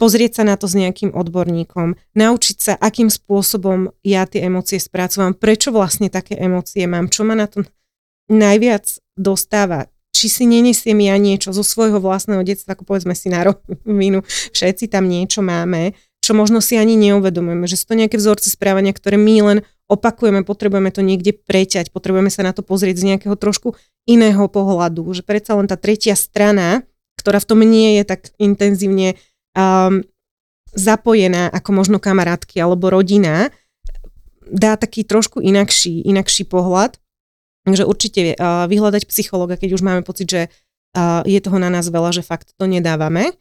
pozrieť 0.01 0.41
sa 0.41 0.45
na 0.49 0.57
to 0.57 0.67
s 0.67 0.75
nejakým 0.75 1.13
odborníkom, 1.13 1.95
naučiť 2.17 2.57
sa, 2.59 2.73
akým 2.81 3.13
spôsobom 3.13 3.93
ja 4.03 4.25
tie 4.25 4.49
emócie 4.49 4.81
spracovám, 4.81 5.37
prečo 5.37 5.71
vlastne 5.71 6.09
také 6.09 6.35
emócie 6.41 6.89
mám, 6.89 7.13
čo 7.13 7.23
ma 7.29 7.37
na 7.37 7.47
tom 7.47 7.69
najviac 8.33 8.89
dostáva, 9.15 9.93
či 10.15 10.33
si 10.33 10.49
nenesiem 10.49 10.97
ja 11.05 11.21
niečo 11.21 11.53
zo 11.53 11.61
svojho 11.61 12.01
vlastného 12.01 12.41
detstva, 12.41 12.73
ako 12.73 12.89
povedzme 12.89 13.13
si 13.13 13.29
na 13.29 13.45
rovinu, 13.45 14.25
všetci 14.57 14.89
tam 14.89 15.05
niečo 15.05 15.45
máme, 15.45 15.93
čo 16.25 16.33
možno 16.33 16.65
si 16.65 16.81
ani 16.81 16.97
neuvedomujeme, 16.97 17.69
že 17.69 17.77
sú 17.77 17.93
to 17.93 18.01
nejaké 18.01 18.17
vzorce 18.17 18.49
správania, 18.49 18.97
ktoré 18.97 19.21
my 19.21 19.37
len 19.45 19.59
opakujeme, 19.93 20.41
potrebujeme 20.41 20.89
to 20.89 21.05
niekde 21.05 21.37
preťať, 21.37 21.93
potrebujeme 21.93 22.33
sa 22.33 22.41
na 22.41 22.57
to 22.57 22.65
pozrieť 22.65 22.97
z 22.97 23.07
nejakého 23.13 23.37
trošku 23.37 23.77
iného 24.09 24.49
pohľadu, 24.49 25.05
že 25.13 25.21
predsa 25.21 25.53
len 25.61 25.69
tá 25.69 25.77
tretia 25.77 26.17
strana, 26.17 26.89
ktorá 27.21 27.45
v 27.45 27.49
tom 27.53 27.61
nie 27.61 28.01
je 28.01 28.09
tak 28.09 28.33
intenzívne 28.41 29.21
um, 29.53 30.01
zapojená 30.73 31.53
ako 31.53 31.71
možno 31.77 31.97
kamarátky 32.01 32.57
alebo 32.57 32.89
rodina, 32.89 33.53
dá 34.49 34.81
taký 34.81 35.05
trošku 35.05 35.45
inakší, 35.45 36.09
inakší 36.09 36.49
pohľad. 36.49 36.97
Takže 37.65 37.85
určite 37.85 38.37
uh, 38.37 38.65
vyhľadať 38.69 39.09
psychologa, 39.09 39.61
keď 39.61 39.77
už 39.77 39.83
máme 39.85 40.01
pocit, 40.05 40.29
že 40.29 40.43
uh, 40.97 41.21
je 41.25 41.41
toho 41.41 41.57
na 41.61 41.69
nás 41.69 41.89
veľa, 41.89 42.13
že 42.17 42.25
fakt 42.25 42.57
to 42.57 42.65
nedávame. 42.65 43.33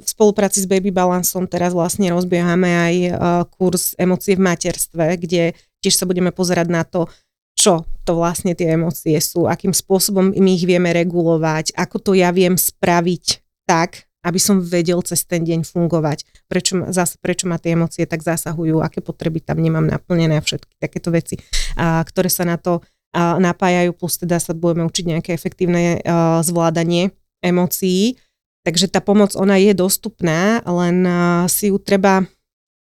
V 0.00 0.06
spolupráci 0.08 0.64
s 0.64 0.66
Baby 0.70 0.88
Balanceom 0.88 1.44
teraz 1.44 1.76
vlastne 1.76 2.08
rozbiehame 2.08 2.70
aj 2.72 2.94
uh, 2.96 3.12
kurz 3.52 3.92
emócie 4.00 4.40
v 4.40 4.48
materstve, 4.48 5.20
kde 5.20 5.52
tiež 5.84 6.00
sa 6.00 6.08
budeme 6.08 6.32
pozerať 6.32 6.68
na 6.72 6.88
to, 6.88 7.12
čo 7.52 7.84
to 8.02 8.16
vlastne 8.16 8.56
tie 8.56 8.74
emócie 8.74 9.20
sú, 9.20 9.44
akým 9.44 9.76
spôsobom 9.76 10.32
my 10.32 10.50
ich 10.56 10.64
vieme 10.64 10.90
regulovať, 10.90 11.76
ako 11.76 11.96
to 12.00 12.10
ja 12.16 12.32
viem 12.32 12.56
spraviť 12.56 13.44
tak, 13.68 14.08
aby 14.22 14.38
som 14.38 14.62
vedel 14.62 15.02
cez 15.02 15.26
ten 15.26 15.42
deň 15.42 15.66
fungovať. 15.66 16.46
Prečo, 16.46 16.86
zase, 16.94 17.18
prečo 17.18 17.50
ma 17.50 17.58
tie 17.58 17.74
emócie 17.74 18.06
tak 18.06 18.22
zasahujú, 18.22 18.78
aké 18.78 19.02
potreby 19.02 19.42
tam 19.42 19.58
nemám 19.58 19.86
naplnené 19.86 20.38
a 20.38 20.42
všetky 20.42 20.78
takéto 20.78 21.10
veci, 21.10 21.38
a, 21.74 22.02
ktoré 22.06 22.30
sa 22.30 22.46
na 22.46 22.56
to 22.56 22.80
a, 23.12 23.38
napájajú, 23.38 23.90
plus 23.98 24.22
teda 24.22 24.38
sa 24.38 24.54
budeme 24.54 24.86
učiť 24.86 25.04
nejaké 25.10 25.30
efektívne 25.34 25.98
a, 26.02 26.40
zvládanie 26.42 27.10
emócií. 27.42 28.18
Takže 28.62 28.86
tá 28.86 29.02
pomoc, 29.02 29.34
ona 29.34 29.58
je 29.58 29.74
dostupná, 29.74 30.62
len 30.62 31.02
si 31.50 31.74
ju 31.74 31.82
treba, 31.82 32.22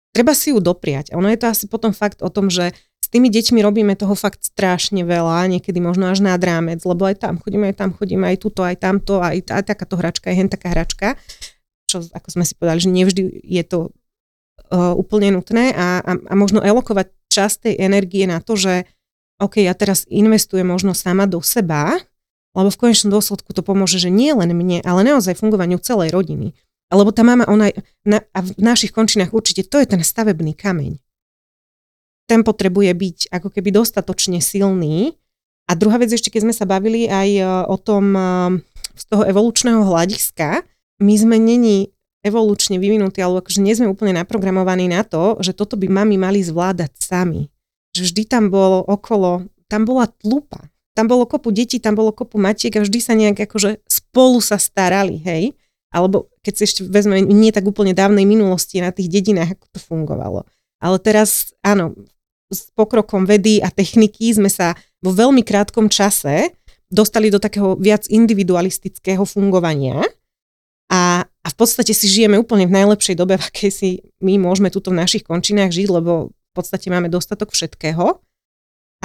treba 0.10 0.34
si 0.34 0.50
ju 0.50 0.58
dopriať. 0.58 1.13
Ono 1.13 1.30
je 1.30 1.38
to 1.38 1.48
asi 1.54 1.66
potom 1.70 1.94
fakt 1.94 2.26
o 2.26 2.34
tom, 2.34 2.50
že 2.50 2.74
s 3.08 3.08
tými 3.08 3.32
deťmi 3.32 3.63
robíme 3.63 3.96
toho 3.96 4.20
fakt 4.20 4.44
strašne 4.44 5.08
veľa, 5.08 5.48
niekedy 5.48 5.80
možno 5.80 6.12
až 6.12 6.20
nad 6.20 6.42
rámec, 6.44 6.84
lebo 6.84 7.08
aj 7.08 7.24
tam 7.24 7.40
chodíme, 7.40 7.72
aj 7.72 7.78
tam 7.80 7.90
chodíme, 7.96 8.28
aj 8.28 8.38
tuto, 8.44 8.68
aj 8.68 8.84
tamto, 8.84 9.24
aj, 9.24 9.48
aj 9.48 9.63
takáto 9.63 9.96
hračka, 9.96 10.28
aj 10.28 10.36
hen 10.36 10.50
taká 10.52 10.76
hračka, 10.76 11.08
čo 11.88 12.04
ako 12.04 12.28
sme 12.36 12.44
si 12.44 12.54
povedali, 12.60 12.84
že 12.84 12.92
nevždy 12.92 13.22
je 13.48 13.63
to 13.63 13.80
uh, 14.74 14.92
úplne 14.98 15.40
nutné 15.40 15.72
a, 15.72 16.04
a, 16.04 16.12
a 16.20 16.34
možno 16.36 16.60
elokovať 16.60 17.16
čas 17.32 17.56
tej 17.63 17.80
energie 17.80 18.28
na 18.28 18.44
to, 18.44 18.60
že 18.60 18.84
OK, 19.40 19.63
ja 19.63 19.72
teraz 19.72 20.04
investujem 20.12 20.68
možno 20.68 20.92
sama 20.92 21.30
do 21.30 21.40
seba, 21.40 21.96
lebo 22.58 22.74
v 22.74 22.82
konečnom 22.82 23.13
dôsledku 23.13 23.54
to 23.54 23.62
pomôže, 23.62 24.02
že 24.02 24.10
nie 24.10 24.34
len 24.34 24.50
mne, 24.50 24.82
ale 24.82 25.06
naozaj 25.06 25.38
fungovaniu 25.38 25.78
celej 25.78 26.10
rodiny. 26.10 26.58
Lebo 26.89 27.13
tá 27.13 27.22
mama, 27.22 27.46
ona, 27.46 27.70
na, 28.02 28.26
a 28.34 28.39
v 28.41 28.58
našich 28.58 28.89
končinách 28.89 29.36
určite, 29.36 29.62
to 29.62 29.78
je 29.78 29.86
ten 29.86 30.02
stavebný 30.02 30.58
kameň 30.58 30.98
ten 32.28 32.43
potrebuje 32.43 32.91
byť 32.91 33.17
ako 33.32 33.50
keby 33.50 33.72
dostatočne 33.72 34.43
silný. 34.43 35.15
A 35.67 35.76
druhá 35.76 35.98
vec 35.98 36.12
ešte, 36.12 36.28
keď 36.28 36.52
sme 36.52 36.54
sa 36.54 36.67
bavili 36.67 37.08
aj 37.08 37.30
e, 37.39 37.43
o 37.67 37.76
tom 37.80 38.13
e, 38.13 38.22
z 38.96 39.04
toho 39.08 39.24
evolučného 39.24 39.84
hľadiska, 39.84 40.63
my 41.00 41.13
sme 41.15 41.39
není 41.39 41.91
evolučne 42.24 42.76
vyvinutí, 42.80 43.24
alebo 43.24 43.39
akože 43.39 43.63
nie 43.63 43.76
sme 43.76 43.88
úplne 43.88 44.20
naprogramovaní 44.20 44.91
na 44.91 45.08
to, 45.08 45.39
že 45.39 45.56
toto 45.56 45.80
by 45.80 45.88
mami 45.88 46.20
mali 46.20 46.43
zvládať 46.43 46.91
sami. 47.00 47.48
Že 47.96 48.12
vždy 48.12 48.24
tam 48.28 48.43
bolo 48.52 48.84
okolo, 48.84 49.48
tam 49.72 49.88
bola 49.88 50.12
tlupa. 50.12 50.67
Tam 50.98 51.06
bolo 51.06 51.30
kopu 51.30 51.54
detí, 51.54 51.78
tam 51.78 51.94
bolo 51.94 52.10
kopu 52.10 52.42
matiek 52.42 52.74
a 52.74 52.82
vždy 52.82 52.98
sa 52.98 53.14
nejak 53.14 53.46
akože 53.46 53.86
spolu 53.86 54.42
sa 54.42 54.58
starali, 54.58 55.22
hej? 55.22 55.54
Alebo 55.94 56.34
keď 56.42 56.54
si 56.58 56.62
ešte 56.66 56.82
vezme 56.90 57.22
nie 57.22 57.54
tak 57.54 57.70
úplne 57.70 57.94
dávnej 57.94 58.26
minulosti 58.26 58.82
na 58.82 58.90
tých 58.90 59.14
dedinách, 59.14 59.54
ako 59.54 59.66
to 59.78 59.80
fungovalo. 59.80 60.40
Ale 60.82 60.98
teraz, 60.98 61.54
áno, 61.62 61.94
s 62.50 62.74
pokrokom 62.74 63.30
vedy 63.30 63.62
a 63.62 63.70
techniky 63.70 64.34
sme 64.34 64.50
sa 64.50 64.74
vo 65.06 65.14
veľmi 65.14 65.46
krátkom 65.46 65.86
čase 65.86 66.58
dostali 66.90 67.30
do 67.30 67.38
takého 67.38 67.78
viac 67.78 68.10
individualistického 68.10 69.22
fungovania 69.22 70.02
a, 70.88 71.28
a 71.28 71.48
v 71.52 71.56
podstate 71.56 71.92
si 71.92 72.08
žijeme 72.08 72.40
úplne 72.40 72.64
v 72.64 72.76
najlepšej 72.80 73.16
dobe, 73.20 73.36
v 73.36 73.44
akej 73.44 73.72
si 73.72 73.90
my 74.24 74.40
môžeme 74.40 74.72
tuto 74.72 74.96
v 74.96 75.04
našich 75.04 75.28
končinách 75.28 75.76
žiť, 75.76 75.88
lebo 75.92 76.32
v 76.32 76.52
podstate 76.56 76.88
máme 76.88 77.12
dostatok 77.12 77.52
všetkého, 77.52 78.24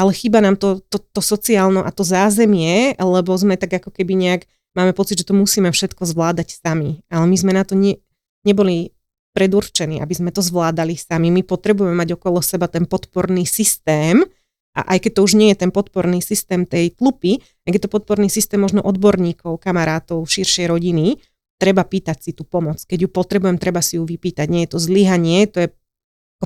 ale 0.02 0.10
chýba 0.10 0.42
nám 0.42 0.58
to, 0.58 0.82
to, 0.90 0.98
to 0.98 1.22
sociálno 1.22 1.86
a 1.86 1.94
to 1.94 2.02
zázemie, 2.02 2.98
lebo 2.98 3.30
sme 3.38 3.54
tak 3.54 3.78
ako 3.78 3.94
keby 3.94 4.18
nejak, 4.18 4.42
máme 4.74 4.90
pocit, 4.90 5.22
že 5.22 5.30
to 5.30 5.38
musíme 5.38 5.70
všetko 5.70 6.02
zvládať 6.02 6.58
sami, 6.58 7.06
ale 7.06 7.30
my 7.30 7.36
sme 7.38 7.54
na 7.54 7.62
to 7.62 7.78
ne, 7.78 8.02
neboli 8.42 8.90
predurčení, 9.32 10.02
aby 10.02 10.12
sme 10.12 10.34
to 10.34 10.42
zvládali 10.42 10.98
sami. 10.98 11.30
My 11.30 11.46
potrebujeme 11.46 11.94
mať 11.94 12.18
okolo 12.18 12.42
seba 12.42 12.66
ten 12.66 12.84
podporný 12.84 13.46
systém, 13.46 14.26
a 14.72 14.96
aj 14.96 15.04
keď 15.04 15.12
to 15.20 15.24
už 15.28 15.32
nie 15.36 15.52
je 15.52 15.60
ten 15.62 15.70
podporný 15.70 16.24
systém 16.24 16.64
tej 16.64 16.96
tlupy, 16.96 17.38
ak 17.68 17.72
je 17.76 17.82
to 17.84 17.92
podporný 17.92 18.32
systém 18.32 18.56
možno 18.56 18.80
odborníkov, 18.80 19.60
kamarátov, 19.60 20.24
širšej 20.24 20.66
rodiny, 20.72 21.20
treba 21.60 21.84
pýtať 21.84 22.18
si 22.24 22.30
tú 22.32 22.48
pomoc. 22.48 22.80
Keď 22.88 23.04
ju 23.04 23.08
potrebujem, 23.12 23.60
treba 23.60 23.84
si 23.84 24.00
ju 24.00 24.04
vypýtať. 24.08 24.48
Nie 24.48 24.64
je 24.64 24.72
to 24.72 24.78
zlyhanie, 24.80 25.44
to 25.46 25.62
je, 25.62 25.68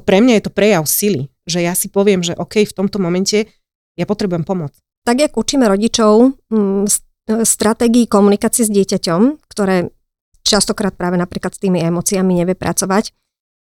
pre 0.02 0.18
mňa 0.18 0.42
je 0.42 0.44
to 0.44 0.52
prejav 0.52 0.84
sily, 0.90 1.30
že 1.46 1.62
ja 1.62 1.72
si 1.78 1.88
poviem, 1.88 2.20
že 2.20 2.34
OK, 2.34 2.66
v 2.66 2.76
tomto 2.76 2.98
momente 2.98 3.46
ja 3.96 4.04
potrebujem 4.04 4.44
pomoc. 4.44 4.74
Tak, 5.06 5.22
jak 5.22 5.38
učíme 5.38 5.70
rodičov 5.70 6.34
mm, 6.50 6.84
stratégii 7.46 8.10
komunikácie 8.10 8.66
s 8.66 8.70
dieťaťom, 8.70 9.46
ktoré 9.46 9.94
častokrát 10.46 10.94
práve 10.94 11.18
napríklad 11.18 11.54
s 11.54 11.62
tými 11.62 11.82
emóciami 11.82 12.42
nevie 12.42 12.54
pracovať. 12.54 13.10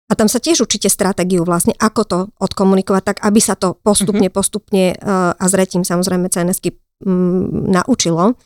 A 0.08 0.12
tam 0.12 0.28
sa 0.28 0.36
tiež 0.36 0.68
učíte 0.68 0.92
stratégiu 0.92 1.48
vlastne, 1.48 1.72
ako 1.80 2.02
to 2.04 2.18
odkomunikovať 2.36 3.02
tak, 3.08 3.18
aby 3.24 3.40
sa 3.40 3.56
to 3.56 3.72
postupne, 3.80 4.28
uh-huh. 4.28 4.36
postupne 4.36 4.92
uh, 5.00 5.32
a 5.32 5.44
zretím 5.48 5.80
samozrejme 5.80 6.28
CNSky 6.28 6.76
um, 7.08 7.72
naučilo. 7.72 8.36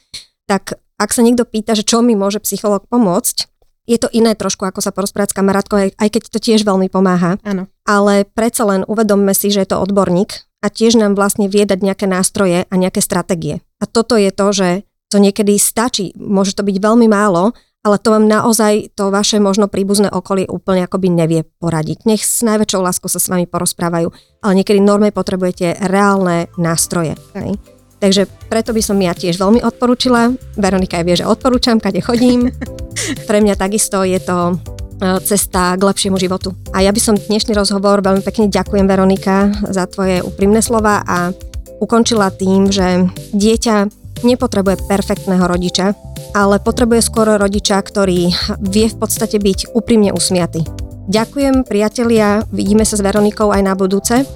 Tak 0.46 0.78
ak 1.02 1.10
sa 1.10 1.26
niekto 1.26 1.42
pýta, 1.42 1.74
že 1.74 1.82
čo 1.82 1.98
mi 1.98 2.14
môže 2.14 2.38
psychológ 2.38 2.86
pomôcť, 2.86 3.50
je 3.88 3.96
to 3.96 4.12
iné 4.12 4.36
trošku, 4.36 4.68
ako 4.68 4.84
sa 4.84 4.92
porozprávať 4.92 5.32
s 5.32 5.38
kamarátkou, 5.40 5.76
aj, 5.80 5.88
aj 5.96 6.08
keď 6.12 6.22
to 6.28 6.38
tiež 6.38 6.68
veľmi 6.68 6.92
pomáha. 6.92 7.40
Áno. 7.40 7.72
Ale 7.88 8.28
predsa 8.28 8.68
len 8.68 8.84
uvedomme 8.84 9.32
si, 9.32 9.48
že 9.48 9.64
je 9.64 9.72
to 9.72 9.80
odborník 9.80 10.44
a 10.60 10.68
tiež 10.68 11.00
nám 11.00 11.16
vlastne 11.16 11.48
vie 11.48 11.64
dať 11.64 11.80
nejaké 11.80 12.04
nástroje 12.04 12.68
a 12.68 12.74
nejaké 12.76 13.00
stratégie. 13.00 13.64
A 13.80 13.88
toto 13.88 14.20
je 14.20 14.28
to, 14.28 14.46
že 14.52 14.68
to 15.08 15.16
niekedy 15.16 15.56
stačí. 15.56 16.12
Môže 16.20 16.52
to 16.52 16.60
byť 16.60 16.76
veľmi 16.76 17.08
málo, 17.08 17.56
ale 17.80 17.96
to 17.96 18.12
vám 18.12 18.28
naozaj 18.28 18.92
to 18.92 19.08
vaše 19.08 19.40
možno 19.40 19.70
príbuzné 19.70 20.12
okolie 20.12 20.44
úplne 20.44 20.84
akoby 20.84 21.08
nevie 21.08 21.40
poradiť. 21.62 22.04
Nech 22.04 22.20
s 22.20 22.44
najväčšou 22.44 22.84
láskou 22.84 23.08
sa 23.08 23.22
s 23.22 23.32
vami 23.32 23.48
porozprávajú, 23.48 24.12
ale 24.44 24.52
niekedy 24.60 24.82
norme 24.82 25.14
potrebujete 25.14 25.80
reálne 25.88 26.52
nástroje. 26.60 27.16
Hej? 27.32 27.56
Takže 27.98 28.30
preto 28.46 28.70
by 28.70 28.82
som 28.82 28.98
ja 29.02 29.10
tiež 29.10 29.34
veľmi 29.38 29.58
odporúčila. 29.62 30.30
Veronika 30.54 31.02
aj 31.02 31.04
vie, 31.06 31.16
že 31.18 31.26
odporúčam, 31.26 31.82
kade 31.82 31.98
chodím. 31.98 32.54
Pre 33.28 33.38
mňa 33.42 33.58
takisto 33.58 34.06
je 34.06 34.22
to 34.22 34.54
e, 34.54 35.18
cesta 35.26 35.74
k 35.74 35.82
lepšiemu 35.82 36.14
životu. 36.14 36.54
A 36.70 36.86
ja 36.86 36.94
by 36.94 37.00
som 37.02 37.18
dnešný 37.18 37.58
rozhovor 37.58 37.98
veľmi 37.98 38.22
pekne 38.22 38.46
ďakujem 38.46 38.86
Veronika 38.86 39.50
za 39.66 39.90
tvoje 39.90 40.22
úprimné 40.22 40.62
slova 40.62 41.02
a 41.02 41.34
ukončila 41.82 42.30
tým, 42.30 42.70
že 42.70 43.10
dieťa 43.34 43.90
nepotrebuje 44.22 44.86
perfektného 44.86 45.46
rodiča, 45.46 45.94
ale 46.34 46.58
potrebuje 46.58 47.06
skôr 47.06 47.38
rodiča, 47.38 47.78
ktorý 47.82 48.30
vie 48.62 48.86
v 48.90 48.96
podstate 48.98 49.38
byť 49.38 49.74
úprimne 49.74 50.10
usmiatý. 50.10 50.66
Ďakujem 51.08 51.64
priatelia, 51.64 52.44
vidíme 52.52 52.84
sa 52.84 52.98
s 52.98 53.02
Veronikou 53.02 53.48
aj 53.48 53.62
na 53.64 53.72
budúce. 53.72 54.28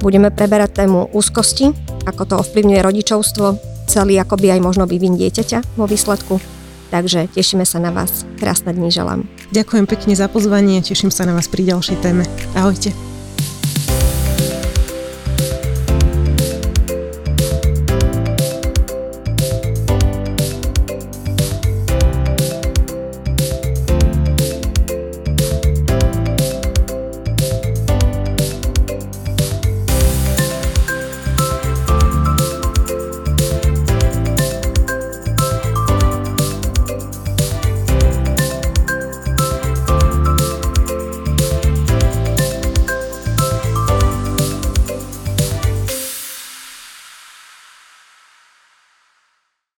Budeme 0.00 0.32
preberať 0.32 0.84
tému 0.84 1.12
úzkosti, 1.12 1.76
ako 2.08 2.22
to 2.24 2.34
ovplyvňuje 2.40 2.80
rodičovstvo, 2.80 3.60
celý 3.84 4.16
akoby 4.16 4.56
aj 4.56 4.60
možno 4.64 4.84
vývin 4.88 5.20
dieťaťa 5.20 5.76
vo 5.76 5.84
výsledku. 5.84 6.40
Takže 6.90 7.30
tešíme 7.30 7.62
sa 7.62 7.78
na 7.78 7.94
vás. 7.94 8.26
Krásne 8.40 8.74
dní 8.74 8.90
želám. 8.90 9.28
Ďakujem 9.54 9.86
pekne 9.86 10.14
za 10.18 10.26
pozvanie, 10.26 10.82
teším 10.82 11.14
sa 11.14 11.28
na 11.28 11.36
vás 11.38 11.46
pri 11.46 11.68
ďalšej 11.68 11.96
téme. 12.02 12.26
Ahojte. 12.58 13.09